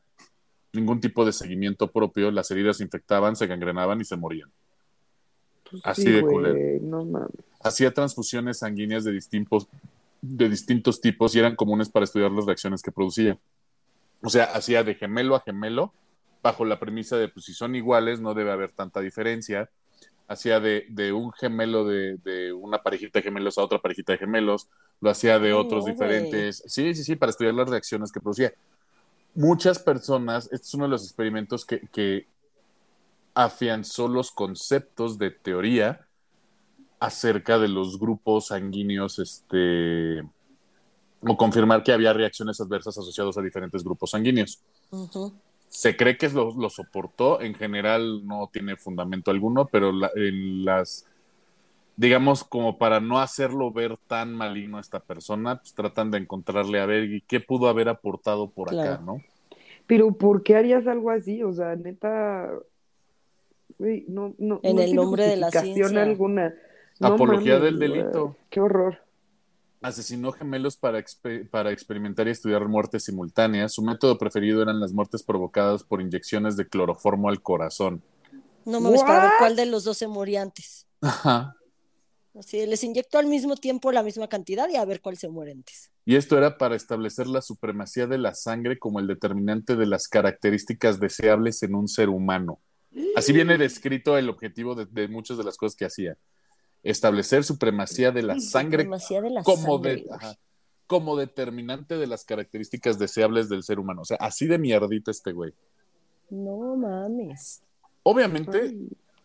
ningún 0.73 0.99
tipo 0.99 1.25
de 1.25 1.31
seguimiento 1.31 1.91
propio, 1.91 2.31
las 2.31 2.51
heridas 2.51 2.77
se 2.77 2.83
infectaban, 2.83 3.35
se 3.35 3.47
gangrenaban 3.47 4.01
y 4.01 4.05
se 4.05 4.17
morían. 4.17 4.51
Pues 5.69 5.81
Así 5.85 6.11
de 6.11 6.21
culero. 6.21 7.29
Hacía 7.63 7.93
transfusiones 7.93 8.59
sanguíneas 8.59 9.03
de 9.03 9.11
distintos, 9.11 9.67
de 10.21 10.49
distintos 10.49 11.01
tipos 11.01 11.35
y 11.35 11.39
eran 11.39 11.55
comunes 11.55 11.89
para 11.89 12.03
estudiar 12.03 12.31
las 12.31 12.45
reacciones 12.45 12.81
que 12.81 12.91
producía. 12.91 13.39
O 14.21 14.29
sea, 14.29 14.45
hacía 14.45 14.83
de 14.83 14.95
gemelo 14.95 15.35
a 15.35 15.39
gemelo, 15.39 15.93
bajo 16.45 16.63
la 16.63 16.79
premisa 16.79 17.17
de, 17.17 17.27
pues 17.27 17.45
si 17.47 17.55
son 17.55 17.73
iguales, 17.73 18.21
no 18.21 18.35
debe 18.35 18.51
haber 18.51 18.71
tanta 18.71 18.99
diferencia. 18.99 19.67
Hacía 20.27 20.59
de, 20.59 20.85
de 20.89 21.11
un 21.11 21.31
gemelo 21.31 21.85
de, 21.85 22.17
de, 22.17 22.53
una 22.53 22.83
parejita 22.83 23.17
de 23.17 23.23
gemelos 23.23 23.57
a 23.57 23.63
otra 23.63 23.79
parejita 23.79 24.13
de 24.13 24.19
gemelos, 24.19 24.69
lo 25.01 25.09
hacía 25.09 25.39
de 25.39 25.53
otros 25.53 25.85
diferentes. 25.85 26.61
Sí, 26.67 26.93
sí, 26.93 27.03
sí, 27.03 27.15
para 27.15 27.31
estudiar 27.31 27.55
las 27.55 27.67
reacciones 27.67 28.11
que 28.11 28.19
producía 28.19 28.53
muchas 29.33 29.79
personas, 29.79 30.45
este 30.51 30.67
es 30.67 30.73
uno 30.75 30.83
de 30.83 30.91
los 30.91 31.03
experimentos 31.03 31.65
que, 31.65 32.27
afianzó 33.37 34.07
los 34.07 34.31
conceptos 34.31 35.17
de 35.17 35.29
teoría 35.29 36.07
acerca 36.99 37.59
de 37.59 37.67
los 37.67 37.99
grupos 37.99 38.47
sanguíneos, 38.47 39.19
este, 39.19 40.21
o 41.21 41.35
confirmar 41.35 41.83
que 41.83 41.91
había 41.91 42.13
reacciones 42.13 42.61
adversas 42.61 42.97
asociadas 42.97 43.37
a 43.37 43.41
diferentes 43.41 43.83
grupos 43.83 44.11
sanguíneos. 44.11 44.61
Se 45.67 45.97
cree 45.97 46.17
que 46.17 46.29
lo, 46.29 46.53
lo, 46.55 46.69
soportó, 46.69 47.41
en 47.41 47.53
general 47.53 48.25
no 48.25 48.49
tiene 48.51 48.77
fundamento 48.77 49.31
alguno, 49.31 49.67
pero 49.67 49.91
en 50.15 50.63
las, 50.63 51.05
digamos, 51.97 52.43
como 52.43 52.77
para 52.77 52.99
no 52.99 53.19
hacerlo 53.19 53.71
ver 53.71 53.97
tan 54.07 54.33
maligno 54.33 54.77
a 54.77 54.81
esta 54.81 54.99
persona, 54.99 55.57
pues 55.57 55.73
tratan 55.73 56.11
de 56.11 56.19
encontrarle 56.19 56.79
a 56.79 56.85
ver 56.85 57.23
qué 57.27 57.39
pudo 57.39 57.67
haber 57.67 57.89
aportado 57.89 58.49
por 58.49 58.69
acá, 58.69 59.01
¿no? 59.03 59.21
Pero 59.87 60.11
¿por 60.13 60.43
qué 60.43 60.55
harías 60.55 60.87
algo 60.87 61.11
así? 61.11 61.43
O 61.43 61.51
sea, 61.51 61.75
neta, 61.75 62.49
no, 63.77 64.33
no. 64.37 64.59
En 64.63 64.79
el 64.79 64.95
nombre 64.95 65.27
de 65.27 65.35
la 65.35 65.51
ciencia. 65.51 66.01
alguna. 66.01 66.53
Apología 66.99 67.59
del 67.59 67.77
delito. 67.77 68.35
Qué 68.49 68.61
horror. 68.61 69.04
Asesinó 69.81 70.31
gemelos 70.31 70.77
para, 70.77 71.03
para 71.51 71.71
experimentar 71.71 72.27
y 72.27 72.31
estudiar 72.31 72.67
muertes 72.67 73.03
simultáneas. 73.03 73.73
Su 73.73 73.83
método 73.83 74.17
preferido 74.17 74.61
eran 74.61 74.79
las 74.79 74.93
muertes 74.93 75.23
provocadas 75.23 75.83
por 75.83 76.01
inyecciones 76.01 76.57
de 76.57 76.67
cloroformo 76.67 77.29
al 77.29 77.41
corazón. 77.41 78.01
No 78.65 78.81
me 78.81 78.97
para 78.99 79.21
ver 79.21 79.31
cuál 79.37 79.55
de 79.55 79.67
los 79.67 79.83
dos 79.83 79.97
se 79.97 80.07
moría 80.07 80.41
antes. 80.41 80.87
Ajá. 81.01 81.55
Así, 82.37 82.65
les 82.65 82.83
inyectó 82.83 83.17
al 83.17 83.27
mismo 83.27 83.55
tiempo 83.55 83.91
la 83.91 84.03
misma 84.03 84.27
cantidad 84.27 84.67
y 84.67 84.75
a 84.75 84.83
ver 84.83 85.01
cuál 85.01 85.17
se 85.17 85.29
muere 85.29 85.51
antes. 85.51 85.91
Y 86.03 86.15
esto 86.15 86.37
era 86.37 86.57
para 86.57 86.75
establecer 86.75 87.27
la 87.27 87.41
supremacía 87.41 88.07
de 88.07 88.17
la 88.17 88.33
sangre 88.33 88.77
como 88.77 88.99
el 88.99 89.07
determinante 89.07 89.75
de 89.75 89.85
las 89.85 90.07
características 90.07 90.99
deseables 90.99 91.63
en 91.63 91.75
un 91.75 91.87
ser 91.87 92.09
humano. 92.09 92.59
Así 93.15 93.33
viene 93.33 93.57
descrito 93.57 94.17
el 94.17 94.29
objetivo 94.29 94.75
de, 94.75 95.07
muchas 95.07 95.37
de 95.37 95.43
las 95.43 95.57
cosas 95.57 95.75
que 95.75 95.85
hacía. 95.85 96.17
Establecer 96.85 97.43
supremacía 97.43 98.11
de 98.11 98.21
la 98.21 98.39
sangre, 98.39 98.87
como, 99.43 99.81
como 100.87 101.17
determinante 101.17 101.97
de 101.97 102.07
las 102.07 102.23
características 102.23 102.99
deseables 102.99 103.49
del 103.49 103.63
ser 103.63 103.79
humano. 103.79 104.03
O 104.03 104.05
sea, 104.05 104.17
así 104.21 104.45
de 104.45 104.59
mierdita 104.59 105.09
este 105.09 105.31
güey. 105.33 105.51
No 106.29 106.75
mames. 106.75 107.63
Obviamente, 108.03 108.75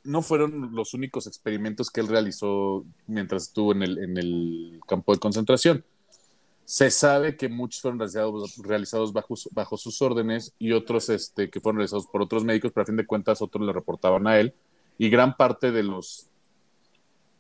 no 0.05 0.23
fueron 0.23 0.75
los 0.75 0.95
únicos 0.95 1.27
experimentos 1.27 1.91
que 1.91 2.01
él 2.01 2.09
realizó 2.09 2.87
mientras 3.07 3.45
estuvo 3.45 3.73
en 3.73 3.83
el, 3.83 3.99
en 3.99 4.17
el 4.17 4.81
campo 4.87 5.13
de 5.13 5.21
concentración. 5.21 5.85
Se 6.65 6.91
sabe 6.91 7.37
que 7.37 7.51
muchos 7.51 7.83
fueron 7.83 7.99
realizados, 7.99 8.57
realizados 8.57 9.13
bajo, 9.13 9.35
bajo, 9.51 9.77
sus 9.77 10.01
órdenes 10.01 10.55
y 10.59 10.73
otros 10.73 11.11
este, 11.11 11.51
que 11.51 11.61
fueron 11.61 11.77
realizados 11.77 12.07
por 12.07 12.23
otros 12.23 12.43
médicos, 12.43 12.73
pero 12.73 12.85
a 12.85 12.87
fin 12.87 12.97
de 12.97 13.07
cuentas 13.07 13.43
otros 13.43 13.67
le 13.67 13.73
reportaban 13.75 14.27
a 14.27 14.39
él. 14.39 14.55
Y 14.97 15.11
gran 15.11 15.37
parte 15.37 15.73
de 15.73 15.83
los 15.83 16.30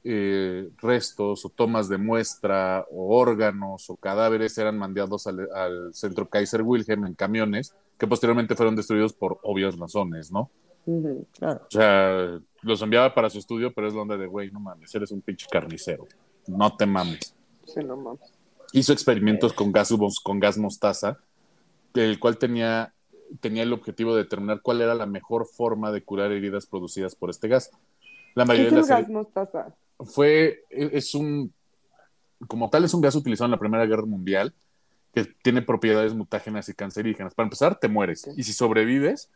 eh, 0.05 0.71
restos 0.79 1.45
o 1.45 1.49
tomas 1.49 1.89
de 1.89 1.99
muestra 1.99 2.87
o 2.91 3.17
órganos 3.19 3.91
o 3.91 3.97
cadáveres 3.97 4.57
eran 4.59 4.79
mandados 4.79 5.27
al, 5.27 5.49
al 5.55 5.95
centro 5.95 6.29
Kaiser 6.29 6.63
Wilhelm 6.63 7.07
en 7.07 7.15
camiones 7.15 7.75
que 7.99 8.07
posteriormente 8.07 8.57
fueron 8.57 8.75
destruidos 8.75 9.13
por 9.13 9.39
obvias 9.43 9.79
razones, 9.79 10.33
¿no? 10.33 10.51
O 10.87 11.71
sea, 11.71 12.41
los 12.63 12.83
enviaba 12.83 13.15
para 13.15 13.29
su 13.29 13.39
estudio, 13.39 13.73
pero 13.73 13.89
es 13.89 13.95
donde 13.95 14.17
de, 14.17 14.27
güey, 14.27 14.51
no 14.51 14.59
mames, 14.59 14.95
eres 14.95 15.11
un 15.11 15.21
pinche 15.21 15.47
carnicero. 15.51 16.07
No 16.47 16.75
te 16.77 16.87
mames. 16.87 17.35
Sí, 17.67 17.81
no 17.85 17.97
mames. 17.97 18.33
Hizo 18.73 18.93
experimentos 18.93 19.53
con 19.53 19.71
gas, 19.71 19.93
con 20.23 20.41
gas 20.41 20.57
mostaza, 20.57 21.19
el 21.95 22.19
cual 22.19 22.39
tenía, 22.39 22.95
tenía 23.41 23.65
el 23.65 23.73
objetivo 23.73 24.15
de 24.15 24.23
determinar 24.23 24.63
cuál 24.63 24.81
era 24.81 24.95
la 24.95 25.07
mejor 25.07 25.47
forma 25.47 25.93
de 25.93 26.03
curar 26.03 26.33
heridas 26.33 26.67
producidas 26.67 27.15
por 27.15 27.31
este 27.31 27.49
gas. 27.49 27.71
La 28.35 28.47
mayoría 28.47 28.71
¿Qué 28.71 28.81
es 28.81 28.91
el 28.91 28.97
gas 28.97 29.09
mostaza? 29.11 29.75
Fue, 30.05 30.65
e, 30.71 30.91
es 30.93 31.15
un, 31.15 31.53
como 32.47 32.71
tal, 32.71 32.85
es 32.85 32.95
un 32.95 33.01
gas 33.01 33.15
utilizado 33.15 33.47
en 33.47 33.53
la 33.53 33.59
Primera 33.59 33.87
Guerra 33.87 34.07
Mundial 34.07 34.55
que 35.15 35.25
tiene 35.43 35.63
propiedades 35.63 36.15
mutágenas 36.15 36.69
y 36.69 36.75
cancerígenas. 36.75 37.35
Para 37.35 37.47
empezar, 37.47 37.79
te 37.79 37.89
mueres. 37.89 38.29
Y 38.37 38.45
si 38.45 38.53
sobrevives, 38.53 39.31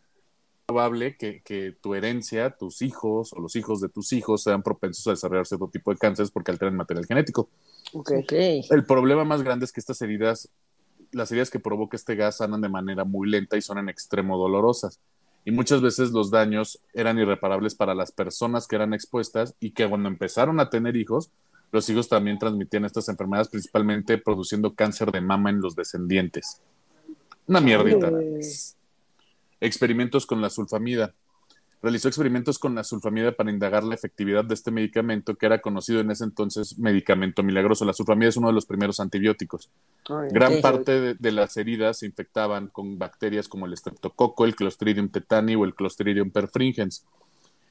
probable 0.67 1.17
que, 1.17 1.77
tu 1.81 1.95
herencia, 1.95 2.51
tus 2.51 2.83
hijos 2.83 3.33
o 3.33 3.41
los 3.41 3.57
hijos 3.57 3.81
de 3.81 3.89
tus 3.89 4.13
hijos 4.13 4.43
sean 4.43 4.63
propensos 4.63 5.07
a 5.07 5.11
desarrollar 5.11 5.47
cierto 5.47 5.69
tipo 5.69 5.93
de 5.93 5.99
cánceres 5.99 6.31
porque 6.31 6.51
alteran 6.51 6.77
material 6.77 7.07
genético. 7.07 7.49
Okay. 7.93 8.63
El 8.71 8.85
problema 8.85 9.25
más 9.25 9.43
grande 9.43 9.65
es 9.65 9.73
que 9.73 9.81
estas 9.81 10.01
heridas, 10.03 10.49
las 11.13 11.31
heridas 11.31 11.51
que 11.51 11.61
provoca 11.61 11.97
este 11.97 12.15
gas 12.15 12.39
sanan 12.39 12.61
de 12.61 12.69
manera 12.69 13.05
muy 13.05 13.29
lenta 13.29 13.57
y 13.57 13.63
son 13.63 13.79
en 13.79 13.89
extremo 13.89 14.39
dolorosas. 14.39 15.01
Y 15.45 15.51
muchas 15.51 15.83
veces 15.83 16.11
los 16.11 16.31
daños 16.31 16.81
eran 16.95 17.19
irreparables 17.19 17.75
para 17.75 17.95
las 17.95 18.13
personas 18.13 18.67
que 18.67 18.77
eran 18.77 18.95
expuestas 18.95 19.55
y 19.61 19.73
que 19.73 19.89
cuando 19.89 20.09
empezaron 20.09 20.59
a 20.61 20.71
tener 20.71 20.97
hijos, 20.97 21.31
los 21.71 21.89
hijos 21.91 22.09
también 22.09 22.39
transmitían 22.39 22.85
estas 22.85 23.09
enfermedades, 23.09 23.49
principalmente 23.49 24.17
produciendo 24.17 24.75
cáncer 24.75 25.11
de 25.11 25.21
mama 25.21 25.51
en 25.51 25.61
los 25.61 25.75
descendientes. 25.75 26.63
Una 27.47 27.61
mierdita 27.61 28.11
experimentos 29.61 30.27
con 30.27 30.41
la 30.41 30.51
sulfamida. 30.51 31.15
Realizó 31.85 32.09
experimentos 32.09 32.59
con 32.59 32.75
la 32.75 32.83
sulfamida 32.83 33.33
para 33.33 33.51
indagar 33.51 33.85
la 33.85 33.95
efectividad 33.95 34.43
de 34.43 34.55
este 34.55 34.71
medicamento 34.71 35.35
que 35.35 35.45
era 35.45 35.61
conocido 35.61 36.01
en 36.01 36.11
ese 36.11 36.25
entonces 36.25 36.79
medicamento 36.79 37.43
milagroso. 37.43 37.85
La 37.85 37.93
sulfamida 37.93 38.31
es 38.31 38.39
uno 38.39 38.47
de 38.47 38.55
los 38.55 38.65
primeros 38.65 39.01
antibióticos. 39.01 39.69
Gran 40.31 40.63
parte 40.63 41.15
de, 41.15 41.33
las 41.33 41.59
heridas 41.59 41.99
se 41.99 42.07
infectaban 42.07 42.69
con 42.69 42.99
bacterias 42.99 43.49
como 43.49 43.67
el 43.67 43.77
streptococo, 43.77 44.47
el 44.47 44.57
Clostridium 44.57 45.11
tetani 45.11 45.57
o 45.57 45.67
el 45.67 45.75
Clostridium 45.75 46.31
perfringens. 46.31 47.05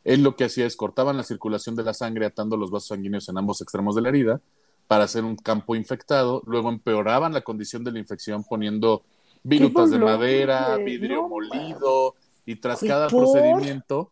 Él 0.04 0.22
lo 0.22 0.36
que 0.36 0.44
hacía 0.44 0.68
es 0.68 0.76
cortaban 0.76 1.18
la 1.18 1.24
circulación 1.24 1.76
de 1.76 1.82
la 1.82 1.96
sangre 1.96 2.28
atando 2.28 2.56
los 2.56 2.70
vasos 2.70 2.90
sanguíneos 2.90 3.28
en 3.30 3.40
ambos 3.40 3.62
extremos 3.62 3.96
de 3.96 4.04
la 4.04 4.10
herida 4.10 4.42
para 4.88 5.06
hacer 5.06 5.24
un 5.24 5.38
campo 5.38 5.76
infectado, 5.76 6.44
luego 6.46 6.70
empeoraban 6.70 7.34
la 7.34 7.42
condición 7.42 7.84
de 7.84 7.94
la 7.94 7.98
infección 7.98 8.44
poniendo 8.44 9.02
virutas 9.42 9.90
de 9.90 9.98
madera, 9.98 10.78
vidrio 10.78 11.28
molido, 11.28 12.14
y 12.46 12.56
tras 12.58 12.82
cada 12.82 13.08
procedimiento, 13.08 14.12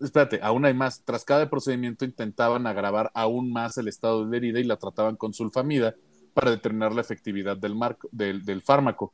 espérate, 0.00 0.40
aún 0.42 0.64
hay 0.64 0.74
más, 0.74 1.02
tras 1.04 1.24
cada 1.24 1.48
procedimiento 1.48 2.04
intentaban 2.04 2.66
agravar 2.66 3.10
aún 3.14 3.52
más 3.52 3.78
el 3.78 3.88
estado 3.88 4.24
de 4.24 4.30
la 4.30 4.36
herida 4.36 4.60
y 4.60 4.64
la 4.64 4.76
trataban 4.76 5.16
con 5.16 5.32
sulfamida 5.32 5.94
para 6.34 6.50
determinar 6.50 6.92
la 6.92 7.00
efectividad 7.00 7.56
del, 7.56 7.74
marco, 7.74 8.08
del, 8.10 8.60
fármaco. 8.62 9.12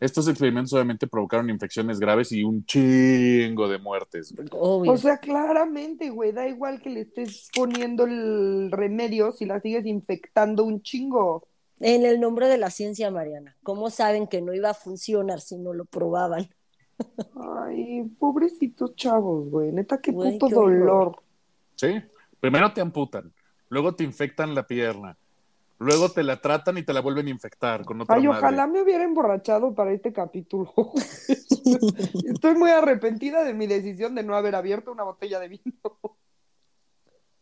Estos 0.00 0.28
experimentos 0.28 0.72
obviamente 0.74 1.08
provocaron 1.08 1.50
infecciones 1.50 1.98
graves 1.98 2.30
y 2.30 2.44
un 2.44 2.64
chingo 2.64 3.68
de 3.68 3.78
muertes. 3.78 4.32
O 4.52 4.96
sea, 4.96 5.18
claramente, 5.18 6.10
güey, 6.10 6.30
da 6.30 6.46
igual 6.46 6.80
que 6.80 6.90
le 6.90 7.00
estés 7.00 7.48
poniendo 7.52 8.04
el 8.04 8.70
remedio 8.70 9.32
si 9.32 9.44
la 9.44 9.60
sigues 9.60 9.86
infectando 9.86 10.62
un 10.62 10.82
chingo. 10.82 11.48
En 11.80 12.04
el 12.04 12.20
nombre 12.20 12.46
de 12.48 12.58
la 12.58 12.70
ciencia, 12.70 13.10
Mariana, 13.10 13.56
¿cómo 13.62 13.90
saben 13.90 14.28
que 14.28 14.40
no 14.40 14.52
iba 14.52 14.70
a 14.70 14.74
funcionar 14.74 15.40
si 15.40 15.58
no 15.58 15.72
lo 15.72 15.84
probaban? 15.84 16.48
Ay, 17.36 18.04
pobrecitos 18.18 18.94
chavos, 18.96 19.48
güey, 19.50 19.72
neta, 19.72 20.00
qué 20.00 20.12
puto 20.12 20.48
dolor. 20.48 21.16
Sí, 21.76 22.02
primero 22.40 22.72
te 22.72 22.80
amputan, 22.80 23.32
luego 23.68 23.94
te 23.94 24.04
infectan 24.04 24.54
la 24.54 24.66
pierna, 24.66 25.16
Luego 25.80 26.10
te 26.10 26.24
la 26.24 26.40
tratan 26.40 26.76
y 26.78 26.82
te 26.82 26.92
la 26.92 27.00
vuelven 27.00 27.28
a 27.28 27.30
infectar 27.30 27.84
con 27.84 28.00
otra 28.00 28.16
Ay, 28.16 28.26
ojalá 28.26 28.66
me 28.66 28.82
hubiera 28.82 29.04
emborrachado 29.04 29.74
para 29.74 29.92
este 29.92 30.12
capítulo. 30.12 30.72
Estoy 32.34 32.54
muy 32.56 32.70
arrepentida 32.70 33.44
de 33.44 33.54
mi 33.54 33.68
decisión 33.68 34.16
de 34.16 34.24
no 34.24 34.34
haber 34.34 34.56
abierto 34.56 34.90
una 34.90 35.04
botella 35.04 35.38
de 35.38 35.48
vino. 35.48 35.62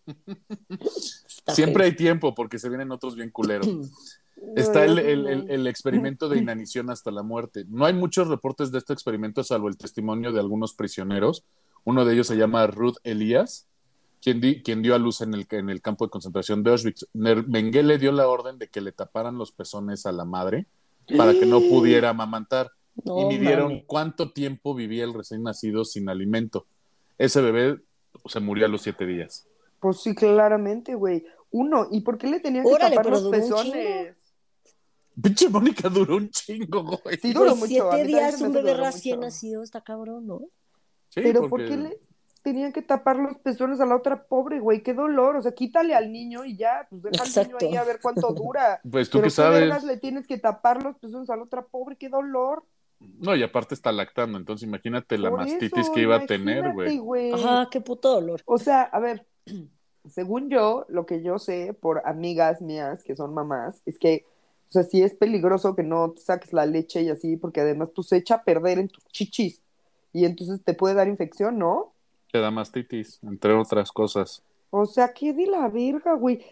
Siempre 1.48 1.84
hay 1.84 1.96
tiempo 1.96 2.34
porque 2.34 2.58
se 2.58 2.68
vienen 2.68 2.90
otros 2.92 3.16
bien 3.16 3.30
culeros. 3.30 3.68
Está 4.54 4.84
el, 4.84 4.98
el, 4.98 5.66
experimento 5.66 6.28
de 6.28 6.38
inanición 6.42 6.90
hasta 6.90 7.10
la 7.10 7.22
muerte. 7.22 7.64
No 7.68 7.86
hay 7.86 7.94
muchos 7.94 8.28
reportes 8.28 8.70
de 8.70 8.78
este 8.78 8.92
experimento 8.92 9.42
salvo 9.42 9.68
el 9.68 9.78
testimonio 9.78 10.30
de 10.32 10.40
algunos 10.40 10.74
prisioneros. 10.74 11.44
Uno 11.84 12.04
de 12.04 12.12
ellos 12.12 12.26
se 12.26 12.36
llama 12.36 12.66
Ruth 12.66 12.96
Elías 13.02 13.66
quien, 14.20 14.82
dio 14.82 14.94
a 14.94 14.98
luz 14.98 15.20
en 15.20 15.34
el, 15.34 15.46
en 15.50 15.70
el 15.70 15.80
campo 15.80 16.04
de 16.04 16.10
concentración 16.10 16.62
de 16.62 16.70
Auschwitz. 16.70 17.06
Mengele 17.12 17.98
dio 17.98 18.10
la 18.12 18.28
orden 18.28 18.58
de 18.58 18.68
que 18.68 18.80
le 18.80 18.92
taparan 18.92 19.38
los 19.38 19.52
pezones 19.52 20.06
a 20.06 20.12
la 20.12 20.24
madre 20.24 20.66
para 21.16 21.32
que 21.32 21.46
no 21.46 21.60
pudiera 21.70 22.10
amamantar. 22.10 22.72
y 23.04 23.24
midieron 23.26 23.80
cuánto 23.86 24.32
tiempo 24.32 24.74
vivía 24.74 25.04
el 25.04 25.14
recién 25.14 25.42
nacido 25.42 25.84
sin 25.84 26.08
alimento. 26.08 26.66
Ese 27.18 27.40
bebé 27.40 27.80
se 28.26 28.40
murió 28.40 28.66
a 28.66 28.68
los 28.68 28.82
siete 28.82 29.06
días. 29.06 29.46
Pues 29.86 30.00
sí, 30.00 30.16
claramente, 30.16 30.96
güey. 30.96 31.24
Uno, 31.52 31.86
¿y 31.92 32.00
por 32.00 32.18
qué 32.18 32.26
le 32.26 32.40
tenían 32.40 32.64
que 32.64 32.76
tapar 32.76 33.06
los 33.06 33.28
pezones? 33.28 34.16
Pinche 35.22 35.48
Mónica 35.48 35.88
duró 35.88 36.16
un 36.16 36.28
chingo, 36.28 36.82
güey. 36.82 37.16
Sí, 37.18 37.32
duró 37.32 37.54
mucho. 37.54 37.68
Siete 37.68 38.04
días 38.04 38.40
un 38.40 38.52
bebé 38.52 38.74
recién 38.74 39.20
nacido, 39.20 39.62
está 39.62 39.82
cabrón, 39.82 40.26
¿no? 40.26 40.40
Sí, 41.10 41.20
Pero 41.22 41.48
¿por 41.48 41.64
qué 41.64 41.76
le, 41.76 42.00
tenían 42.42 42.72
que 42.72 42.82
tapar 42.82 43.14
los 43.14 43.38
pezones 43.38 43.78
a 43.78 43.86
la 43.86 43.94
otra 43.94 44.24
pobre, 44.24 44.58
güey, 44.58 44.82
qué 44.82 44.92
dolor, 44.92 45.36
o 45.36 45.42
sea, 45.42 45.52
quítale 45.52 45.94
al 45.94 46.10
niño 46.10 46.44
y 46.44 46.56
ya, 46.56 46.88
pues 46.90 47.02
deja 47.02 47.22
al 47.22 47.46
niño 47.46 47.56
ahí 47.60 47.76
a 47.76 47.84
ver 47.84 48.00
cuánto 48.02 48.32
dura. 48.32 48.80
Pues 48.90 49.08
tú 49.08 49.22
que 49.22 49.30
sabes. 49.30 49.84
le 49.84 49.98
tienes 49.98 50.26
que 50.26 50.38
tapar 50.38 50.82
los 50.82 50.98
pezones 50.98 51.30
a 51.30 51.36
la 51.36 51.44
otra 51.44 51.64
pobre, 51.64 51.94
qué 51.96 52.08
dolor. 52.08 52.64
No, 52.98 53.36
y 53.36 53.44
aparte 53.44 53.76
está 53.76 53.92
lactando, 53.92 54.36
entonces 54.36 54.66
imagínate 54.66 55.16
la 55.16 55.30
mastitis 55.30 55.88
que 55.90 56.00
iba 56.00 56.16
a 56.16 56.26
tener, 56.26 56.72
güey. 56.72 57.30
Ajá, 57.30 57.68
qué 57.70 57.80
puto 57.80 58.10
dolor. 58.10 58.42
O 58.46 58.58
sea, 58.58 58.82
a 58.82 58.98
ver, 58.98 59.28
según 60.08 60.50
yo, 60.50 60.86
lo 60.88 61.06
que 61.06 61.22
yo 61.22 61.38
sé 61.38 61.74
por 61.74 62.02
amigas 62.04 62.60
mías 62.60 63.02
que 63.02 63.16
son 63.16 63.34
mamás, 63.34 63.80
es 63.86 63.98
que, 63.98 64.24
o 64.68 64.72
sea, 64.72 64.82
sí 64.82 65.02
es 65.02 65.14
peligroso 65.14 65.74
que 65.74 65.82
no 65.82 66.10
te 66.10 66.20
saques 66.20 66.52
la 66.52 66.66
leche 66.66 67.02
y 67.02 67.08
así, 67.08 67.36
porque 67.36 67.60
además 67.60 67.92
tú 67.92 68.02
se 68.02 68.16
echa 68.16 68.36
a 68.36 68.44
perder 68.44 68.78
en 68.78 68.88
tus 68.88 69.04
chichis 69.06 69.62
y 70.12 70.24
entonces 70.24 70.62
te 70.64 70.74
puede 70.74 70.94
dar 70.94 71.08
infección, 71.08 71.58
¿no? 71.58 71.92
Te 72.32 72.38
da 72.40 72.50
mastitis, 72.50 73.20
entre 73.22 73.52
otras 73.54 73.92
cosas. 73.92 74.42
O 74.70 74.86
sea, 74.86 75.12
¿qué 75.12 75.32
de 75.32 75.46
la 75.46 75.68
verga, 75.68 76.14
güey? 76.14 76.44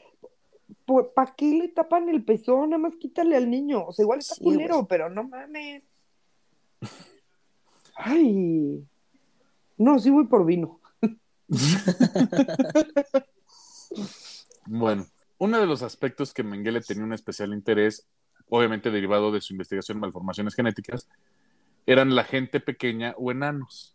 ¿Para 1.14 1.34
qué 1.34 1.46
le 1.46 1.68
tapan 1.68 2.08
el 2.08 2.24
pezón? 2.24 2.70
Nada 2.70 2.82
más 2.82 2.96
quítale 2.96 3.36
al 3.36 3.50
niño. 3.50 3.86
O 3.86 3.92
sea, 3.92 4.02
igual 4.04 4.20
está 4.20 4.36
culero, 4.42 4.86
pero 4.86 5.10
no 5.10 5.24
mames. 5.24 5.82
Ay. 7.96 8.84
No, 9.76 9.98
sí 9.98 10.10
voy 10.10 10.26
por 10.26 10.44
vino. 10.44 10.80
bueno, 14.66 15.06
uno 15.38 15.60
de 15.60 15.66
los 15.66 15.82
aspectos 15.82 16.32
que 16.32 16.42
Mengele 16.42 16.80
tenía 16.80 17.04
un 17.04 17.12
especial 17.12 17.52
interés, 17.52 18.06
obviamente 18.48 18.90
derivado 18.90 19.32
de 19.32 19.40
su 19.40 19.52
investigación 19.52 19.96
en 19.96 20.02
malformaciones 20.02 20.54
genéticas, 20.54 21.08
eran 21.86 22.14
la 22.14 22.24
gente 22.24 22.60
pequeña 22.60 23.14
o 23.18 23.30
enanos 23.30 23.94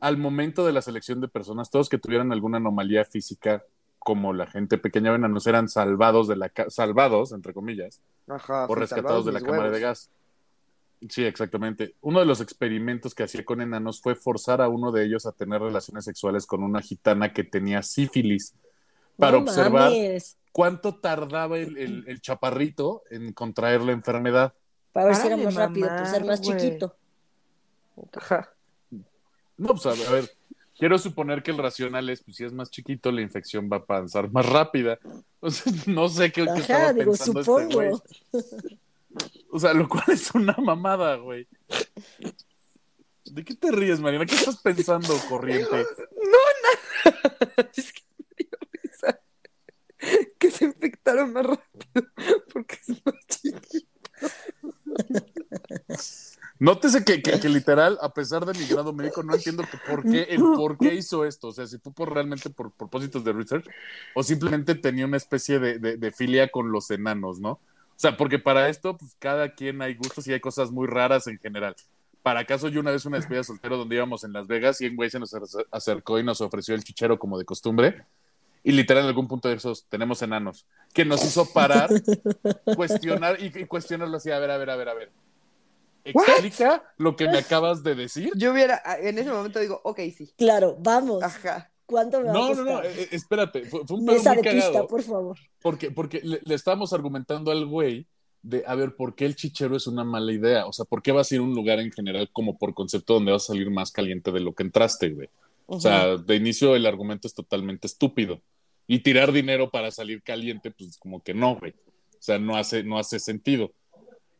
al 0.00 0.16
momento 0.16 0.66
de 0.66 0.72
la 0.72 0.82
selección 0.82 1.20
de 1.20 1.28
personas, 1.28 1.70
todos 1.70 1.88
que 1.88 1.98
tuvieran 1.98 2.32
alguna 2.32 2.56
anomalía 2.56 3.04
física, 3.04 3.62
como 3.98 4.32
la 4.32 4.46
gente 4.46 4.78
pequeña 4.78 5.12
o 5.12 5.14
enanos, 5.14 5.46
eran 5.46 5.68
salvados 5.68 6.26
de 6.26 6.36
la 6.36 6.50
salvados, 6.68 7.32
entre 7.32 7.52
comillas, 7.52 8.00
o 8.68 8.74
rescatados 8.74 9.26
de 9.26 9.32
la 9.32 9.42
cámara 9.42 9.70
de 9.70 9.80
gas. 9.80 10.10
Sí, 11.08 11.24
exactamente. 11.24 11.94
Uno 12.00 12.20
de 12.20 12.26
los 12.26 12.40
experimentos 12.40 13.14
que 13.14 13.22
hacía 13.22 13.44
con 13.44 13.60
enanos 13.60 14.00
fue 14.00 14.14
forzar 14.14 14.60
a 14.60 14.68
uno 14.68 14.90
de 14.90 15.04
ellos 15.04 15.26
a 15.26 15.32
tener 15.32 15.60
relaciones 15.60 16.04
sexuales 16.04 16.46
con 16.46 16.62
una 16.62 16.80
gitana 16.80 17.32
que 17.32 17.44
tenía 17.44 17.82
sífilis 17.82 18.54
para 19.20 19.38
observar 19.38 19.92
cuánto 20.52 20.96
tardaba 20.96 21.58
el, 21.58 22.20
chaparrito 22.20 23.02
en 23.10 23.32
contraer 23.32 23.82
la 23.82 23.92
enfermedad. 23.92 24.54
Para 24.92 25.06
ver 25.06 25.16
si 25.16 25.26
era 25.28 25.36
más 25.36 25.54
rápido, 25.54 25.88
por 25.88 26.06
ser 26.06 26.24
más 26.24 26.40
chiquito. 26.40 26.96
Ajá. 28.12 28.52
No, 29.56 29.68
pues 29.74 29.86
a 29.86 30.10
ver, 30.10 30.30
quiero 30.76 30.98
suponer 30.98 31.42
que 31.42 31.50
el 31.50 31.58
racional 31.58 32.08
es, 32.08 32.22
pues 32.22 32.38
si 32.38 32.44
es 32.44 32.52
más 32.52 32.70
chiquito, 32.70 33.12
la 33.12 33.20
infección 33.20 33.68
va 33.70 33.76
a 33.76 33.84
avanzar 33.86 34.30
más 34.32 34.46
rápida. 34.46 34.98
Entonces, 35.34 35.86
no 35.86 36.08
sé 36.08 36.32
qué, 36.32 36.42
estaba 36.42 36.94
pensando 36.94 37.40
este 37.40 37.74
güey. 37.74 37.90
O 39.50 39.58
sea, 39.58 39.74
lo 39.74 39.88
cual 39.88 40.04
es 40.08 40.34
una 40.34 40.54
mamada, 40.54 41.16
güey. 41.16 41.46
¿De 43.24 43.44
qué 43.44 43.54
te 43.54 43.70
ríes, 43.70 44.00
Mariana? 44.00 44.26
¿Qué 44.26 44.34
estás 44.34 44.56
pensando, 44.56 45.14
corriente? 45.28 45.86
No, 46.20 46.38
nada. 46.62 47.70
Es 47.76 47.92
que 47.92 48.02
me 48.18 48.44
dio 48.44 48.58
risa. 48.82 49.20
Que 50.38 50.50
se 51.10 51.22
infectaron 51.22 51.32
más 51.32 51.46
rápido 51.46 52.12
porque 52.52 52.78
es 52.86 53.02
más 53.04 53.14
chiquito. 53.28 53.86
Nótese 56.58 57.04
que, 57.04 57.22
que, 57.22 57.48
literal, 57.48 57.98
a 58.02 58.12
pesar 58.12 58.44
de 58.44 58.52
mi 58.58 58.66
grado 58.66 58.92
médico, 58.92 59.22
no 59.22 59.34
entiendo 59.34 59.62
que 59.62 59.78
por 59.78 60.02
qué, 60.02 60.24
el 60.24 60.40
por 60.40 60.76
qué 60.76 60.94
hizo 60.94 61.24
esto. 61.24 61.48
O 61.48 61.52
sea, 61.52 61.66
si 61.66 61.78
fue 61.78 61.92
por 61.92 62.12
realmente 62.12 62.50
por 62.50 62.70
propósitos 62.72 63.24
de 63.24 63.32
research 63.32 63.66
o 64.14 64.22
simplemente 64.22 64.74
tenía 64.74 65.06
una 65.06 65.16
especie 65.16 65.58
de, 65.58 65.78
de, 65.78 66.12
filia 66.12 66.50
con 66.50 66.70
los 66.70 66.90
enanos, 66.90 67.40
¿no? 67.40 67.52
O 67.52 67.60
sea, 67.96 68.18
porque 68.18 68.38
para 68.38 68.68
esto, 68.68 68.98
pues 68.98 69.16
cada 69.18 69.54
quien 69.54 69.80
hay 69.80 69.94
gustos 69.94 70.26
y 70.26 70.34
hay 70.34 70.40
cosas 70.40 70.70
muy 70.70 70.86
raras 70.86 71.26
en 71.28 71.38
general. 71.38 71.74
Para 72.22 72.40
acaso 72.40 72.68
yo 72.68 72.80
una 72.80 72.90
vez 72.90 73.06
una 73.06 73.16
despedida 73.16 73.42
soltero 73.42 73.78
donde 73.78 73.96
íbamos 73.96 74.24
en 74.24 74.34
Las 74.34 74.46
Vegas 74.46 74.82
y 74.82 74.86
un 74.86 74.96
güey 74.96 75.08
se 75.08 75.18
nos 75.18 75.34
acercó 75.70 76.18
y 76.18 76.24
nos 76.24 76.42
ofreció 76.42 76.74
el 76.74 76.84
chichero 76.84 77.18
como 77.18 77.38
de 77.38 77.46
costumbre. 77.46 78.04
Y 78.62 78.72
literal 78.72 79.04
en 79.04 79.08
algún 79.08 79.26
punto 79.26 79.48
de 79.48 79.54
esos 79.54 79.86
tenemos 79.88 80.20
enanos. 80.22 80.66
Que 80.92 81.04
nos 81.04 81.24
hizo 81.24 81.46
parar, 81.52 81.88
cuestionar 82.76 83.38
y, 83.40 83.46
y 83.46 83.66
cuestionarlo 83.66 84.16
así, 84.16 84.30
a 84.30 84.38
ver, 84.38 84.50
a 84.50 84.58
ver, 84.58 84.70
a 84.70 84.76
ver, 84.76 84.88
a 84.88 84.94
ver 84.94 85.10
explica 86.04 86.82
lo 86.96 87.16
que 87.16 87.28
me 87.28 87.38
acabas 87.38 87.82
de 87.82 87.94
decir. 87.94 88.32
Yo 88.36 88.52
hubiera, 88.52 88.82
en 89.00 89.18
ese 89.18 89.30
momento 89.30 89.58
digo, 89.60 89.80
ok, 89.84 90.00
sí. 90.16 90.32
Claro, 90.36 90.76
vamos. 90.78 91.22
Ajá. 91.22 91.70
¿Cuánto 91.86 92.20
me 92.20 92.28
va 92.28 92.32
no, 92.32 92.46
a 92.46 92.54
No, 92.54 92.64
no, 92.64 92.82
eh, 92.82 93.08
espérate. 93.10 93.64
Fue, 93.64 93.80
un 93.80 94.06
pedo 94.06 94.22
muy 94.22 94.42
cagado. 94.42 94.86
por 94.86 95.02
favor. 95.02 95.38
Porque, 95.60 95.90
porque 95.90 96.20
le, 96.22 96.40
le, 96.44 96.54
estábamos 96.54 96.92
argumentando 96.92 97.50
al 97.50 97.66
güey 97.66 98.06
de, 98.42 98.62
a 98.66 98.74
ver, 98.76 98.94
¿por 98.94 99.14
qué 99.14 99.26
el 99.26 99.34
chichero 99.34 99.76
es 99.76 99.86
una 99.86 100.04
mala 100.04 100.32
idea? 100.32 100.66
O 100.66 100.72
sea, 100.72 100.84
¿por 100.84 101.02
qué 101.02 101.10
vas 101.10 101.30
a 101.30 101.34
ir 101.34 101.40
a 101.40 101.44
un 101.44 101.54
lugar 101.54 101.80
en 101.80 101.90
general 101.90 102.30
como 102.32 102.56
por 102.56 102.74
concepto 102.74 103.14
donde 103.14 103.32
vas 103.32 103.44
a 103.44 103.46
salir 103.48 103.70
más 103.70 103.90
caliente 103.90 104.30
de 104.30 104.40
lo 104.40 104.54
que 104.54 104.62
entraste, 104.62 105.10
güey? 105.10 105.28
O 105.72 105.78
sea, 105.78 106.16
de 106.16 106.34
inicio 106.34 106.74
el 106.74 106.84
argumento 106.84 107.28
es 107.28 107.34
totalmente 107.34 107.86
estúpido. 107.86 108.42
Y 108.88 108.98
tirar 109.00 109.30
dinero 109.30 109.70
para 109.70 109.92
salir 109.92 110.20
caliente, 110.20 110.72
pues 110.72 110.98
como 110.98 111.22
que 111.22 111.32
no, 111.32 111.56
güey. 111.56 111.72
O 111.72 112.22
sea, 112.22 112.40
no 112.40 112.56
hace, 112.56 112.82
no 112.82 112.98
hace 112.98 113.20
sentido. 113.20 113.72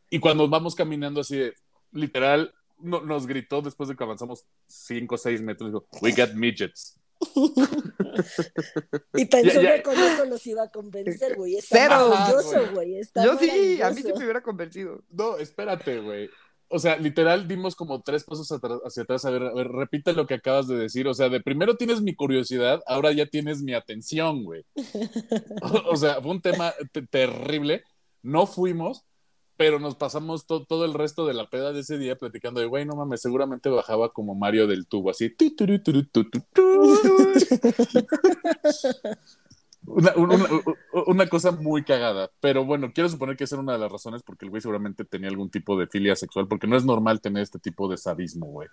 Y 0.09 0.19
cuando 0.19 0.49
vamos 0.49 0.75
caminando 0.75 1.21
así 1.21 1.37
de, 1.37 1.53
literal, 1.93 2.53
nos 2.79 3.27
gritó 3.27 3.61
después 3.61 3.87
de 3.87 3.95
que 3.95 4.03
avanzamos 4.03 4.43
5 4.67 5.15
o 5.15 5.17
6 5.17 5.41
metros, 5.41 5.71
dijo, 5.71 5.87
we 6.01 6.11
got 6.11 6.33
midgets. 6.33 6.99
y 9.13 9.25
pensó 9.25 9.61
que 9.61 9.83
con 9.83 9.97
eso 9.97 10.25
nos 10.25 10.45
iba 10.47 10.63
a 10.63 10.69
convencer, 10.69 11.37
güey. 11.37 11.55
Cero. 11.61 12.11
güey. 12.73 12.99
Yo 13.23 13.37
sí, 13.39 13.81
a 13.81 13.89
mí 13.91 14.01
sí 14.01 14.11
me 14.11 14.25
hubiera 14.25 14.43
convencido. 14.43 15.01
No, 15.09 15.37
espérate, 15.37 16.01
güey. 16.01 16.29
O 16.71 16.79
sea, 16.79 16.97
literal 16.97 17.47
dimos 17.47 17.75
como 17.75 18.01
tres 18.01 18.23
pasos 18.23 18.49
hacia 18.49 19.03
atrás. 19.03 19.25
A 19.25 19.29
ver, 19.29 19.43
a 19.43 19.53
ver, 19.53 19.67
repite 19.67 20.13
lo 20.13 20.25
que 20.25 20.35
acabas 20.35 20.67
de 20.67 20.77
decir. 20.77 21.07
O 21.07 21.13
sea, 21.13 21.29
de 21.29 21.41
primero 21.41 21.75
tienes 21.75 22.01
mi 22.01 22.15
curiosidad, 22.15 22.81
ahora 22.87 23.11
ya 23.11 23.25
tienes 23.25 23.61
mi 23.61 23.73
atención, 23.73 24.43
güey. 24.43 24.63
o, 25.89 25.95
sea, 25.97 26.21
fue 26.21 26.31
un 26.31 26.41
tema 26.41 26.73
terrible. 27.09 27.83
No 28.23 28.47
fuimos, 28.47 29.03
pero 29.57 29.79
nos 29.79 29.95
pasamos 29.95 30.45
todo 30.45 30.85
el 30.85 30.93
resto 30.93 31.25
de 31.25 31.33
la 31.33 31.49
peda 31.49 31.73
de 31.73 31.81
ese 31.81 31.97
día 31.97 32.15
platicando 32.15 32.61
de, 32.61 32.67
güey, 32.67 32.85
no 32.85 32.95
mames, 32.95 33.21
seguramente 33.21 33.69
bajaba 33.69 34.13
como 34.13 34.33
Mario 34.33 34.67
del 34.67 34.87
tubo, 34.87 35.09
así. 35.09 35.35
Una, 41.07 41.27
cosa 41.27 41.51
muy 41.51 41.83
cagada, 41.83 42.29
pero 42.39 42.63
bueno, 42.65 42.91
quiero 42.93 43.09
suponer 43.09 43.35
que 43.35 43.45
esa 43.45 43.55
era 43.55 43.63
una 43.63 43.73
de 43.73 43.79
las 43.79 43.91
razones 43.91 44.21
porque 44.21 44.45
el 44.45 44.51
güey 44.51 44.61
seguramente 44.61 45.05
tenía 45.05 45.29
algún 45.29 45.49
tipo 45.49 45.77
de 45.77 45.87
filia 45.87 46.15
sexual, 46.15 46.47
porque 46.47 46.67
no 46.67 46.77
es 46.77 46.85
normal 46.85 47.19
tener 47.19 47.41
este 47.41 47.59
tipo 47.59 47.87
de 47.87 47.97
sadismo, 47.97 48.45
güey. 48.45 48.67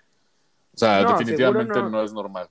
O 0.74 0.78
sea, 0.78 1.04
definitivamente 1.04 1.80
no. 1.82 2.02
es 2.02 2.12
normal. 2.12 2.48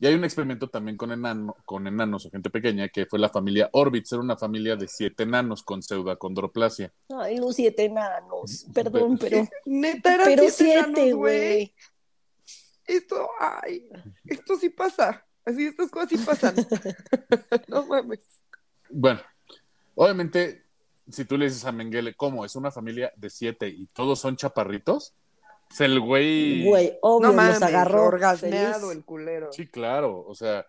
Y 0.00 0.06
hay 0.06 0.14
un 0.14 0.24
experimento 0.24 0.68
también 0.68 0.96
con, 0.96 1.12
enano, 1.12 1.56
con 1.64 1.86
enanos 1.86 2.24
o 2.24 2.30
gente 2.30 2.50
pequeña, 2.50 2.88
que 2.88 3.04
fue 3.06 3.18
la 3.18 3.28
familia 3.28 3.68
Orbitz, 3.72 4.12
era 4.12 4.22
una 4.22 4.36
familia 4.36 4.76
de 4.76 4.88
siete 4.88 5.24
enanos 5.24 5.62
con 5.62 5.82
pseudacondroplasia. 5.82 6.92
Ay, 7.10 7.36
los 7.38 7.56
siete 7.56 7.84
enanos, 7.84 8.66
perdón, 8.74 9.18
pero... 9.18 9.46
Neta, 9.66 10.14
eran 10.14 10.26
pero 10.26 10.44
siete, 10.50 11.12
güey. 11.12 11.74
Esto, 12.86 13.28
ay, 13.38 13.86
esto 14.24 14.56
sí 14.56 14.70
pasa. 14.70 15.27
Así 15.48 15.64
estas 15.64 15.90
cosas 15.90 16.10
sí 16.10 16.18
pasan. 16.18 16.54
no 17.68 17.86
mames. 17.86 18.20
Bueno, 18.90 19.20
obviamente, 19.94 20.62
si 21.08 21.24
tú 21.24 21.38
le 21.38 21.46
dices 21.46 21.64
a 21.64 21.72
Mengele, 21.72 22.14
¿cómo? 22.14 22.44
¿Es 22.44 22.54
una 22.54 22.70
familia 22.70 23.14
de 23.16 23.30
siete 23.30 23.66
y 23.66 23.86
todos 23.86 24.18
son 24.18 24.36
chaparritos? 24.36 25.14
Pues 25.68 25.80
el 25.80 26.00
güey. 26.00 26.66
Güey, 26.66 26.98
obvio, 27.00 27.28
no 27.28 27.34
mames, 27.34 27.62
agarró. 27.62 28.04
Orgasmeado 28.04 28.92
el 28.92 29.06
culero. 29.06 29.50
Sí, 29.50 29.66
claro. 29.66 30.22
O 30.26 30.34
sea, 30.34 30.66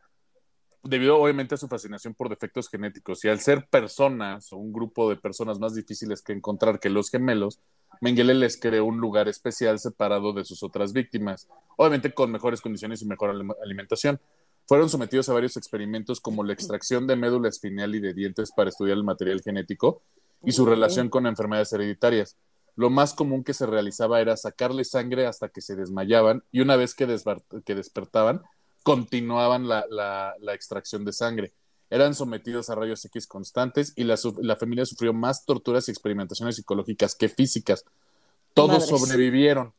debido 0.82 1.20
obviamente 1.20 1.56
a 1.56 1.58
su 1.58 1.68
fascinación 1.68 2.14
por 2.14 2.30
defectos 2.30 2.70
genéticos 2.70 3.26
y 3.26 3.28
al 3.28 3.42
ser 3.42 3.68
personas 3.68 4.54
o 4.54 4.58
un 4.58 4.72
grupo 4.72 5.10
de 5.10 5.18
personas 5.18 5.60
más 5.60 5.76
difíciles 5.76 6.22
que 6.22 6.32
encontrar 6.32 6.80
que 6.80 6.90
los 6.90 7.10
gemelos, 7.10 7.60
Mengele 8.00 8.34
les 8.34 8.58
creó 8.58 8.86
un 8.86 9.02
lugar 9.02 9.28
especial 9.28 9.78
separado 9.78 10.32
de 10.32 10.46
sus 10.46 10.64
otras 10.64 10.94
víctimas, 10.94 11.50
obviamente 11.76 12.14
con 12.14 12.32
mejores 12.32 12.62
condiciones 12.62 13.02
y 13.02 13.06
mejor 13.06 13.36
alimentación. 13.62 14.22
Fueron 14.70 14.88
sometidos 14.88 15.28
a 15.28 15.34
varios 15.34 15.58
experimentos 15.58 16.22
como 16.22 16.44
la 16.44 16.54
extracción 16.54 17.08
de 17.08 17.16
médula 17.16 17.50
espinal 17.50 17.96
y 17.96 18.00
de 18.00 18.14
dientes 18.14 18.52
para 18.56 18.70
estudiar 18.70 18.98
el 18.98 19.04
material 19.04 19.42
genético 19.42 20.04
y 20.44 20.52
su 20.52 20.64
relación 20.64 21.10
con 21.10 21.26
enfermedades 21.26 21.74
hereditarias. 21.74 22.38
Lo 22.76 22.92
más 22.92 23.16
común 23.16 23.44
que 23.44 23.56
se 23.56 23.66
realizaba 23.66 24.22
era 24.22 24.38
sacarle 24.38 24.84
sangre 24.86 25.26
hasta 25.26 25.50
que 25.50 25.62
se 25.62 25.76
desmayaban 25.76 26.44
y 26.52 26.62
una 26.62 26.76
vez 26.76 26.94
que, 26.94 27.08
despertaban, 27.08 28.44
continuaban 28.84 29.68
la, 29.68 30.36
extracción 30.54 31.04
de 31.04 31.14
sangre. 31.14 31.52
Eran 31.90 32.14
sometidos 32.14 32.70
a 32.70 32.76
rayos 32.76 33.04
X 33.06 33.26
constantes 33.26 33.94
y 33.96 34.04
la, 34.04 34.18
familia 34.56 34.86
sufrió 34.86 35.14
más 35.14 35.46
torturas 35.46 35.88
y 35.88 35.92
experimentaciones 35.92 36.58
psicológicas 36.58 37.16
que 37.16 37.28
físicas. 37.28 37.86
Todos 38.54 38.86
sobrevivieron. 38.86 39.74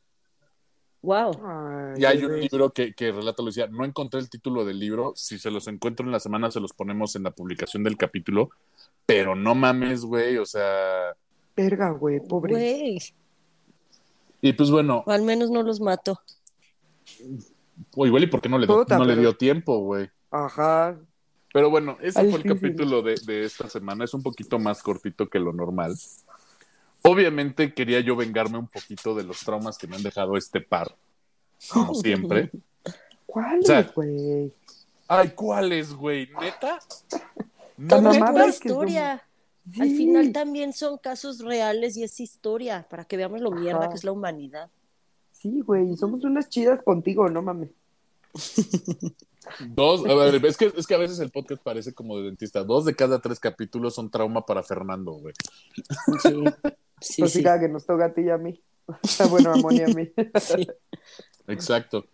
Wow. 1.02 1.94
y 1.96 2.04
hay 2.04 2.22
un 2.24 2.38
libro 2.38 2.70
que, 2.70 2.92
que 2.92 3.10
relata 3.10 3.42
Lucía. 3.42 3.66
No 3.68 3.84
encontré 3.84 4.20
el 4.20 4.28
título 4.28 4.64
del 4.64 4.78
libro. 4.78 5.12
Si 5.16 5.38
se 5.38 5.50
los 5.50 5.66
encuentro 5.66 6.04
en 6.04 6.12
la 6.12 6.20
semana, 6.20 6.50
se 6.50 6.60
los 6.60 6.72
ponemos 6.74 7.16
en 7.16 7.22
la 7.22 7.30
publicación 7.30 7.82
del 7.82 7.96
capítulo. 7.96 8.50
Pero 9.06 9.34
no 9.34 9.54
mames, 9.54 10.04
güey. 10.04 10.36
O 10.36 10.44
sea. 10.44 11.14
Verga, 11.56 11.90
güey, 11.90 12.20
pobre. 12.20 12.52
Güey. 12.52 12.98
Y 14.42 14.52
pues 14.52 14.70
bueno. 14.70 15.02
al 15.06 15.22
menos 15.22 15.50
no 15.50 15.62
los 15.62 15.80
mato. 15.80 16.20
O 17.96 18.06
igual, 18.06 18.24
¿y 18.24 18.26
por 18.26 18.40
qué 18.40 18.48
no 18.48 18.58
le, 18.58 18.66
no 18.66 19.04
le 19.04 19.16
dio 19.16 19.36
tiempo, 19.36 19.78
güey? 19.78 20.10
Ajá. 20.30 20.98
Pero 21.52 21.70
bueno, 21.70 21.96
ese 22.00 22.28
fue 22.30 22.38
el 22.38 22.44
capítulo 22.44 23.02
de, 23.02 23.16
de 23.26 23.44
esta 23.44 23.68
semana. 23.68 24.04
Es 24.04 24.14
un 24.14 24.22
poquito 24.22 24.58
más 24.58 24.82
cortito 24.82 25.28
que 25.28 25.40
lo 25.40 25.52
normal. 25.52 25.96
Obviamente 27.10 27.74
quería 27.74 27.98
yo 27.98 28.14
vengarme 28.14 28.56
un 28.56 28.68
poquito 28.68 29.16
de 29.16 29.24
los 29.24 29.40
traumas 29.40 29.76
que 29.76 29.88
me 29.88 29.96
han 29.96 30.02
dejado 30.04 30.36
este 30.36 30.60
par, 30.60 30.94
como 31.68 31.92
siempre. 31.92 32.52
¿Cuáles, 33.26 33.92
güey? 33.94 34.52
ay, 35.08 35.30
¿cuáles, 35.30 35.92
güey? 35.92 36.30
¿Neta? 36.40 36.78
No, 37.76 37.98
no 37.98 38.46
historia. 38.46 39.24
Al 39.80 39.88
final 39.88 40.32
también 40.32 40.74
son 40.74 40.98
casos 40.98 41.38
reales 41.38 41.96
y 41.96 42.04
es 42.04 42.20
historia, 42.20 42.86
para 42.90 43.06
que 43.06 43.16
veamos 43.16 43.40
lo 43.40 43.50
mierda 43.50 43.88
que 43.88 43.94
es 43.94 44.04
la 44.04 44.12
humanidad. 44.12 44.68
Sí, 45.32 45.62
güey, 45.62 45.96
somos 45.96 46.22
unas 46.22 46.50
chidas 46.50 46.82
contigo, 46.82 47.26
no 47.30 47.40
mames. 47.40 47.70
Dos, 49.68 50.04
a 50.04 50.14
ver, 50.14 50.44
es 50.44 50.58
que, 50.58 50.70
es 50.76 50.86
que 50.86 50.94
a 50.94 50.98
veces 50.98 51.18
el 51.20 51.30
podcast 51.30 51.62
parece 51.62 51.94
como 51.94 52.18
de 52.18 52.24
dentista. 52.24 52.64
Dos 52.64 52.84
de 52.84 52.94
cada 52.94 53.18
tres 53.18 53.40
capítulos 53.40 53.94
son 53.94 54.10
trauma 54.10 54.44
para 54.44 54.62
Fernando, 54.62 55.12
güey. 55.12 55.34
Sí. 56.22 56.44
Sí, 57.00 57.26
sí. 57.28 57.42
que 57.42 57.68
nos 57.68 57.86
toca 57.86 58.06
a 58.06 58.14
ti 58.14 58.22
y 58.22 58.30
a 58.30 58.38
mí. 58.38 58.62
Está 59.02 59.26
bueno, 59.26 59.52
Ramón 59.52 59.76
y 59.76 59.82
a 59.82 59.86
mí. 59.88 60.10
Sí. 60.40 60.66
Exacto. 61.46 62.06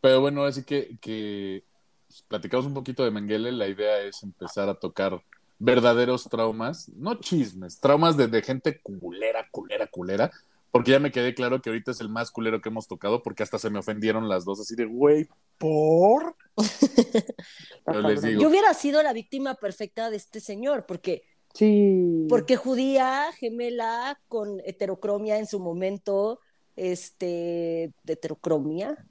Pero 0.00 0.20
bueno, 0.20 0.44
así 0.44 0.62
que, 0.62 0.96
que 1.00 1.64
pues, 2.08 2.22
platicamos 2.22 2.66
un 2.66 2.74
poquito 2.74 3.04
de 3.04 3.10
Mengele. 3.10 3.52
La 3.52 3.68
idea 3.68 4.00
es 4.00 4.22
empezar 4.22 4.68
a 4.68 4.74
tocar 4.74 5.22
verdaderos 5.58 6.24
traumas, 6.24 6.88
no 6.96 7.14
chismes, 7.16 7.80
traumas 7.80 8.16
de, 8.16 8.28
de 8.28 8.42
gente 8.42 8.80
culera, 8.80 9.46
culera, 9.50 9.86
culera. 9.86 10.30
Porque 10.70 10.92
ya 10.92 11.00
me 11.00 11.10
quedé 11.10 11.34
claro 11.34 11.60
que 11.60 11.68
ahorita 11.68 11.90
es 11.90 12.00
el 12.00 12.08
más 12.08 12.30
culero 12.30 12.60
que 12.60 12.68
hemos 12.68 12.86
tocado, 12.86 13.22
porque 13.22 13.42
hasta 13.42 13.58
se 13.58 13.70
me 13.70 13.80
ofendieron 13.80 14.28
las 14.28 14.44
dos, 14.44 14.60
así 14.60 14.76
de, 14.76 14.84
güey, 14.84 15.28
¿por? 15.58 16.36
les 18.04 18.22
digo. 18.22 18.40
Yo 18.40 18.48
hubiera 18.48 18.72
sido 18.74 19.02
la 19.02 19.12
víctima 19.12 19.56
perfecta 19.56 20.10
de 20.10 20.16
este 20.16 20.40
señor, 20.40 20.86
porque 20.86 21.24
Sí. 21.54 22.26
Porque 22.28 22.56
judía, 22.56 23.30
gemela, 23.38 24.20
con 24.28 24.60
heterocromia 24.64 25.38
en 25.38 25.46
su 25.46 25.60
momento, 25.60 26.40
este, 26.76 27.92
de 28.04 28.12
heterocromia, 28.12 29.06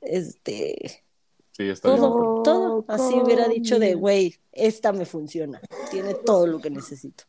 este... 0.00 1.04
Sí, 1.52 1.68
está 1.68 1.94
todo, 1.94 2.42
todo, 2.42 2.84
así 2.88 3.14
hubiera 3.20 3.46
dicho 3.46 3.78
de, 3.78 3.94
güey, 3.94 4.36
esta 4.52 4.92
me 4.92 5.04
funciona, 5.04 5.60
tiene 5.90 6.14
todo 6.14 6.46
lo 6.46 6.60
que 6.60 6.70
necesito. 6.70 7.24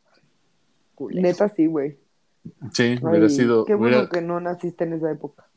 Neta 1.10 1.49
sí, 1.49 1.66
güey. 1.66 1.99
Sí, 2.72 2.97
hubiera 3.01 3.28
sido... 3.28 3.66
Qué 3.66 3.76
bueno 3.76 4.08
que 4.08 4.22
no 4.22 4.39
naciste 4.39 4.86
en 4.86 4.93
esa 4.93 5.12
época. 5.12 5.49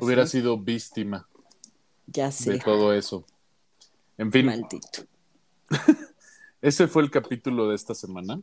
hubiera 0.00 0.26
sido 0.26 0.58
víctima. 0.58 1.26
Ya 2.06 2.30
sé. 2.30 2.52
De 2.52 2.58
todo 2.58 2.92
eso. 2.92 3.24
En 4.18 4.32
fin. 4.32 4.46
Maldito. 4.46 5.04
Ese 6.60 6.88
fue 6.88 7.02
el 7.02 7.10
capítulo 7.10 7.68
de 7.68 7.76
esta 7.76 7.94
semana. 7.94 8.40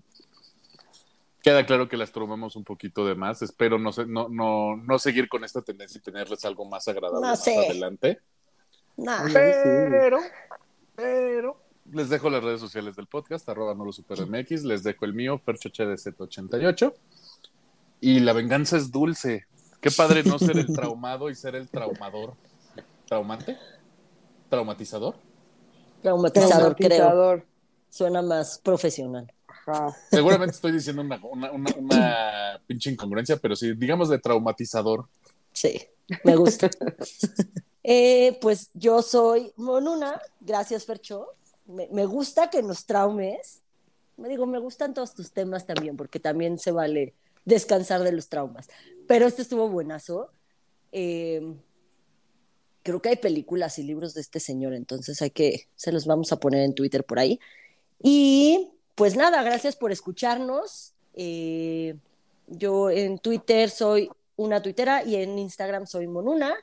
Queda 1.42 1.66
claro 1.66 1.88
que 1.88 1.98
las 1.98 2.12
tomamos 2.12 2.56
un 2.56 2.64
poquito 2.64 3.06
de 3.06 3.14
más. 3.14 3.42
Espero 3.42 3.78
no, 3.78 3.92
no, 4.08 4.30
no, 4.30 4.78
no 4.78 5.00
seguir 5.00 5.30
con 5.30 5.44
esta 5.44 5.62
tendencia 5.62 6.00
y 6.00 6.02
tenerles 6.02 6.44
algo 6.46 6.66
más 6.66 6.88
agradable 6.88 7.28
más 7.28 7.48
adelante. 7.48 8.20
Pero, 9.34 10.20
pero, 10.96 11.62
les 11.92 12.10
dejo 12.10 12.30
las 12.30 12.44
redes 12.44 12.62
sociales 12.62 12.96
del 12.96 13.08
podcast, 13.08 13.48
arroba 13.50 13.76
no 13.76 13.92
supermx, 13.92 14.64
les 14.64 14.84
dejo 14.84 15.06
el 15.06 15.14
mío, 15.14 15.40
perchohdz88. 15.46 16.94
Y 18.02 18.22
la 18.22 18.34
venganza 18.34 18.78
es 18.78 18.92
dulce. 18.92 19.46
Qué 19.82 19.92
padre 19.92 20.24
no 20.24 20.40
ser 20.40 20.58
el 20.58 20.68
traumado 20.74 21.30
y 21.30 21.36
ser 21.36 21.56
el 21.56 21.70
traumador. 21.70 22.34
¿Traumante? 23.08 23.58
¿Traumatizador? 24.50 25.16
Traumatizador, 26.02 26.76
creo. 26.76 27.44
Suena 27.96 28.22
más 28.22 28.60
profesional. 28.60 29.32
Seguramente 30.12 30.54
estoy 30.54 30.74
diciendo 30.74 31.02
una, 31.02 31.18
una, 31.54 32.62
pinche 32.68 32.92
incongruencia, 32.92 33.38
pero 33.38 33.56
sí, 33.56 33.74
digamos 33.74 34.10
de 34.10 34.20
traumatizador. 34.20 35.08
Sí, 35.54 35.82
me 36.26 36.36
gusta. 36.36 36.70
Eh, 37.88 38.40
pues 38.42 38.72
yo 38.74 39.04
soy 39.04 39.54
Monuna, 39.58 40.20
gracias 40.40 40.86
Fercho. 40.86 41.28
Me, 41.68 42.06
gusta 42.08 42.50
que 42.50 42.64
nos 42.64 42.88
traumes. 42.88 43.62
Me 44.18 44.28
digo, 44.28 44.48
me 44.48 44.58
gustan 44.58 44.96
todos 44.96 45.14
tus 45.14 45.32
temas 45.32 45.68
también, 45.68 45.96
porque 45.96 46.20
también 46.20 46.58
se 46.58 46.72
vale 46.72 47.14
descansar 47.46 48.02
de 48.02 48.12
los 48.12 48.28
traumas. 48.28 48.70
Pero 49.08 49.28
este 49.28 49.44
estuvo 49.44 49.70
buenazo. 49.70 50.32
Eh, 50.92 51.54
creo 52.82 53.04
que 53.04 53.10
hay 53.10 53.18
películas 53.18 53.78
y 53.78 53.84
libros 53.84 54.16
de 54.16 54.22
este 54.22 54.40
señor, 54.40 54.74
entonces 54.74 55.22
hay 55.22 55.30
que, 55.30 55.68
se 55.76 55.92
los 55.92 56.08
vamos 56.08 56.32
a 56.32 56.40
poner 56.40 56.64
en 56.64 56.74
Twitter 56.74 57.04
por 57.04 57.20
ahí. 57.20 57.40
Y 58.02 58.72
pues 58.96 59.16
nada, 59.16 59.44
gracias 59.44 59.76
por 59.76 59.92
escucharnos. 59.92 60.94
Eh, 61.14 61.96
yo 62.48 62.90
en 62.90 63.20
Twitter 63.20 63.70
soy 63.70 64.10
una 64.36 64.62
tuitera 64.62 65.04
y 65.04 65.16
en 65.16 65.38
Instagram 65.38 65.86
soy 65.86 66.08
Monuna. 66.08 66.54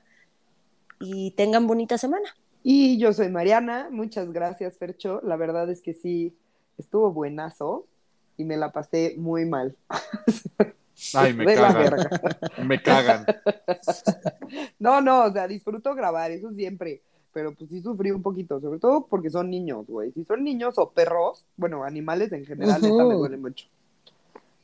Y 1.00 1.32
tengan 1.32 1.66
bonita 1.66 1.98
semana. 1.98 2.28
Y 2.62 2.98
yo 2.98 3.12
soy 3.12 3.28
Mariana. 3.28 3.88
Muchas 3.90 4.32
gracias, 4.32 4.78
Fercho. 4.78 5.20
La 5.24 5.36
verdad 5.36 5.68
es 5.68 5.82
que 5.82 5.94
sí, 5.94 6.36
estuvo 6.78 7.12
buenazo 7.12 7.86
y 8.36 8.44
me 8.44 8.56
la 8.56 8.72
pasé 8.72 9.14
muy 9.18 9.44
mal. 9.44 9.76
Ay, 11.14 11.34
me 11.34 11.54
cagan. 11.54 12.08
Me 12.66 12.82
cagan. 12.82 13.26
No, 14.78 15.00
no, 15.00 15.24
o 15.24 15.32
sea, 15.32 15.48
disfruto 15.48 15.94
grabar, 15.94 16.30
eso 16.30 16.52
siempre 16.52 17.00
pero 17.32 17.54
pues 17.54 17.70
sí 17.70 17.80
sufrí 17.80 18.10
un 18.10 18.22
poquito, 18.22 18.60
sobre 18.60 18.78
todo 18.78 19.06
porque 19.06 19.30
son 19.30 19.50
niños, 19.50 19.86
güey. 19.86 20.12
Si 20.12 20.24
son 20.24 20.44
niños 20.44 20.78
o 20.78 20.90
perros, 20.90 21.44
bueno, 21.56 21.84
animales 21.84 22.32
en 22.32 22.44
general, 22.44 22.80
me 22.82 22.88
duele 22.88 23.36
mucho. 23.36 23.66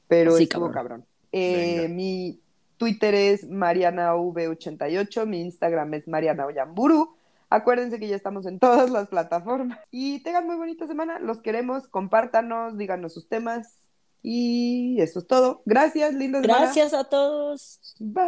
Pero 0.06 0.36
sí, 0.36 0.44
estuvo 0.44 0.70
cabrón. 0.70 1.04
Eh, 1.32 1.88
mi 1.88 2.40
Twitter 2.76 3.14
es 3.14 3.48
MarianaV88, 3.48 5.26
mi 5.26 5.40
Instagram 5.42 5.94
es 5.94 6.08
Mariana 6.08 6.46
Oyamburu. 6.46 7.14
Acuérdense 7.50 7.98
que 7.98 8.08
ya 8.08 8.16
estamos 8.16 8.46
en 8.46 8.58
todas 8.58 8.90
las 8.90 9.08
plataformas. 9.08 9.78
Y 9.90 10.22
tengan 10.22 10.46
muy 10.46 10.56
bonita 10.56 10.86
semana. 10.86 11.18
Los 11.18 11.40
queremos. 11.40 11.88
Compártanos, 11.88 12.76
díganos 12.76 13.14
sus 13.14 13.28
temas. 13.28 13.74
Y 14.22 15.00
eso 15.00 15.20
es 15.20 15.26
todo. 15.26 15.62
Gracias, 15.64 16.14
linda 16.14 16.40
Gracias 16.40 16.92
a 16.92 17.04
todos. 17.04 17.80
Bye. 17.98 18.24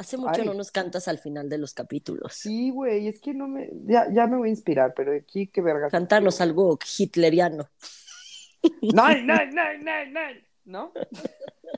Hace 0.00 0.16
mucho 0.16 0.42
no 0.46 0.54
nos 0.54 0.70
cantas 0.70 1.08
al 1.08 1.18
final 1.18 1.50
de 1.50 1.58
los 1.58 1.74
capítulos. 1.74 2.32
Sí, 2.32 2.70
güey, 2.70 3.06
es 3.06 3.20
que 3.20 3.34
no 3.34 3.46
me. 3.46 3.68
Ya, 3.84 4.10
ya 4.10 4.26
me 4.26 4.38
voy 4.38 4.48
a 4.48 4.50
inspirar, 4.50 4.94
pero 4.96 5.14
aquí 5.14 5.48
qué 5.48 5.60
verga. 5.60 5.90
Cantarnos 5.90 6.40
algo 6.40 6.78
hitleriano. 6.78 7.68
Nine, 8.80 9.26
nine, 9.26 9.50
nine, 9.52 9.80
nine, 9.80 10.06
nine. 10.06 10.42
¿No? 10.64 10.94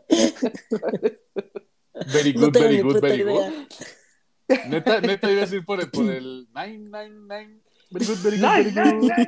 Very 2.13 2.33
good, 2.33 2.53
very 2.53 2.81
good, 2.81 3.01
very 3.01 3.25
good. 3.25 3.53
Neta, 4.69 5.01
neta 5.01 5.29
iba 5.31 5.43
a 5.43 5.45
decir 5.45 5.65
por 5.65 5.81
el, 5.81 5.91
por 5.91 6.09
el 6.09 6.47
nine, 6.55 6.89
nine, 6.91 7.27
nine. 7.27 7.61
Very 7.91 8.07
good, 8.07 8.19
very 8.19 8.39
good, 8.39 8.73
very 8.73 8.99
good. 9.01 9.19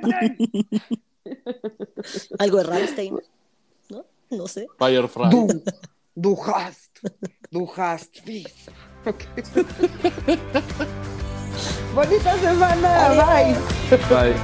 Algo 2.38 2.59
de 2.59 2.64
Rammstein, 2.64 3.18
¿no? 3.90 4.07
No 4.30 4.47
sé. 4.47 4.68
Firefly. 4.78 5.30
Du, 5.30 5.49
du 6.14 6.40
hast, 6.42 6.93
du 7.51 7.67
hast 7.77 8.25
peace. 8.25 8.71
Okay. 9.07 9.43
Bonita 11.95 12.39
semana. 12.39 13.15
Bye. 13.15 13.55
Bye. 14.09 14.35